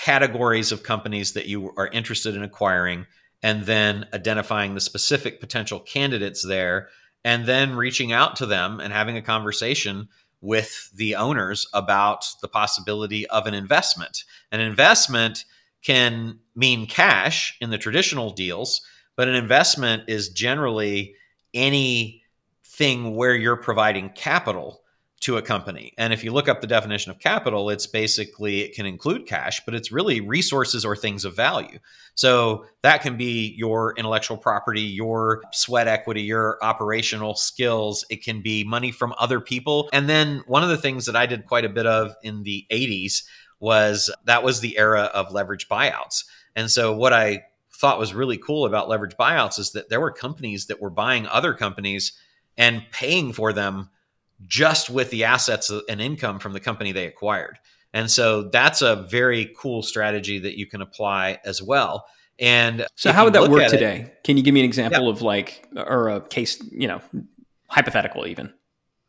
categories 0.00 0.72
of 0.72 0.82
companies 0.82 1.34
that 1.34 1.46
you 1.46 1.72
are 1.76 1.88
interested 1.88 2.34
in 2.34 2.42
acquiring 2.42 3.06
and 3.42 3.64
then 3.66 4.06
identifying 4.14 4.74
the 4.74 4.80
specific 4.80 5.40
potential 5.40 5.78
candidates 5.78 6.42
there 6.46 6.88
and 7.22 7.44
then 7.44 7.76
reaching 7.76 8.10
out 8.10 8.36
to 8.36 8.46
them 8.46 8.80
and 8.80 8.92
having 8.92 9.16
a 9.16 9.22
conversation 9.22 10.08
with 10.40 10.90
the 10.94 11.14
owners 11.14 11.66
about 11.74 12.24
the 12.40 12.48
possibility 12.48 13.26
of 13.28 13.46
an 13.46 13.52
investment. 13.52 14.24
An 14.50 14.60
investment 14.60 15.44
can 15.82 16.38
mean 16.54 16.86
cash 16.86 17.56
in 17.60 17.68
the 17.68 17.78
traditional 17.78 18.30
deals, 18.30 18.80
but 19.16 19.28
an 19.28 19.34
investment 19.34 20.04
is 20.08 20.30
generally 20.30 21.14
anything 21.52 23.14
where 23.14 23.34
you're 23.34 23.56
providing 23.56 24.08
capital 24.10 24.80
to 25.20 25.36
a 25.36 25.42
company. 25.42 25.92
And 25.98 26.12
if 26.12 26.24
you 26.24 26.32
look 26.32 26.48
up 26.48 26.60
the 26.60 26.66
definition 26.66 27.10
of 27.10 27.18
capital, 27.18 27.68
it's 27.68 27.86
basically 27.86 28.62
it 28.62 28.74
can 28.74 28.86
include 28.86 29.26
cash, 29.26 29.60
but 29.64 29.74
it's 29.74 29.92
really 29.92 30.20
resources 30.20 30.84
or 30.84 30.96
things 30.96 31.26
of 31.26 31.36
value. 31.36 31.78
So 32.14 32.64
that 32.82 33.02
can 33.02 33.18
be 33.18 33.54
your 33.56 33.94
intellectual 33.96 34.38
property, 34.38 34.80
your 34.80 35.42
sweat 35.52 35.88
equity, 35.88 36.22
your 36.22 36.58
operational 36.62 37.34
skills. 37.34 38.04
It 38.08 38.24
can 38.24 38.40
be 38.40 38.64
money 38.64 38.92
from 38.92 39.14
other 39.18 39.40
people. 39.40 39.90
And 39.92 40.08
then 40.08 40.42
one 40.46 40.62
of 40.62 40.70
the 40.70 40.78
things 40.78 41.04
that 41.04 41.16
I 41.16 41.26
did 41.26 41.46
quite 41.46 41.66
a 41.66 41.70
bit 41.70 41.86
of 41.86 42.14
in 42.22 42.42
the 42.42 42.66
80s 42.70 43.24
was 43.60 44.10
that 44.24 44.42
was 44.42 44.60
the 44.60 44.78
era 44.78 45.10
of 45.12 45.32
leverage 45.32 45.68
buyouts. 45.68 46.24
And 46.56 46.70
so 46.70 46.94
what 46.94 47.12
I 47.12 47.44
thought 47.74 47.98
was 47.98 48.14
really 48.14 48.38
cool 48.38 48.64
about 48.64 48.88
leverage 48.88 49.16
buyouts 49.18 49.58
is 49.58 49.72
that 49.72 49.90
there 49.90 50.00
were 50.00 50.10
companies 50.10 50.66
that 50.66 50.80
were 50.80 50.90
buying 50.90 51.26
other 51.26 51.52
companies 51.52 52.12
and 52.56 52.84
paying 52.90 53.34
for 53.34 53.52
them 53.52 53.90
just 54.46 54.90
with 54.90 55.10
the 55.10 55.24
assets 55.24 55.70
and 55.88 56.00
income 56.00 56.38
from 56.38 56.52
the 56.52 56.60
company 56.60 56.92
they 56.92 57.06
acquired. 57.06 57.58
And 57.92 58.10
so 58.10 58.44
that's 58.44 58.82
a 58.82 59.06
very 59.10 59.54
cool 59.56 59.82
strategy 59.82 60.38
that 60.38 60.56
you 60.56 60.66
can 60.66 60.80
apply 60.80 61.38
as 61.44 61.62
well. 61.62 62.06
And 62.38 62.86
so, 62.94 63.12
how 63.12 63.24
would 63.24 63.34
that 63.34 63.50
work 63.50 63.68
today? 63.68 64.00
It, 64.00 64.24
can 64.24 64.36
you 64.36 64.42
give 64.42 64.54
me 64.54 64.60
an 64.60 64.66
example 64.66 65.04
yeah. 65.04 65.10
of 65.10 65.22
like, 65.22 65.66
or 65.76 66.08
a 66.08 66.20
case, 66.22 66.62
you 66.70 66.88
know, 66.88 67.02
hypothetical 67.66 68.26
even? 68.26 68.52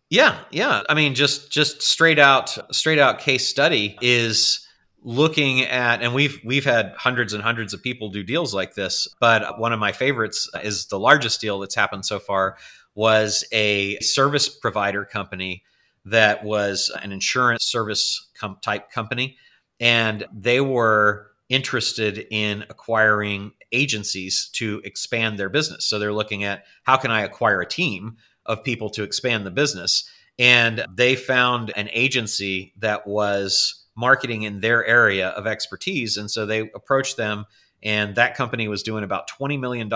Yeah, 0.09 0.37
yeah. 0.51 0.83
I 0.89 0.93
mean, 0.93 1.15
just 1.15 1.49
just 1.49 1.81
straight 1.81 2.19
out, 2.19 2.57
straight 2.75 2.99
out 2.99 3.19
case 3.19 3.47
study 3.47 3.97
is 4.01 4.67
looking 5.01 5.61
at, 5.61 6.01
and 6.01 6.13
we've 6.13 6.41
we've 6.43 6.65
had 6.65 6.93
hundreds 6.97 7.31
and 7.31 7.41
hundreds 7.41 7.73
of 7.73 7.81
people 7.81 8.09
do 8.09 8.21
deals 8.21 8.53
like 8.53 8.75
this. 8.75 9.07
But 9.21 9.57
one 9.57 9.71
of 9.71 9.79
my 9.79 9.93
favorites 9.93 10.49
is 10.61 10.87
the 10.87 10.99
largest 10.99 11.39
deal 11.39 11.59
that's 11.59 11.75
happened 11.75 12.05
so 12.05 12.19
far 12.19 12.57
was 12.95 13.43
a 13.51 13.97
service 13.99 14.49
provider 14.49 15.05
company 15.05 15.63
that 16.05 16.43
was 16.43 16.91
an 17.01 17.11
insurance 17.11 17.65
service 17.65 18.29
com- 18.37 18.57
type 18.61 18.91
company. 18.91 19.37
And 19.79 20.25
they 20.33 20.61
were 20.61 21.31
interested 21.49 22.25
in 22.31 22.63
acquiring 22.69 23.51
agencies 23.71 24.49
to 24.53 24.81
expand 24.83 25.37
their 25.37 25.49
business. 25.49 25.85
So 25.85 25.99
they're 25.99 26.13
looking 26.13 26.43
at 26.43 26.65
how 26.83 26.97
can 26.97 27.11
I 27.11 27.21
acquire 27.21 27.61
a 27.61 27.67
team 27.67 28.17
of 28.45 28.63
people 28.63 28.89
to 28.91 29.03
expand 29.03 29.45
the 29.45 29.51
business? 29.51 30.09
And 30.39 30.85
they 30.93 31.15
found 31.15 31.71
an 31.75 31.89
agency 31.91 32.73
that 32.79 33.05
was 33.05 33.85
marketing 33.95 34.43
in 34.43 34.61
their 34.61 34.85
area 34.85 35.29
of 35.29 35.45
expertise. 35.45 36.17
And 36.17 36.31
so 36.31 36.45
they 36.45 36.71
approached 36.73 37.17
them, 37.17 37.45
and 37.83 38.15
that 38.15 38.35
company 38.35 38.67
was 38.67 38.83
doing 38.83 39.03
about 39.03 39.29
$20 39.29 39.59
million 39.59 39.89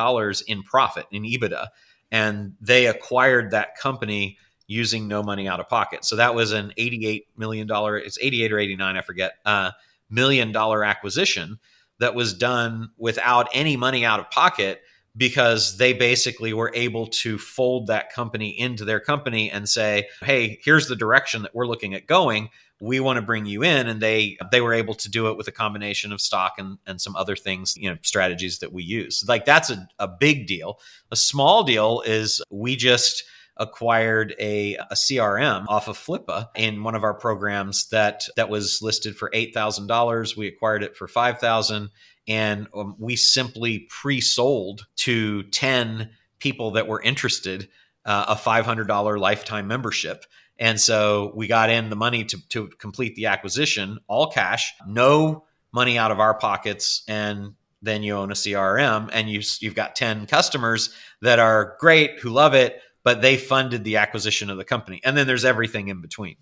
in 0.48 0.64
profit 0.64 1.06
in 1.12 1.24
EBITDA 1.24 1.68
and 2.12 2.54
they 2.62 2.88
acquired 2.88 3.52
that 3.52 3.78
company 3.78 4.38
using 4.68 5.08
no 5.08 5.22
money 5.22 5.48
out 5.48 5.60
of 5.60 5.70
pocket. 5.70 6.06
So 6.06 6.16
that 6.16 6.34
was 6.34 6.52
an 6.52 6.74
$88 6.78 7.26
million, 7.38 7.68
it's 7.70 8.18
88 8.20 8.54
or 8.54 8.60
89, 8.60 8.98
I 8.98 9.02
forget, 9.02 9.34
uh, 9.46 9.72
million 10.10 10.52
dollar 10.52 10.84
acquisition 10.84 11.60
that 12.00 12.16
was 12.16 12.34
done 12.34 12.90
without 12.98 13.48
any 13.54 13.78
money 13.78 14.06
out 14.06 14.20
of 14.20 14.30
pocket 14.30 14.82
because 15.18 15.78
they 15.78 15.94
basically 15.94 16.54
were 16.54 16.72
able 16.74 17.08
to 17.08 17.38
fold 17.38 17.88
that 17.88 18.12
company 18.12 18.50
into 18.50 18.84
their 18.84 19.00
company 19.00 19.50
and 19.50 19.68
say, 19.70 20.10
"Hey, 20.22 20.60
here's 20.62 20.88
the 20.88 20.96
direction 20.96 21.44
that 21.44 21.56
we're 21.56 21.68
looking 21.68 21.94
at 21.94 22.06
going 22.06 22.50
we 22.82 23.00
want 23.00 23.18
to 23.18 23.22
bring 23.22 23.46
you 23.46 23.64
in 23.64 23.88
and 23.88 24.02
they 24.02 24.38
they 24.52 24.62
were 24.62 24.74
able 24.74 24.94
to 24.94 25.10
do 25.10 25.30
it 25.30 25.38
with 25.38 25.48
a 25.48 25.52
combination 25.52 26.12
of 26.12 26.20
stock 26.20 26.54
and, 26.58 26.78
and 26.86 27.00
some 27.00 27.16
other 27.16 27.36
things 27.36 27.76
you 27.78 27.90
know 27.90 27.98
strategies 28.02 28.60
that 28.60 28.74
we 28.74 28.84
use 28.84 29.24
like 29.28 29.46
that's 29.46 29.70
a, 29.70 29.88
a 30.00 30.08
big 30.08 30.46
deal 30.46 30.80
a 31.12 31.16
small 31.16 31.64
deal 31.64 32.02
is 32.06 32.42
we 32.52 32.76
just 32.76 33.24
acquired 33.58 34.36
a, 34.40 34.76
a 34.76 34.96
CRM 34.96 35.66
off 35.70 35.88
of 35.88 35.98
Flippa 35.98 36.50
in 36.56 36.84
one 36.84 36.96
of 36.96 37.04
our 37.04 37.14
programs 37.14 37.88
that 37.90 38.28
that 38.36 38.50
was 38.50 38.82
listed 38.82 39.16
for 39.16 39.30
eight 39.34 39.54
thousand 39.54 39.88
dollars. 39.88 40.36
We 40.36 40.48
acquired 40.48 40.84
it 40.84 40.98
for 40.98 41.08
five 41.08 41.40
thousand, 41.40 41.90
and 42.28 42.68
um, 42.76 42.96
we 43.00 43.16
simply 43.16 43.88
pre-sold 43.90 44.88
to 44.98 45.44
ten 45.44 46.12
people 46.40 46.72
that 46.72 46.88
were 46.88 47.02
interested 47.02 47.70
uh, 48.06 48.26
a 48.30 48.36
five 48.36 48.66
hundred 48.66 48.88
dollar 48.88 49.18
lifetime 49.18 49.68
membership. 49.68 50.26
And 50.58 50.80
so 50.80 51.32
we 51.36 51.48
got 51.48 51.70
in 51.70 51.90
the 51.90 51.96
money 51.96 52.24
to, 52.26 52.48
to 52.50 52.68
complete 52.80 53.16
the 53.16 53.28
acquisition, 53.28 54.00
all 54.08 54.32
cash, 54.32 54.74
no 54.88 55.46
money 55.74 55.98
out 55.98 56.12
of 56.12 56.20
our 56.20 56.34
pockets, 56.34 57.04
and 57.08 57.54
then 57.82 58.04
you 58.04 58.16
own 58.16 58.32
a 58.32 58.36
CRM 58.36 59.10
and 59.14 59.30
you, 59.30 59.42
you've 59.60 59.76
got 59.76 59.96
10 59.96 60.26
customers 60.28 60.94
that 61.22 61.40
are 61.40 61.76
great 61.80 62.20
who 62.20 62.30
love 62.30 62.54
it, 62.54 62.82
but 63.04 63.22
they 63.22 63.38
funded 63.38 63.84
the 63.84 63.98
acquisition 63.98 64.50
of 64.50 64.58
the 64.58 64.64
company. 64.64 65.02
And 65.04 65.18
then 65.18 65.28
there's 65.28 65.46
everything 65.46 65.90
in 65.90 66.02
between. 66.02 66.38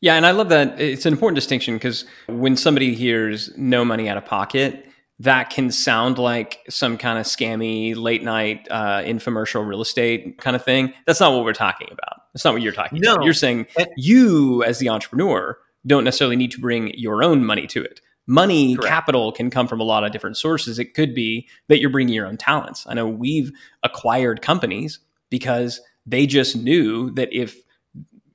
Yeah, 0.00 0.16
and 0.16 0.26
I 0.26 0.32
love 0.32 0.50
that. 0.50 0.80
It's 0.80 1.06
an 1.06 1.12
important 1.12 1.36
distinction 1.36 1.74
because 1.74 2.04
when 2.28 2.56
somebody 2.56 2.94
hears 2.94 3.56
no 3.56 3.84
money 3.84 4.08
out 4.08 4.16
of 4.16 4.24
pocket, 4.24 4.86
that 5.20 5.50
can 5.50 5.70
sound 5.70 6.18
like 6.18 6.60
some 6.68 6.98
kind 6.98 7.18
of 7.18 7.26
scammy 7.26 7.96
late 7.96 8.22
night 8.22 8.66
uh, 8.70 8.98
infomercial 8.98 9.66
real 9.66 9.80
estate 9.80 10.38
kind 10.38 10.56
of 10.56 10.64
thing. 10.64 10.92
That's 11.06 11.20
not 11.20 11.32
what 11.32 11.44
we're 11.44 11.52
talking 11.52 11.88
about. 11.90 12.23
That's 12.34 12.44
not 12.44 12.52
what 12.52 12.62
you're 12.62 12.72
talking 12.72 13.00
no. 13.00 13.14
about. 13.14 13.24
You're 13.24 13.32
saying 13.32 13.66
you, 13.96 14.62
as 14.64 14.80
the 14.80 14.90
entrepreneur, 14.90 15.56
don't 15.86 16.04
necessarily 16.04 16.36
need 16.36 16.50
to 16.50 16.60
bring 16.60 16.92
your 16.94 17.22
own 17.22 17.44
money 17.44 17.66
to 17.68 17.82
it 17.82 18.00
money 18.26 18.74
Correct. 18.76 18.88
capital 18.88 19.32
can 19.32 19.50
come 19.50 19.68
from 19.68 19.80
a 19.80 19.84
lot 19.84 20.04
of 20.04 20.12
different 20.12 20.36
sources 20.36 20.78
it 20.78 20.94
could 20.94 21.14
be 21.14 21.48
that 21.68 21.80
you're 21.80 21.90
bringing 21.90 22.14
your 22.14 22.26
own 22.26 22.36
talents 22.36 22.86
i 22.88 22.94
know 22.94 23.06
we've 23.06 23.52
acquired 23.82 24.40
companies 24.40 24.98
because 25.30 25.80
they 26.06 26.26
just 26.26 26.56
knew 26.56 27.10
that 27.12 27.28
if 27.32 27.60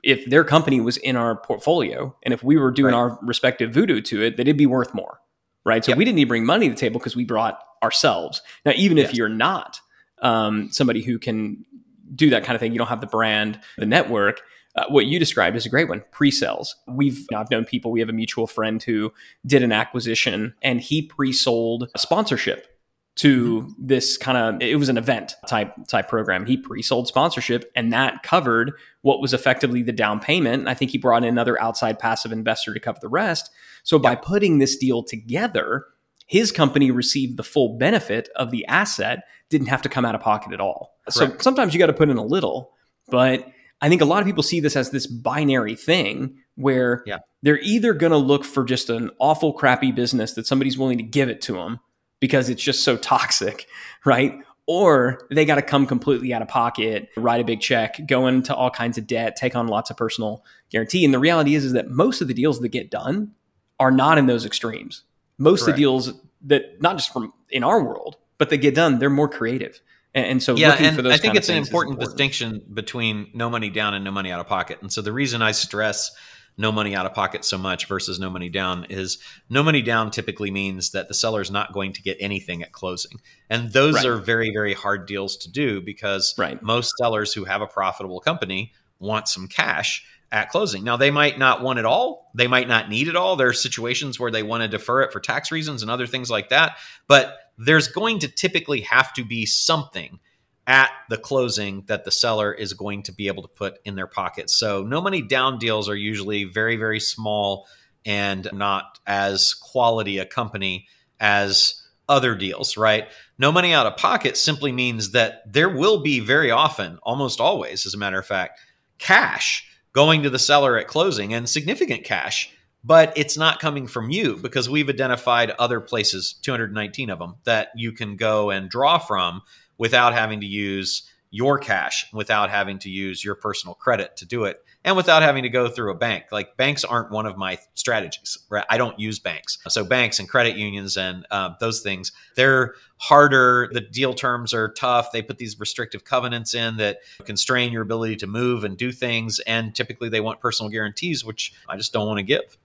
if 0.04 0.30
their 0.30 0.44
company 0.44 0.80
was 0.80 0.98
in 0.98 1.16
our 1.16 1.36
portfolio 1.36 2.16
and 2.24 2.34
if 2.34 2.44
we 2.44 2.58
were 2.58 2.72
doing 2.72 2.94
right. 2.94 3.00
our 3.00 3.20
respective 3.24 3.74
voodoo 3.74 4.00
to 4.02 4.22
it 4.22 4.38
that 4.38 4.44
it'd 4.44 4.58
be 4.58 4.68
worth 4.68 4.94
more 4.94 5.20
right 5.66 5.84
so 5.84 5.92
yep. 5.92 5.98
we 5.98 6.06
didn't 6.06 6.18
need 6.18 6.26
to 6.26 6.30
bring 6.30 6.46
money 6.46 6.68
to 6.68 6.76
the 6.76 6.80
table 6.80 7.00
because 7.00 7.16
we 7.16 7.26
brought 7.26 7.60
ourselves 7.82 8.42
now 8.66 8.74
even 8.76 8.98
yes. 8.98 9.10
if 9.10 9.16
you're 9.16 9.30
not 9.30 9.80
um, 10.22 10.70
somebody 10.70 11.02
who 11.02 11.18
can 11.18 11.66
do 12.16 12.30
that 12.30 12.44
kind 12.44 12.56
of 12.56 12.60
thing. 12.60 12.72
You 12.72 12.78
don't 12.78 12.88
have 12.88 13.02
the 13.02 13.08
brand 13.08 13.60
the 13.78 13.86
network. 13.86 14.42
Uh, 14.76 14.86
what 14.90 15.08
you 15.08 15.18
described 15.20 15.58
is 15.58 15.66
a 15.66 15.70
great 15.70 15.90
one 15.90 16.04
pre-sales. 16.12 16.76
We've 16.88 17.26
i've 17.36 17.50
known 17.50 17.66
people. 17.66 17.92
We 17.92 18.00
have 18.00 18.10
a 18.10 18.14
mutual 18.14 18.48
friend 18.48 18.82
who 18.82 19.12
did 19.46 19.64
an 19.64 19.72
acquisition 19.72 20.54
and 20.62 20.80
he 20.80 21.02
pre-sold 21.02 21.90
a 21.96 22.00
sponsorship 22.00 22.68
to 23.16 23.62
mm-hmm. 23.62 23.72
this 23.78 24.18
kind 24.18 24.38
of 24.38 24.62
it 24.62 24.76
was 24.78 24.90
an 24.90 24.98
event 24.98 25.36
type 25.48 25.74
type 25.88 26.08
program. 26.08 26.46
He 26.46 26.56
pre-sold 26.56 27.08
sponsorship 27.08 27.72
and 27.76 27.92
that 27.92 28.24
covered 28.24 28.74
what 29.02 29.22
was 29.22 29.34
effectively 29.34 29.82
the 29.82 29.92
down 29.92 30.20
payment. 30.20 30.68
I 30.68 30.74
think 30.74 30.92
he 30.92 30.98
brought 30.98 31.24
in 31.24 31.30
another 31.30 31.62
outside 31.62 32.00
passive 32.00 32.32
investor 32.32 32.74
to 32.74 32.80
cover 32.80 33.00
the 33.02 33.10
rest. 33.10 33.50
So 33.84 33.98
by 33.98 34.16
putting 34.16 34.60
this 34.60 34.78
deal 34.78 35.04
together 35.04 35.86
his 36.30 36.52
company 36.52 36.92
received 36.92 37.38
the 37.38 37.44
full 37.44 37.78
benefit 37.80 38.30
of 38.36 38.52
the 38.52 38.64
asset 38.68 39.24
didn't 39.50 39.68
have 39.68 39.82
to 39.82 39.90
come 39.90 40.06
out 40.06 40.14
of 40.14 40.22
pocket 40.22 40.54
at 40.54 40.62
all 40.62 40.99
Correct. 41.10 41.34
so 41.34 41.38
sometimes 41.40 41.74
you 41.74 41.80
got 41.80 41.88
to 41.88 41.94
put 41.94 42.10
in 42.10 42.18
a 42.18 42.24
little 42.24 42.74
but 43.10 43.48
I 43.82 43.90
think 43.90 44.02
a 44.02 44.06
lot 44.06 44.22
of 44.22 44.26
people 44.26 44.44
see 44.44 44.60
this 44.60 44.76
as 44.76 44.92
this 44.92 45.08
binary 45.08 45.76
thing 45.76 46.38
where 46.56 47.04
yeah. 47.06 47.20
they're 47.42 47.60
either 47.60 47.94
going 47.94 48.12
to 48.12 48.18
look 48.18 48.44
for 48.44 48.64
just 48.64 48.90
an 48.90 49.12
awful, 49.20 49.54
crappy 49.54 49.92
business 49.92 50.34
that 50.34 50.48
somebody's 50.48 50.78
willing 50.78 50.98
to 50.98 51.04
give 51.04 51.30
it 51.30 51.42
to 51.44 51.54
them 51.54 51.80
because 52.20 52.50
it's 52.50 52.62
just 52.62 52.84
so 52.84 52.98
toxic, 52.98 53.68
right? 54.06 54.40
Or 54.68 55.28
they 55.32 55.46
got 55.46 55.56
to 55.56 55.62
come 55.62 55.88
completely 55.88 56.34
out 56.34 56.42
of 56.42 56.48
pocket, 56.48 57.10
write 57.18 57.42
a 57.42 57.44
big 57.44 57.60
check, 57.60 58.00
go 58.06 58.28
into 58.28 58.54
all 58.54 58.70
kinds 58.70 58.98
of 58.98 59.08
debt, 59.08 59.36
take 59.36 59.56
on 59.56 59.68
lots 59.68 59.90
of 59.90 59.98
personal 59.98 60.44
guarantee. 60.70 61.04
And 61.06 61.14
the 61.14 61.20
reality 61.20 61.56
is, 61.56 61.66
is 61.66 61.74
that 61.74 61.90
most 61.90 62.22
of 62.22 62.28
the 62.28 62.34
deals 62.36 62.60
that 62.60 62.70
get 62.70 62.92
done 62.92 63.32
are 63.80 63.92
not 63.92 64.18
in 64.18 64.28
those 64.28 64.46
extremes. 64.46 65.04
Most 65.38 65.62
Correct. 65.62 65.70
of 65.70 65.76
the 65.76 65.82
deals 65.82 66.14
that 66.46 66.82
not 66.82 66.98
just 66.98 67.12
from 67.12 67.34
in 67.50 67.64
our 67.64 67.82
world, 67.82 68.18
but 68.38 68.50
they 68.50 68.58
get 68.58 68.76
done, 68.76 69.00
they're 69.00 69.10
more 69.10 69.30
creative. 69.30 69.82
And, 70.16 70.42
so, 70.42 70.56
yeah, 70.56 70.74
and 70.74 71.08
I 71.08 71.18
think 71.18 71.36
it's 71.36 71.50
an 71.50 71.58
important, 71.58 71.94
important, 71.94 72.00
distinction 72.00 72.64
between 72.74 73.30
no 73.36 73.48
money 73.48 73.70
down 73.70 73.94
and 73.94 74.04
no 74.04 74.10
money 74.10 74.32
out 74.32 74.40
of 74.40 74.48
pocket. 74.48 74.80
And 74.82 74.92
so, 74.92 75.04
the 75.04 75.14
reason 75.14 75.44
I 75.44 75.52
stress 75.52 76.12
no 76.60 76.74
money 76.74 76.94
out 76.94 77.06
of 77.06 77.14
pocket 77.14 77.46
so 77.46 77.58
much 77.58 77.88
versus 77.88 78.20
no 78.20 78.30
money 78.30 78.50
down 78.50 78.86
is 78.90 79.18
no 79.50 79.64
money 79.64 79.82
down 79.82 80.12
typically 80.12 80.52
means 80.52 80.92
that 80.92 81.08
the 81.08 81.14
seller 81.14 81.40
is 81.40 81.50
not 81.50 81.72
going 81.72 81.94
to 81.94 82.02
get 82.02 82.18
anything 82.20 82.62
at 82.62 82.74
closing. 82.74 83.22
And 83.50 83.72
those 83.72 83.96
right. 83.96 84.06
are 84.06 84.18
very, 84.18 84.52
very 84.52 84.74
hard 84.74 85.08
deals 85.08 85.38
to 85.38 85.50
do 85.50 85.80
because 85.80 86.36
right. 86.38 86.62
most 86.62 86.94
sellers 86.98 87.34
who 87.34 87.46
have 87.46 87.62
a 87.62 87.68
profitable 87.68 88.20
company 88.20 88.74
want 89.00 89.30
some 89.30 89.48
cash 89.48 90.06
at 90.34 90.50
closing. 90.50 90.84
Now, 90.84 90.98
they 90.98 91.12
might 91.12 91.40
not 91.40 91.64
want 91.64 91.80
it 91.80 91.86
all. 91.86 92.30
They 92.36 92.48
might 92.48 92.68
not 92.68 92.90
need 92.90 93.08
it 93.08 93.16
all. 93.16 93.38
There 93.38 93.48
are 93.48 93.54
situations 93.54 94.20
where 94.20 94.30
they 94.30 94.44
want 94.44 94.62
to 94.62 94.68
defer 94.68 95.02
it 95.02 95.14
for 95.14 95.22
tax 95.22 95.52
reasons 95.54 95.82
and 95.82 95.90
other 95.90 96.08
things 96.08 96.30
like 96.30 96.50
that. 96.50 96.78
But 97.08 97.38
there's 97.60 97.88
going 97.88 98.20
to 98.20 98.28
typically 98.28 98.82
have 98.82 99.14
to 99.14 99.26
be 99.26 99.46
something 99.46 100.20
at 100.66 100.92
the 101.10 101.18
closing 101.18 101.84
that 101.88 102.06
the 102.06 102.12
seller 102.12 102.54
is 102.54 102.74
going 102.74 103.04
to 103.04 103.12
be 103.12 103.28
able 103.28 103.42
to 103.42 103.50
put 103.50 103.80
in 103.86 103.96
their 103.96 104.08
pocket. 104.08 104.50
So 104.50 104.84
no 104.84 105.02
money 105.02 105.22
down 105.22 105.58
deals 105.58 105.90
are 105.90 105.96
usually 105.96 106.46
very, 106.46 106.78
very 106.78 107.00
small 107.00 107.68
and 108.06 108.48
not 108.54 109.00
as 109.06 109.54
quality 109.54 110.20
a 110.20 110.26
company 110.26 110.88
as 111.20 111.84
other 112.08 112.34
deals, 112.34 112.78
right? 112.78 113.08
No 113.38 113.52
money 113.52 113.74
out 113.74 113.86
of 113.86 113.98
pocket 113.98 114.38
simply 114.38 114.72
means 114.72 115.12
that 115.12 115.42
there 115.52 115.70
will 115.70 116.02
be 116.02 116.20
very 116.20 116.52
often, 116.52 116.98
almost 117.04 117.40
always, 117.42 117.86
as 117.86 117.94
a 117.94 117.98
matter 117.98 118.20
of 118.20 118.26
fact, 118.26 118.60
cash 119.00 119.68
going 119.92 120.24
to 120.24 120.30
the 120.30 120.40
seller 120.40 120.78
at 120.78 120.88
closing 120.88 121.34
and 121.34 121.50
significant 121.50 122.04
cash 122.04 122.52
but 122.84 123.14
it's 123.16 123.38
not 123.38 123.60
coming 123.60 123.88
from 123.88 124.10
you 124.10 124.38
because 124.38 124.70
we've 124.70 124.90
identified 124.90 125.52
other 125.52 125.80
places 125.80 126.34
219 126.42 127.10
of 127.10 127.20
them 127.20 127.36
that 127.44 127.70
you 127.76 127.92
can 127.92 128.16
go 128.16 128.50
and 128.50 128.70
draw 128.70 128.98
from 128.98 129.42
without 129.78 130.14
having 130.14 130.42
to 130.42 130.48
use 130.48 131.10
your 131.32 131.60
cash 131.60 132.08
without 132.12 132.50
having 132.50 132.80
to 132.80 132.90
use 132.90 133.24
your 133.24 133.36
personal 133.36 133.76
credit 133.76 134.18
to 134.18 134.26
do 134.26 134.46
it 134.46 134.64
and 134.84 134.96
without 134.96 135.22
having 135.22 135.44
to 135.44 135.50
go 135.50 135.68
through 135.68 135.92
a 135.92 135.96
bank. 135.96 136.26
Like 136.32 136.58
banks 136.58 136.84
aren't 136.84 137.12
one 137.12 137.26
of 137.26 137.38
my 137.38 137.60
strategies 137.76 138.38
right? 138.50 138.66
I 138.70 138.78
don't 138.78 139.00
use 139.00 139.20
banks. 139.20 139.60
So 139.68 139.84
banks 139.84 140.20
and 140.20 140.28
credit 140.28 140.56
unions 140.56 140.98
and 140.98 141.28
uh, 141.30 141.52
those 141.60 141.82
things 141.82 142.12
they're 142.36 142.74
harder. 142.98 143.70
The 143.72 143.82
deal 143.82 144.14
terms 144.14 144.54
are 144.54 144.70
tough. 144.74 145.12
They 145.12 145.22
put 145.22 145.38
these 145.38 145.60
restrictive 145.60 146.04
covenants 146.04 146.54
in 146.56 146.78
that 146.78 147.00
constrain 147.26 147.72
your 147.72 147.84
ability 147.84 148.16
to 148.18 148.28
move 148.28 148.64
and 148.64 148.76
do 148.76 148.92
things 148.92 149.40
and 149.42 149.76
typically 149.76 150.10
they 150.10 150.22
want 150.22 150.40
personal 150.40 150.70
guarantees 150.70 151.24
which 151.24 151.54
i 151.68 151.76
just 151.76 151.94
don't 151.94 152.08
want 152.08 152.18
to 152.18 152.24
give 152.24 152.58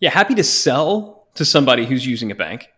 yeah, 0.00 0.10
happy 0.10 0.34
to 0.34 0.44
sell 0.44 1.28
to 1.34 1.44
somebody 1.44 1.86
who's 1.86 2.06
using 2.06 2.30
a 2.30 2.34
bank. 2.34 2.68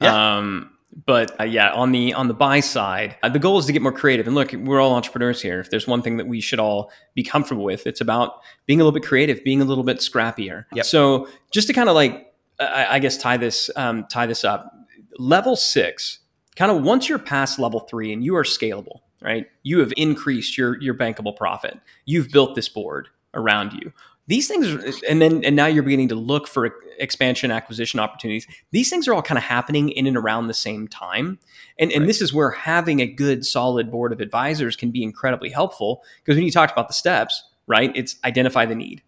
Yeah. 0.00 0.36
Um, 0.36 0.70
but 1.04 1.38
uh, 1.40 1.44
yeah, 1.44 1.72
on 1.72 1.92
the 1.92 2.14
on 2.14 2.28
the 2.28 2.34
buy 2.34 2.60
side, 2.60 3.16
uh, 3.22 3.28
the 3.28 3.38
goal 3.38 3.58
is 3.58 3.66
to 3.66 3.72
get 3.72 3.82
more 3.82 3.92
creative. 3.92 4.26
And 4.26 4.34
look, 4.34 4.52
we're 4.52 4.80
all 4.80 4.94
entrepreneurs 4.94 5.42
here. 5.42 5.60
If 5.60 5.70
there's 5.70 5.86
one 5.86 6.02
thing 6.02 6.16
that 6.16 6.26
we 6.26 6.40
should 6.40 6.58
all 6.58 6.90
be 7.14 7.22
comfortable 7.22 7.64
with, 7.64 7.86
it's 7.86 8.00
about 8.00 8.40
being 8.66 8.80
a 8.80 8.84
little 8.84 8.98
bit 8.98 9.06
creative, 9.06 9.44
being 9.44 9.60
a 9.60 9.64
little 9.64 9.84
bit 9.84 9.98
scrappier. 9.98 10.64
Yep. 10.74 10.86
So 10.86 11.28
just 11.52 11.66
to 11.68 11.74
kind 11.74 11.88
of 11.88 11.94
like, 11.94 12.32
I, 12.58 12.86
I 12.96 12.98
guess 12.98 13.18
tie 13.18 13.36
this 13.36 13.70
um, 13.76 14.06
tie 14.10 14.26
this 14.26 14.44
up. 14.44 14.74
Level 15.18 15.56
six, 15.56 16.20
kind 16.56 16.70
of 16.70 16.82
once 16.82 17.08
you're 17.08 17.18
past 17.18 17.58
level 17.58 17.80
three 17.80 18.12
and 18.12 18.24
you 18.24 18.36
are 18.36 18.44
scalable, 18.44 19.00
right? 19.20 19.46
You 19.62 19.80
have 19.80 19.92
increased 19.96 20.56
your 20.56 20.80
your 20.80 20.94
bankable 20.94 21.36
profit. 21.36 21.78
You've 22.06 22.30
built 22.30 22.54
this 22.54 22.68
board 22.68 23.08
around 23.34 23.72
you 23.74 23.92
these 24.28 24.46
things 24.46 25.02
and 25.08 25.20
then 25.20 25.42
and 25.42 25.56
now 25.56 25.66
you're 25.66 25.82
beginning 25.82 26.08
to 26.08 26.14
look 26.14 26.46
for 26.46 26.70
expansion 26.98 27.50
acquisition 27.50 27.98
opportunities. 27.98 28.46
These 28.72 28.90
things 28.90 29.08
are 29.08 29.14
all 29.14 29.22
kind 29.22 29.38
of 29.38 29.44
happening 29.44 29.88
in 29.88 30.06
and 30.06 30.16
around 30.16 30.46
the 30.46 30.54
same 30.54 30.86
time. 30.86 31.38
And 31.78 31.90
and 31.92 32.06
this 32.06 32.20
is 32.20 32.32
where 32.32 32.50
having 32.50 33.00
a 33.00 33.06
good 33.06 33.44
solid 33.44 33.90
board 33.90 34.12
of 34.12 34.20
advisors 34.20 34.76
can 34.76 34.90
be 34.90 35.02
incredibly 35.02 35.48
helpful 35.48 36.02
because 36.22 36.36
when 36.36 36.44
you 36.44 36.52
talked 36.52 36.72
about 36.72 36.88
the 36.88 36.94
steps 36.94 37.42
right 37.66 37.90
it's 37.96 38.16
identify 38.24 38.66
the 38.66 38.74
need 38.74 39.02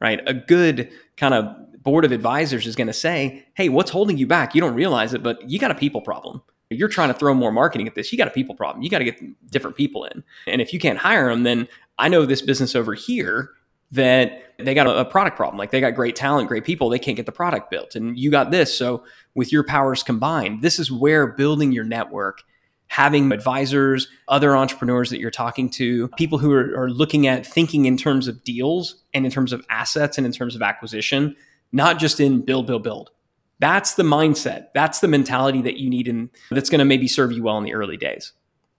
right? 0.00 0.20
A 0.26 0.34
good 0.34 0.90
kind 1.16 1.34
of 1.34 1.82
board 1.82 2.04
of 2.04 2.12
advisors 2.12 2.66
is 2.66 2.76
going 2.76 2.86
to 2.86 2.92
say 2.92 3.44
hey 3.54 3.68
what's 3.68 3.90
holding 3.90 4.16
you 4.16 4.28
back? 4.28 4.54
You 4.54 4.60
don't 4.60 4.74
realize 4.74 5.12
it 5.12 5.24
but 5.24 5.50
you 5.50 5.58
got 5.58 5.72
a 5.72 5.76
people 5.76 6.00
problem. 6.00 6.40
You're 6.70 6.88
trying 6.88 7.08
to 7.08 7.14
throw 7.14 7.34
more 7.34 7.52
marketing 7.52 7.88
at 7.88 7.96
this. 7.96 8.12
You 8.12 8.16
got 8.16 8.28
a 8.28 8.30
people 8.30 8.54
problem. 8.54 8.82
You 8.82 8.88
got 8.88 9.00
to 9.00 9.04
get 9.04 9.50
different 9.50 9.76
people 9.76 10.04
in. 10.04 10.24
And 10.46 10.62
if 10.62 10.72
you 10.72 10.78
can't 10.78 10.98
hire 10.98 11.28
them 11.30 11.42
then 11.42 11.66
i 11.98 12.08
know 12.08 12.24
this 12.24 12.42
business 12.42 12.76
over 12.76 12.94
here 12.94 13.50
that 13.92 14.54
they 14.58 14.74
got 14.74 14.86
a, 14.86 15.04
product 15.04 15.36
problem. 15.36 15.58
Like 15.58 15.70
they 15.70 15.80
got 15.80 15.94
great 15.94 16.16
talent, 16.16 16.48
great 16.48 16.64
people, 16.64 16.88
they 16.88 16.98
can't 16.98 17.16
get 17.16 17.26
the 17.26 17.32
product 17.32 17.70
built. 17.70 17.94
And 17.94 18.18
you 18.18 18.30
got 18.30 18.50
this. 18.50 18.76
So 18.76 19.04
with 19.34 19.52
your 19.52 19.64
powers 19.64 20.02
combined, 20.02 20.62
this 20.62 20.78
is 20.78 20.90
where 20.90 21.26
building 21.26 21.72
your 21.72 21.84
network, 21.84 22.42
having 22.86 23.30
advisors, 23.32 24.08
other 24.28 24.56
entrepreneurs 24.56 25.10
that 25.10 25.20
you're 25.20 25.30
talking 25.30 25.68
to, 25.70 26.08
people 26.08 26.38
who 26.38 26.52
are, 26.52 26.74
are 26.76 26.90
looking 26.90 27.26
at 27.26 27.46
thinking 27.46 27.84
in 27.84 27.96
terms 27.96 28.28
of 28.28 28.42
deals 28.44 29.02
and 29.14 29.24
in 29.24 29.30
terms 29.30 29.52
of 29.52 29.64
assets 29.68 30.16
and 30.16 30.26
in 30.26 30.32
terms 30.32 30.54
of 30.54 30.62
acquisition, 30.62 31.36
not 31.72 31.98
just 31.98 32.20
in 32.20 32.42
build, 32.42 32.66
build, 32.66 32.82
build. 32.82 33.10
That's 33.58 33.94
the 33.94 34.02
mindset. 34.02 34.68
That's 34.74 35.00
the 35.00 35.08
mentality 35.08 35.62
that 35.62 35.76
you 35.76 35.88
need 35.88 36.08
and 36.08 36.30
that's 36.50 36.68
going 36.68 36.80
to 36.80 36.84
maybe 36.84 37.06
serve 37.06 37.32
you 37.32 37.44
well 37.44 37.58
in 37.58 37.64
the 37.64 37.74
early 37.74 37.96
days. 37.96 38.32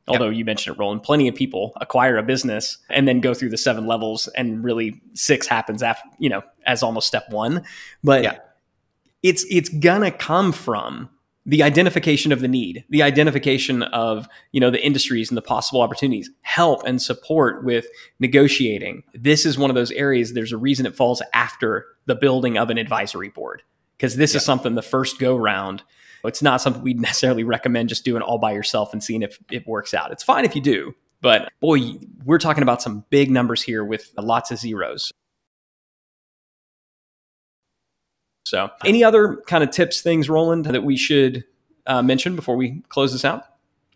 Although 0.07 0.29
you 0.29 0.43
mentioned 0.43 0.75
it, 0.75 0.79
Roland, 0.79 1.03
plenty 1.03 1.27
of 1.29 1.35
people 1.35 1.71
acquire 1.79 2.17
a 2.17 2.23
business 2.23 2.77
and 2.89 3.07
then 3.07 3.21
go 3.21 3.33
through 3.33 3.49
the 3.49 3.57
seven 3.57 3.87
levels, 3.87 4.27
and 4.35 4.63
really 4.63 5.01
six 5.13 5.47
happens 5.47 5.81
after 5.81 6.07
you 6.19 6.29
know 6.29 6.41
as 6.65 6.83
almost 6.83 7.07
step 7.07 7.29
one. 7.29 7.63
But 8.03 8.23
yeah. 8.23 8.37
it's 9.21 9.45
it's 9.49 9.69
gonna 9.69 10.11
come 10.11 10.51
from 10.51 11.09
the 11.45 11.63
identification 11.63 12.31
of 12.31 12.39
the 12.39 12.47
need, 12.47 12.85
the 12.89 13.01
identification 13.01 13.83
of 13.83 14.27
you 14.51 14.59
know 14.59 14.69
the 14.69 14.85
industries 14.85 15.29
and 15.29 15.37
the 15.37 15.41
possible 15.41 15.81
opportunities, 15.81 16.29
help 16.41 16.83
and 16.85 17.01
support 17.01 17.63
with 17.63 17.85
negotiating. 18.19 19.03
This 19.13 19.45
is 19.45 19.57
one 19.57 19.69
of 19.69 19.75
those 19.75 19.91
areas. 19.91 20.33
There's 20.33 20.51
a 20.51 20.57
reason 20.57 20.85
it 20.85 20.95
falls 20.95 21.21
after 21.33 21.85
the 22.07 22.15
building 22.15 22.57
of 22.57 22.69
an 22.69 22.77
advisory 22.77 23.29
board 23.29 23.63
because 23.97 24.17
this 24.17 24.33
yeah. 24.33 24.37
is 24.37 24.45
something 24.45 24.75
the 24.75 24.81
first 24.81 25.17
go 25.17 25.35
round 25.37 25.83
it's 26.27 26.41
not 26.41 26.61
something 26.61 26.81
we'd 26.81 26.99
necessarily 26.99 27.43
recommend 27.43 27.89
just 27.89 28.05
doing 28.05 28.21
all 28.21 28.37
by 28.37 28.51
yourself 28.51 28.93
and 28.93 29.03
seeing 29.03 29.21
if 29.21 29.39
it 29.51 29.67
works 29.67 29.93
out. 29.93 30.11
It's 30.11 30.23
fine 30.23 30.45
if 30.45 30.55
you 30.55 30.61
do, 30.61 30.95
but 31.21 31.51
boy, 31.59 31.79
we're 32.25 32.39
talking 32.39 32.63
about 32.63 32.81
some 32.81 33.05
big 33.09 33.31
numbers 33.31 33.61
here 33.61 33.83
with 33.83 34.11
lots 34.17 34.51
of 34.51 34.57
zeros. 34.57 35.11
So, 38.45 38.69
any 38.85 39.03
other 39.03 39.41
kind 39.47 39.63
of 39.63 39.71
tips, 39.71 40.01
things, 40.01 40.29
Roland, 40.29 40.65
that 40.65 40.83
we 40.83 40.97
should 40.97 41.45
uh, 41.87 42.01
mention 42.01 42.35
before 42.35 42.55
we 42.55 42.83
close 42.89 43.11
this 43.13 43.25
out? 43.25 43.45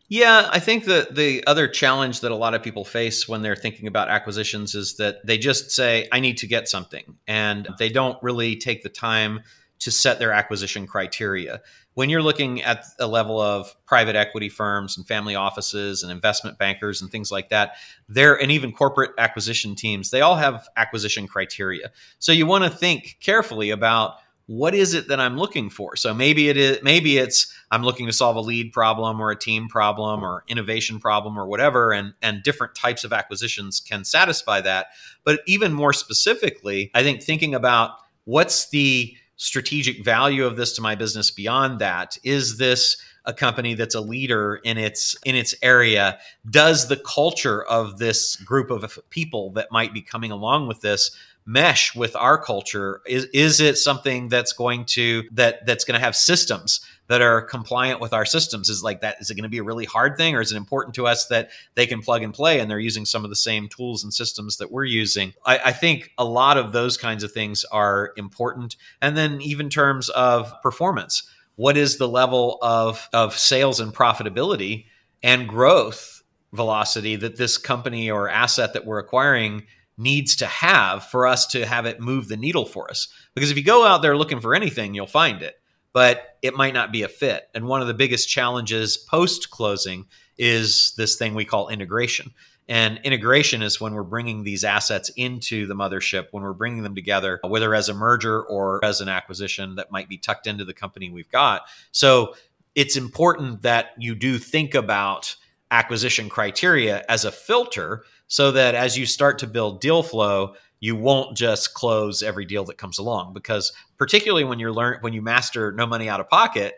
Yeah, 0.10 0.48
I 0.50 0.60
think 0.60 0.86
that 0.86 1.16
the 1.16 1.46
other 1.46 1.68
challenge 1.68 2.22
that 2.22 2.32
a 2.32 2.36
lot 2.36 2.54
of 2.54 2.64
people 2.64 2.86
face 2.86 3.28
when 3.28 3.42
they're 3.42 3.58
thinking 3.58 3.88
about 3.88 4.08
acquisitions 4.08 4.74
is 4.74 4.96
that 4.96 5.26
they 5.26 5.38
just 5.38 5.72
say, 5.72 6.08
I 6.14 6.22
need 6.22 6.38
to 6.38 6.48
get 6.48 6.70
something. 6.70 7.18
And 7.28 7.68
they 7.78 7.90
don't 7.90 8.22
really 8.24 8.56
take 8.56 8.84
the 8.84 8.90
time 8.90 9.42
to 9.80 9.92
set 9.92 10.20
their 10.20 10.32
acquisition 10.32 10.88
criteria 10.88 11.62
when 11.98 12.12
you're 12.12 12.22
looking 12.22 12.62
at 12.62 12.86
a 13.00 13.08
level 13.08 13.42
of 13.42 13.76
private 13.88 14.16
equity 14.16 14.50
firms 14.50 14.98
and 14.98 15.08
family 15.08 15.34
offices 15.34 16.04
and 16.04 16.12
investment 16.12 16.60
bankers 16.60 17.02
and 17.02 17.10
things 17.10 17.32
like 17.32 17.50
that, 17.50 17.72
there 18.08 18.40
and 18.40 18.52
even 18.52 18.72
corporate 18.72 19.10
acquisition 19.18 19.74
teams, 19.74 20.12
they 20.12 20.22
all 20.22 20.36
have 20.36 20.68
acquisition 20.78 21.26
criteria. 21.26 21.90
So 22.20 22.32
you 22.32 22.46
want 22.46 22.66
to 22.66 22.70
think 22.70 23.18
carefully 23.20 23.72
about 23.72 24.18
what 24.46 24.76
is 24.76 24.94
it 24.94 25.08
that 25.08 25.20
I'm 25.20 25.40
looking 25.40 25.72
for? 25.72 25.96
So 25.96 26.14
maybe 26.14 26.50
it 26.50 26.56
is 26.56 26.78
maybe 26.84 27.18
it's 27.18 27.52
I'm 27.72 27.82
looking 27.82 28.06
to 28.06 28.14
solve 28.14 28.36
a 28.36 28.42
lead 28.42 28.74
problem 28.74 29.20
or 29.20 29.32
a 29.32 29.36
team 29.36 29.68
problem 29.68 30.24
or 30.24 30.44
innovation 30.48 31.00
problem 31.00 31.36
or 31.36 31.48
whatever 31.48 31.94
and 31.94 32.14
and 32.22 32.44
different 32.44 32.76
types 32.76 33.06
of 33.06 33.12
acquisitions 33.12 33.80
can 33.80 34.04
satisfy 34.06 34.62
that. 34.62 34.90
But 35.24 35.40
even 35.48 35.74
more 35.74 35.94
specifically, 35.94 36.92
I 36.94 37.02
think 37.02 37.24
thinking 37.24 37.56
about 37.56 37.94
what's 38.26 38.70
the 38.70 39.18
strategic 39.38 40.04
value 40.04 40.46
of 40.46 40.58
this 40.58 40.74
to 40.74 40.82
my 40.82 40.96
business 40.96 41.32
beyond 41.32 41.80
that? 41.80 42.18
Is 42.24 42.58
this 42.58 42.98
a 43.26 43.34
company 43.34 43.74
that's 43.76 43.96
a 43.96 44.02
leader 44.02 44.56
in 44.64 44.78
its 44.78 45.16
in 45.26 45.36
its 45.36 45.56
area? 45.62 46.20
Does 46.50 46.88
the 46.88 46.98
culture 46.98 47.64
of 47.64 48.00
this 48.00 48.36
group 48.38 48.72
of 48.72 49.00
people 49.10 49.52
that 49.52 49.72
might 49.72 49.94
be 49.94 50.02
coming 50.02 50.32
along 50.32 50.68
with 50.68 50.82
this 50.82 51.12
mesh 51.46 51.96
with 51.96 52.16
our 52.16 52.38
culture? 52.38 53.02
Is 53.06 53.26
is 53.26 53.62
it 53.62 53.78
something 53.78 54.30
that's 54.30 54.54
going 54.54 54.86
to 54.86 55.24
that 55.32 55.66
that's 55.66 55.86
going 55.86 56.00
to 56.00 56.04
have 56.04 56.16
systems 56.16 56.82
that 57.08 57.22
are 57.22 57.42
compliant 57.42 58.00
with 58.00 58.14
our 58.14 58.26
systems? 58.26 58.70
Is 58.70 58.84
like 58.84 59.02
that 59.02 59.18
is 59.20 59.30
it 59.30 59.36
going 59.36 59.44
to 59.44 59.50
be 59.50 59.58
a 59.58 59.64
really 59.64 59.86
hard 59.86 60.18
thing 60.18 60.36
or 60.36 60.42
is 60.42 60.52
it 60.52 60.58
important 60.58 60.96
to 60.96 61.08
us 61.08 61.28
that 61.28 61.50
they 61.76 61.88
can 61.88 62.02
plug 62.02 62.24
and 62.24 62.34
play 62.34 62.60
and 62.60 62.70
they're 62.70 62.80
using 62.80 63.06
some 63.06 63.24
of 63.24 63.30
the 63.30 63.36
same 63.36 63.68
tools 63.70 64.04
and 64.04 64.14
systems 64.14 64.58
that 64.58 64.72
we're 64.72 64.86
using? 64.86 65.34
I, 65.46 65.60
I 65.66 65.72
think 65.72 66.12
a 66.18 66.26
lot 66.26 66.58
of 66.58 66.72
those 66.72 66.98
kinds 66.98 67.24
of 67.24 67.32
things 67.32 67.64
are 67.66 68.14
important. 68.18 68.76
And 69.02 69.18
then 69.18 69.42
even 69.42 69.70
terms 69.70 70.10
of 70.10 70.54
performance. 70.62 71.24
What 71.56 71.76
is 71.76 71.98
the 71.98 72.08
level 72.08 72.60
of 72.62 73.10
of 73.14 73.38
sales 73.38 73.80
and 73.80 73.94
profitability 73.94 74.86
and 75.24 75.48
growth 75.48 76.18
velocity 76.54 77.16
that 77.16 77.38
this 77.38 77.58
company 77.58 78.10
or 78.10 78.30
asset 78.30 78.74
that 78.74 78.86
we're 78.86 79.00
acquiring 79.00 79.64
needs 79.98 80.36
to 80.38 80.46
have 80.46 81.04
for 81.06 81.26
us 81.26 81.48
to 81.48 81.66
have 81.66 81.86
it 81.86 82.00
move 82.00 82.28
the 82.28 82.38
needle 82.38 82.66
for 82.66 82.90
us. 82.90 83.08
Because 83.34 83.52
if 83.52 83.58
you 83.58 83.64
go 83.64 83.86
out 83.86 84.02
there 84.02 84.16
looking 84.16 84.40
for 84.40 84.54
anything, 84.54 84.94
you'll 84.94 85.08
find 85.08 85.42
it, 85.42 85.60
but 85.98 86.38
it 86.44 86.54
might 86.54 86.76
not 86.76 86.92
be 86.92 87.02
a 87.02 87.08
fit. 87.08 87.50
And 87.56 87.66
one 87.66 87.82
of 87.82 87.88
the 87.88 87.94
biggest 87.96 88.30
challenges 88.30 88.98
post 88.98 89.50
closing 89.50 90.06
is 90.38 90.94
this 90.96 91.16
thing 91.16 91.34
we 91.34 91.44
call 91.44 91.70
integration. 91.70 92.36
And 92.70 93.00
integration 93.04 93.64
is 93.64 93.82
when 93.82 93.96
we're 93.96 94.04
bringing 94.04 94.44
these 94.44 94.64
assets 94.64 95.10
into 95.16 95.66
the 95.66 95.74
mothership, 95.74 96.28
when 96.30 96.44
we're 96.44 96.54
bringing 96.54 96.84
them 96.84 96.94
together, 96.94 97.40
uh, 97.44 97.48
whether 97.48 97.74
as 97.74 97.90
a 97.90 97.96
merger 97.96 98.44
or 98.44 98.80
as 98.86 99.02
an 99.02 99.10
acquisition 99.10 99.74
that 99.78 99.92
might 99.92 100.08
be 100.08 100.20
tucked 100.20 100.46
into 100.46 100.64
the 100.64 100.74
company 100.76 101.10
we've 101.10 101.32
got. 101.32 101.64
So 101.92 102.36
it's 102.76 102.96
important 102.96 103.64
that 103.64 103.96
you 103.98 104.14
do 104.14 104.38
think 104.38 104.76
about 104.76 105.36
acquisition 105.72 106.30
criteria 106.30 107.06
as 107.10 107.26
a 107.26 107.32
filter 107.32 108.04
so 108.28 108.52
that 108.52 108.76
as 108.76 109.00
you 109.00 109.08
start 109.08 109.40
to 109.40 109.48
build 109.48 109.82
deal 109.82 110.04
flow, 110.04 110.54
you 110.80 110.96
won't 110.96 111.36
just 111.36 111.74
close 111.74 112.22
every 112.22 112.46
deal 112.46 112.66
that 112.66 112.78
comes 112.78 113.00
along 113.00 113.34
because 113.34 113.74
particularly 113.98 114.44
when 114.44 114.60
you're 114.60 114.72
learn 114.72 114.98
when 115.02 115.14
you 115.14 115.22
master 115.22 115.72
no 115.72 115.86
money 115.86 116.10
out 116.10 116.20
of 116.20 116.30
pocket, 116.30 116.76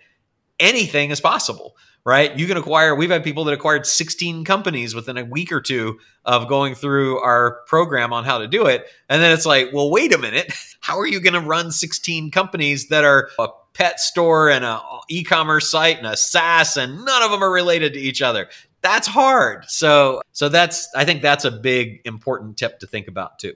anything 0.60 1.12
is 1.12 1.22
possible, 1.22 1.76
right? 2.06 2.38
You 2.38 2.48
can 2.48 2.58
acquire 2.58 2.96
we've 2.96 3.10
had 3.10 3.24
people 3.24 3.44
that 3.46 3.54
acquired 3.54 3.86
16 3.86 4.44
companies 4.46 4.96
within 4.96 5.18
a 5.18 5.26
week 5.26 5.52
or 5.52 5.62
two 5.62 6.00
of 6.26 6.48
going 6.48 6.76
through 6.76 7.20
our 7.20 7.62
program 7.68 8.14
on 8.14 8.24
how 8.24 8.40
to 8.40 8.48
do 8.48 8.66
it. 8.68 8.86
And 9.08 9.22
then 9.22 9.32
it's 9.32 9.46
like, 9.46 9.70
well, 9.74 9.90
wait 9.90 10.14
a 10.14 10.18
minute. 10.18 10.52
How 10.82 10.98
are 10.98 11.08
you 11.08 11.20
going 11.20 11.34
to 11.34 11.42
run 11.42 11.72
16 11.72 12.32
companies 12.32 12.88
that 12.88 13.04
are 13.04 13.30
a 13.38 13.50
pet 13.74 14.00
store 14.00 14.50
and 14.50 14.64
a 14.64 14.80
e-commerce 15.10 15.70
site 15.70 15.98
and 15.98 16.08
a 16.08 16.16
SaaS 16.16 16.78
and 16.78 17.04
none 17.04 17.22
of 17.22 17.32
them 17.32 17.44
are 17.44 17.52
related 17.52 17.94
to 17.94 18.00
each 18.00 18.22
other? 18.22 18.48
that's 18.82 19.08
hard. 19.08 19.66
So 19.70 20.22
so 20.32 20.50
that's 20.50 20.90
I 20.96 21.06
think 21.06 21.22
that's 21.22 21.46
a 21.46 21.52
big 21.52 22.02
important 22.06 22.58
tip 22.58 22.80
to 22.80 22.88
think 22.88 23.08
about 23.08 23.40
too. 23.40 23.54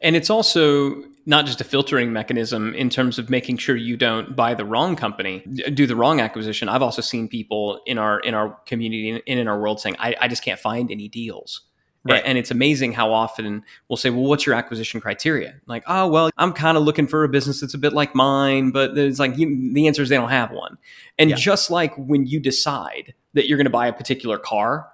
And 0.00 0.16
it's 0.16 0.30
also 0.30 1.02
not 1.26 1.44
just 1.44 1.60
a 1.60 1.64
filtering 1.64 2.12
mechanism 2.12 2.74
in 2.74 2.88
terms 2.88 3.18
of 3.18 3.28
making 3.28 3.58
sure 3.58 3.76
you 3.76 3.96
don't 3.96 4.34
buy 4.34 4.54
the 4.54 4.64
wrong 4.64 4.96
company, 4.96 5.40
do 5.74 5.86
the 5.86 5.96
wrong 5.96 6.20
acquisition. 6.20 6.68
I've 6.68 6.82
also 6.82 7.02
seen 7.02 7.28
people 7.28 7.82
in 7.86 7.98
our 7.98 8.20
in 8.20 8.34
our 8.34 8.58
community 8.64 9.10
and 9.10 9.22
in 9.26 9.48
our 9.48 9.60
world 9.60 9.80
saying, 9.80 9.96
I, 9.98 10.14
I 10.20 10.28
just 10.28 10.42
can't 10.42 10.60
find 10.60 10.90
any 10.90 11.08
deals. 11.08 11.62
Right. 12.04 12.22
And 12.24 12.38
it's 12.38 12.50
amazing 12.50 12.92
how 12.92 13.12
often 13.12 13.64
we'll 13.88 13.98
say, 13.98 14.08
well, 14.08 14.22
what's 14.22 14.46
your 14.46 14.54
acquisition 14.54 14.98
criteria? 15.00 15.56
Like, 15.66 15.82
oh, 15.86 16.08
well, 16.08 16.30
I'm 16.38 16.54
kind 16.54 16.78
of 16.78 16.84
looking 16.84 17.06
for 17.06 17.22
a 17.22 17.28
business 17.28 17.60
that's 17.60 17.74
a 17.74 17.78
bit 17.78 17.92
like 17.92 18.14
mine, 18.14 18.70
but 18.70 18.96
it's 18.96 19.18
like 19.18 19.36
you, 19.36 19.74
the 19.74 19.86
answer 19.86 20.00
is 20.00 20.08
they 20.08 20.16
don't 20.16 20.30
have 20.30 20.50
one. 20.50 20.78
And 21.18 21.28
yeah. 21.28 21.36
just 21.36 21.70
like 21.70 21.94
when 21.96 22.26
you 22.26 22.40
decide 22.40 23.12
that 23.34 23.46
you're 23.46 23.58
going 23.58 23.66
to 23.66 23.70
buy 23.70 23.86
a 23.86 23.92
particular 23.92 24.38
car. 24.38 24.88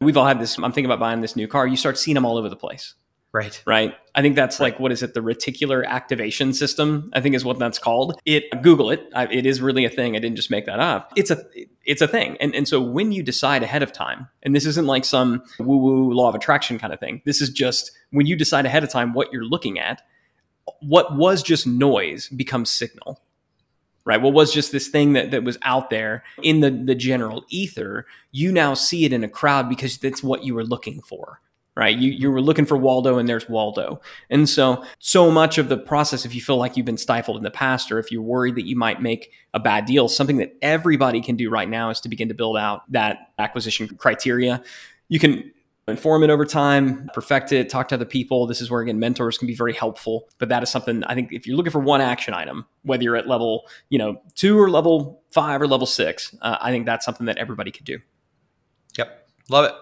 We've 0.00 0.16
all 0.16 0.26
had 0.26 0.38
this. 0.40 0.58
I'm 0.58 0.64
thinking 0.64 0.86
about 0.86 1.00
buying 1.00 1.22
this 1.22 1.34
new 1.36 1.48
car. 1.48 1.66
You 1.66 1.76
start 1.76 1.96
seeing 1.98 2.14
them 2.14 2.26
all 2.26 2.36
over 2.36 2.48
the 2.48 2.56
place. 2.56 2.94
Right. 3.34 3.60
Right. 3.66 3.96
I 4.14 4.22
think 4.22 4.36
that's 4.36 4.60
right. 4.60 4.72
like 4.72 4.80
what 4.80 4.92
is 4.92 5.02
it? 5.02 5.12
The 5.12 5.20
reticular 5.20 5.84
activation 5.84 6.52
system. 6.52 7.10
I 7.14 7.20
think 7.20 7.34
is 7.34 7.44
what 7.44 7.58
that's 7.58 7.80
called. 7.80 8.20
It 8.24 8.44
Google 8.62 8.90
it. 8.90 9.10
I, 9.12 9.26
it 9.26 9.44
is 9.44 9.60
really 9.60 9.84
a 9.84 9.90
thing. 9.90 10.14
I 10.14 10.20
didn't 10.20 10.36
just 10.36 10.52
make 10.52 10.66
that 10.66 10.78
up. 10.78 11.12
It's 11.16 11.32
a 11.32 11.44
it's 11.84 12.00
a 12.00 12.06
thing. 12.06 12.36
And 12.38 12.54
and 12.54 12.68
so 12.68 12.80
when 12.80 13.10
you 13.10 13.24
decide 13.24 13.64
ahead 13.64 13.82
of 13.82 13.90
time, 13.92 14.28
and 14.44 14.54
this 14.54 14.66
isn't 14.66 14.86
like 14.86 15.04
some 15.04 15.42
woo 15.58 15.78
woo 15.78 16.14
law 16.14 16.28
of 16.28 16.36
attraction 16.36 16.78
kind 16.78 16.92
of 16.92 17.00
thing. 17.00 17.22
This 17.24 17.40
is 17.40 17.50
just 17.50 17.90
when 18.12 18.26
you 18.26 18.36
decide 18.36 18.66
ahead 18.66 18.84
of 18.84 18.90
time 18.90 19.14
what 19.14 19.32
you're 19.32 19.44
looking 19.44 19.80
at. 19.80 20.02
What 20.80 21.16
was 21.16 21.42
just 21.42 21.66
noise 21.66 22.28
becomes 22.28 22.70
signal 22.70 23.20
right? 24.06 24.20
What 24.20 24.34
was 24.34 24.52
just 24.52 24.70
this 24.70 24.88
thing 24.88 25.14
that, 25.14 25.30
that 25.30 25.44
was 25.44 25.56
out 25.62 25.88
there 25.88 26.24
in 26.42 26.60
the, 26.60 26.70
the 26.70 26.94
general 26.94 27.44
ether, 27.48 28.06
you 28.32 28.52
now 28.52 28.74
see 28.74 29.06
it 29.06 29.14
in 29.14 29.24
a 29.24 29.28
crowd 29.28 29.68
because 29.68 29.96
that's 29.96 30.22
what 30.22 30.44
you 30.44 30.54
were 30.54 30.64
looking 30.64 31.00
for, 31.00 31.40
right? 31.76 31.96
You, 31.96 32.10
you 32.12 32.30
were 32.30 32.40
looking 32.40 32.66
for 32.66 32.76
Waldo 32.76 33.18
and 33.18 33.28
there's 33.28 33.48
Waldo. 33.48 34.00
And 34.30 34.48
so, 34.48 34.84
so 34.98 35.30
much 35.30 35.58
of 35.58 35.68
the 35.68 35.76
process, 35.76 36.24
if 36.24 36.34
you 36.34 36.40
feel 36.40 36.56
like 36.56 36.76
you've 36.76 36.86
been 36.86 36.96
stifled 36.96 37.36
in 37.36 37.42
the 37.42 37.50
past 37.50 37.90
or 37.90 37.98
if 37.98 38.12
you're 38.12 38.22
worried 38.22 38.54
that 38.54 38.66
you 38.66 38.76
might 38.76 39.02
make 39.02 39.32
a 39.52 39.60
bad 39.60 39.84
deal, 39.84 40.08
something 40.08 40.36
that 40.36 40.56
everybody 40.62 41.20
can 41.20 41.36
do 41.36 41.50
right 41.50 41.68
now 41.68 41.90
is 41.90 42.00
to 42.00 42.08
begin 42.08 42.28
to 42.28 42.34
build 42.34 42.56
out 42.56 42.82
that 42.92 43.30
acquisition 43.38 43.88
criteria. 43.96 44.62
You 45.08 45.18
can 45.18 45.52
inform 45.86 46.22
it 46.22 46.30
over 46.30 46.44
time, 46.44 47.10
perfect 47.12 47.52
it, 47.52 47.68
talk 47.68 47.88
to 47.88 47.94
other 47.96 48.04
people. 48.04 48.46
This 48.46 48.60
is 48.60 48.70
where 48.70 48.80
again 48.80 48.98
mentors 48.98 49.36
can 49.36 49.46
be 49.46 49.54
very 49.54 49.74
helpful. 49.74 50.28
But 50.38 50.48
that 50.48 50.62
is 50.62 50.70
something 50.70 51.04
I 51.04 51.14
think 51.14 51.32
if 51.32 51.46
you're 51.46 51.56
looking 51.56 51.72
for 51.72 51.80
one 51.80 52.00
action 52.00 52.34
item, 52.34 52.66
whether 52.82 53.02
you're 53.02 53.16
at 53.16 53.28
level 53.28 53.66
you 53.90 53.98
know 53.98 54.22
two 54.34 54.58
or 54.58 54.70
level 54.70 55.22
five 55.30 55.60
or 55.60 55.66
level 55.66 55.86
six, 55.86 56.34
uh, 56.40 56.56
I 56.60 56.70
think 56.70 56.86
that's 56.86 57.04
something 57.04 57.26
that 57.26 57.36
everybody 57.36 57.70
could 57.70 57.84
do. 57.84 57.98
Yep, 58.96 59.28
love 59.50 59.66
it. 59.66 59.74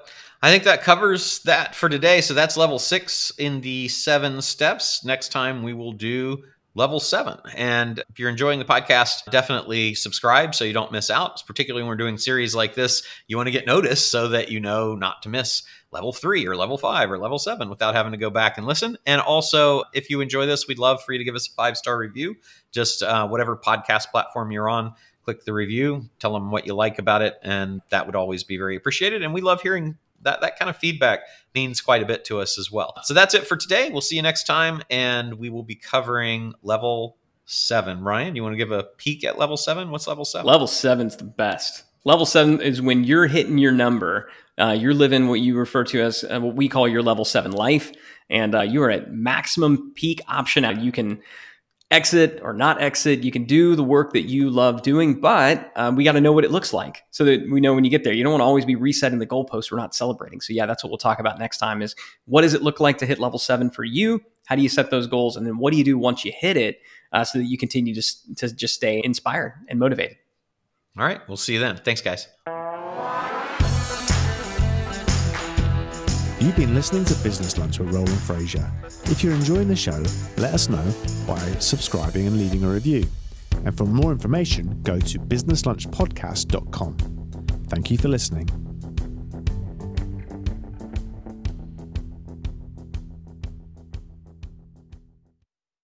I 0.44 0.50
think 0.50 0.64
that 0.64 0.82
covers 0.82 1.38
that 1.44 1.76
for 1.76 1.88
today. 1.88 2.20
So 2.20 2.34
that's 2.34 2.56
level 2.56 2.80
six 2.80 3.30
in 3.38 3.60
the 3.60 3.86
seven 3.86 4.42
steps. 4.42 5.04
Next 5.04 5.28
time 5.28 5.62
we 5.62 5.72
will 5.72 5.92
do 5.92 6.42
level 6.74 6.98
seven. 6.98 7.38
And 7.54 8.02
if 8.08 8.18
you're 8.18 8.28
enjoying 8.28 8.58
the 8.58 8.64
podcast, 8.64 9.30
definitely 9.30 9.94
subscribe 9.94 10.54
so 10.56 10.64
you 10.64 10.72
don't 10.72 10.90
miss 10.90 11.10
out. 11.10 11.44
Particularly 11.46 11.84
when 11.84 11.90
we're 11.90 11.96
doing 11.96 12.18
series 12.18 12.56
like 12.56 12.74
this, 12.74 13.04
you 13.28 13.36
want 13.36 13.46
to 13.46 13.52
get 13.52 13.66
noticed 13.66 14.10
so 14.10 14.28
that 14.28 14.50
you 14.50 14.58
know 14.58 14.96
not 14.96 15.22
to 15.22 15.28
miss 15.28 15.62
level 15.92 16.12
three 16.12 16.44
or 16.44 16.56
level 16.56 16.76
five 16.76 17.12
or 17.12 17.18
level 17.18 17.38
seven 17.38 17.70
without 17.70 17.94
having 17.94 18.10
to 18.10 18.18
go 18.18 18.30
back 18.30 18.58
and 18.58 18.66
listen. 18.66 18.96
And 19.06 19.20
also, 19.20 19.84
if 19.94 20.10
you 20.10 20.20
enjoy 20.20 20.46
this, 20.46 20.66
we'd 20.66 20.78
love 20.78 21.04
for 21.04 21.12
you 21.12 21.18
to 21.18 21.24
give 21.24 21.36
us 21.36 21.48
a 21.48 21.54
five 21.54 21.76
star 21.76 21.96
review. 21.96 22.34
Just 22.72 23.04
uh, 23.04 23.28
whatever 23.28 23.56
podcast 23.56 24.08
platform 24.10 24.50
you're 24.50 24.68
on, 24.68 24.94
click 25.24 25.44
the 25.44 25.52
review, 25.52 26.08
tell 26.18 26.32
them 26.32 26.50
what 26.50 26.66
you 26.66 26.74
like 26.74 26.98
about 26.98 27.22
it, 27.22 27.36
and 27.42 27.80
that 27.90 28.06
would 28.06 28.16
always 28.16 28.42
be 28.42 28.56
very 28.56 28.74
appreciated. 28.74 29.22
And 29.22 29.32
we 29.32 29.40
love 29.40 29.60
hearing 29.60 29.98
that 30.22 30.40
that 30.40 30.58
kind 30.58 30.68
of 30.68 30.76
feedback 30.76 31.20
means 31.54 31.80
quite 31.80 32.02
a 32.02 32.06
bit 32.06 32.24
to 32.26 32.40
us 32.40 32.58
as 32.58 32.70
well. 32.70 32.94
So 33.02 33.14
that's 33.14 33.34
it 33.34 33.46
for 33.46 33.56
today. 33.56 33.90
We'll 33.90 34.00
see 34.00 34.16
you 34.16 34.22
next 34.22 34.44
time, 34.44 34.82
and 34.90 35.34
we 35.34 35.50
will 35.50 35.62
be 35.62 35.74
covering 35.74 36.54
level 36.62 37.16
seven. 37.44 38.02
Ryan, 38.02 38.36
you 38.36 38.42
want 38.42 38.54
to 38.54 38.56
give 38.56 38.72
a 38.72 38.84
peek 38.84 39.24
at 39.24 39.38
level 39.38 39.56
seven? 39.56 39.90
What's 39.90 40.06
level 40.06 40.24
seven? 40.24 40.46
Level 40.46 40.66
seven's 40.66 41.16
the 41.16 41.24
best. 41.24 41.84
Level 42.04 42.26
seven 42.26 42.60
is 42.60 42.82
when 42.82 43.04
you're 43.04 43.26
hitting 43.26 43.58
your 43.58 43.72
number. 43.72 44.28
Uh, 44.58 44.76
you're 44.78 44.94
living 44.94 45.28
what 45.28 45.40
you 45.40 45.56
refer 45.56 45.84
to 45.84 46.00
as 46.00 46.24
uh, 46.24 46.40
what 46.40 46.54
we 46.54 46.68
call 46.68 46.86
your 46.86 47.02
level 47.02 47.24
seven 47.24 47.52
life, 47.52 47.92
and 48.28 48.54
uh, 48.54 48.60
you 48.60 48.82
are 48.82 48.90
at 48.90 49.12
maximum 49.12 49.92
peak 49.94 50.20
option. 50.28 50.64
You 50.80 50.92
can 50.92 51.22
exit 51.92 52.40
or 52.42 52.52
not 52.52 52.80
exit. 52.80 53.22
You 53.22 53.30
can 53.30 53.44
do 53.44 53.76
the 53.76 53.84
work 53.84 54.14
that 54.14 54.22
you 54.22 54.50
love 54.50 54.82
doing, 54.82 55.20
but 55.20 55.70
um, 55.76 55.94
we 55.94 56.04
got 56.04 56.12
to 56.12 56.20
know 56.20 56.32
what 56.32 56.44
it 56.44 56.50
looks 56.50 56.72
like 56.72 57.04
so 57.10 57.24
that 57.24 57.48
we 57.50 57.60
know 57.60 57.74
when 57.74 57.84
you 57.84 57.90
get 57.90 58.02
there. 58.02 58.12
You 58.12 58.24
don't 58.24 58.32
want 58.32 58.40
to 58.40 58.46
always 58.46 58.64
be 58.64 58.74
resetting 58.74 59.18
the 59.18 59.26
goalposts. 59.26 59.70
We're 59.70 59.78
not 59.78 59.94
celebrating. 59.94 60.40
So 60.40 60.52
yeah, 60.52 60.66
that's 60.66 60.82
what 60.82 60.90
we'll 60.90 60.98
talk 60.98 61.20
about 61.20 61.38
next 61.38 61.58
time. 61.58 61.82
Is 61.82 61.94
what 62.24 62.42
does 62.42 62.54
it 62.54 62.62
look 62.62 62.80
like 62.80 62.98
to 62.98 63.06
hit 63.06 63.18
level 63.18 63.38
seven 63.38 63.70
for 63.70 63.84
you? 63.84 64.22
How 64.46 64.56
do 64.56 64.62
you 64.62 64.68
set 64.68 64.90
those 64.90 65.06
goals, 65.06 65.36
and 65.36 65.46
then 65.46 65.58
what 65.58 65.70
do 65.70 65.78
you 65.78 65.84
do 65.84 65.96
once 65.96 66.24
you 66.24 66.32
hit 66.34 66.56
it 66.56 66.80
uh, 67.12 67.24
so 67.24 67.38
that 67.38 67.44
you 67.44 67.56
continue 67.56 67.94
to 67.94 68.34
to 68.36 68.52
just 68.52 68.74
stay 68.74 69.00
inspired 69.04 69.52
and 69.68 69.78
motivated? 69.78 70.16
All 70.98 71.04
right, 71.04 71.20
we'll 71.28 71.36
see 71.36 71.54
you 71.54 71.60
then. 71.60 71.76
Thanks, 71.76 72.00
guys. 72.00 72.26
You've 76.42 76.56
been 76.56 76.74
listening 76.74 77.04
to 77.04 77.14
Business 77.22 77.56
Lunch 77.56 77.78
with 77.78 77.94
Roland 77.94 78.08
Frasier. 78.08 78.68
If 79.08 79.22
you're 79.22 79.32
enjoying 79.32 79.68
the 79.68 79.76
show, 79.76 80.02
let 80.38 80.52
us 80.52 80.68
know 80.68 80.84
by 81.24 81.38
subscribing 81.60 82.26
and 82.26 82.36
leaving 82.36 82.64
a 82.64 82.68
review. 82.68 83.06
And 83.64 83.78
for 83.78 83.84
more 83.84 84.10
information, 84.10 84.82
go 84.82 84.98
to 84.98 85.20
businesslunchpodcast.com. 85.20 86.96
Thank 87.68 87.92
you 87.92 87.98
for 87.98 88.08
listening. 88.08 88.71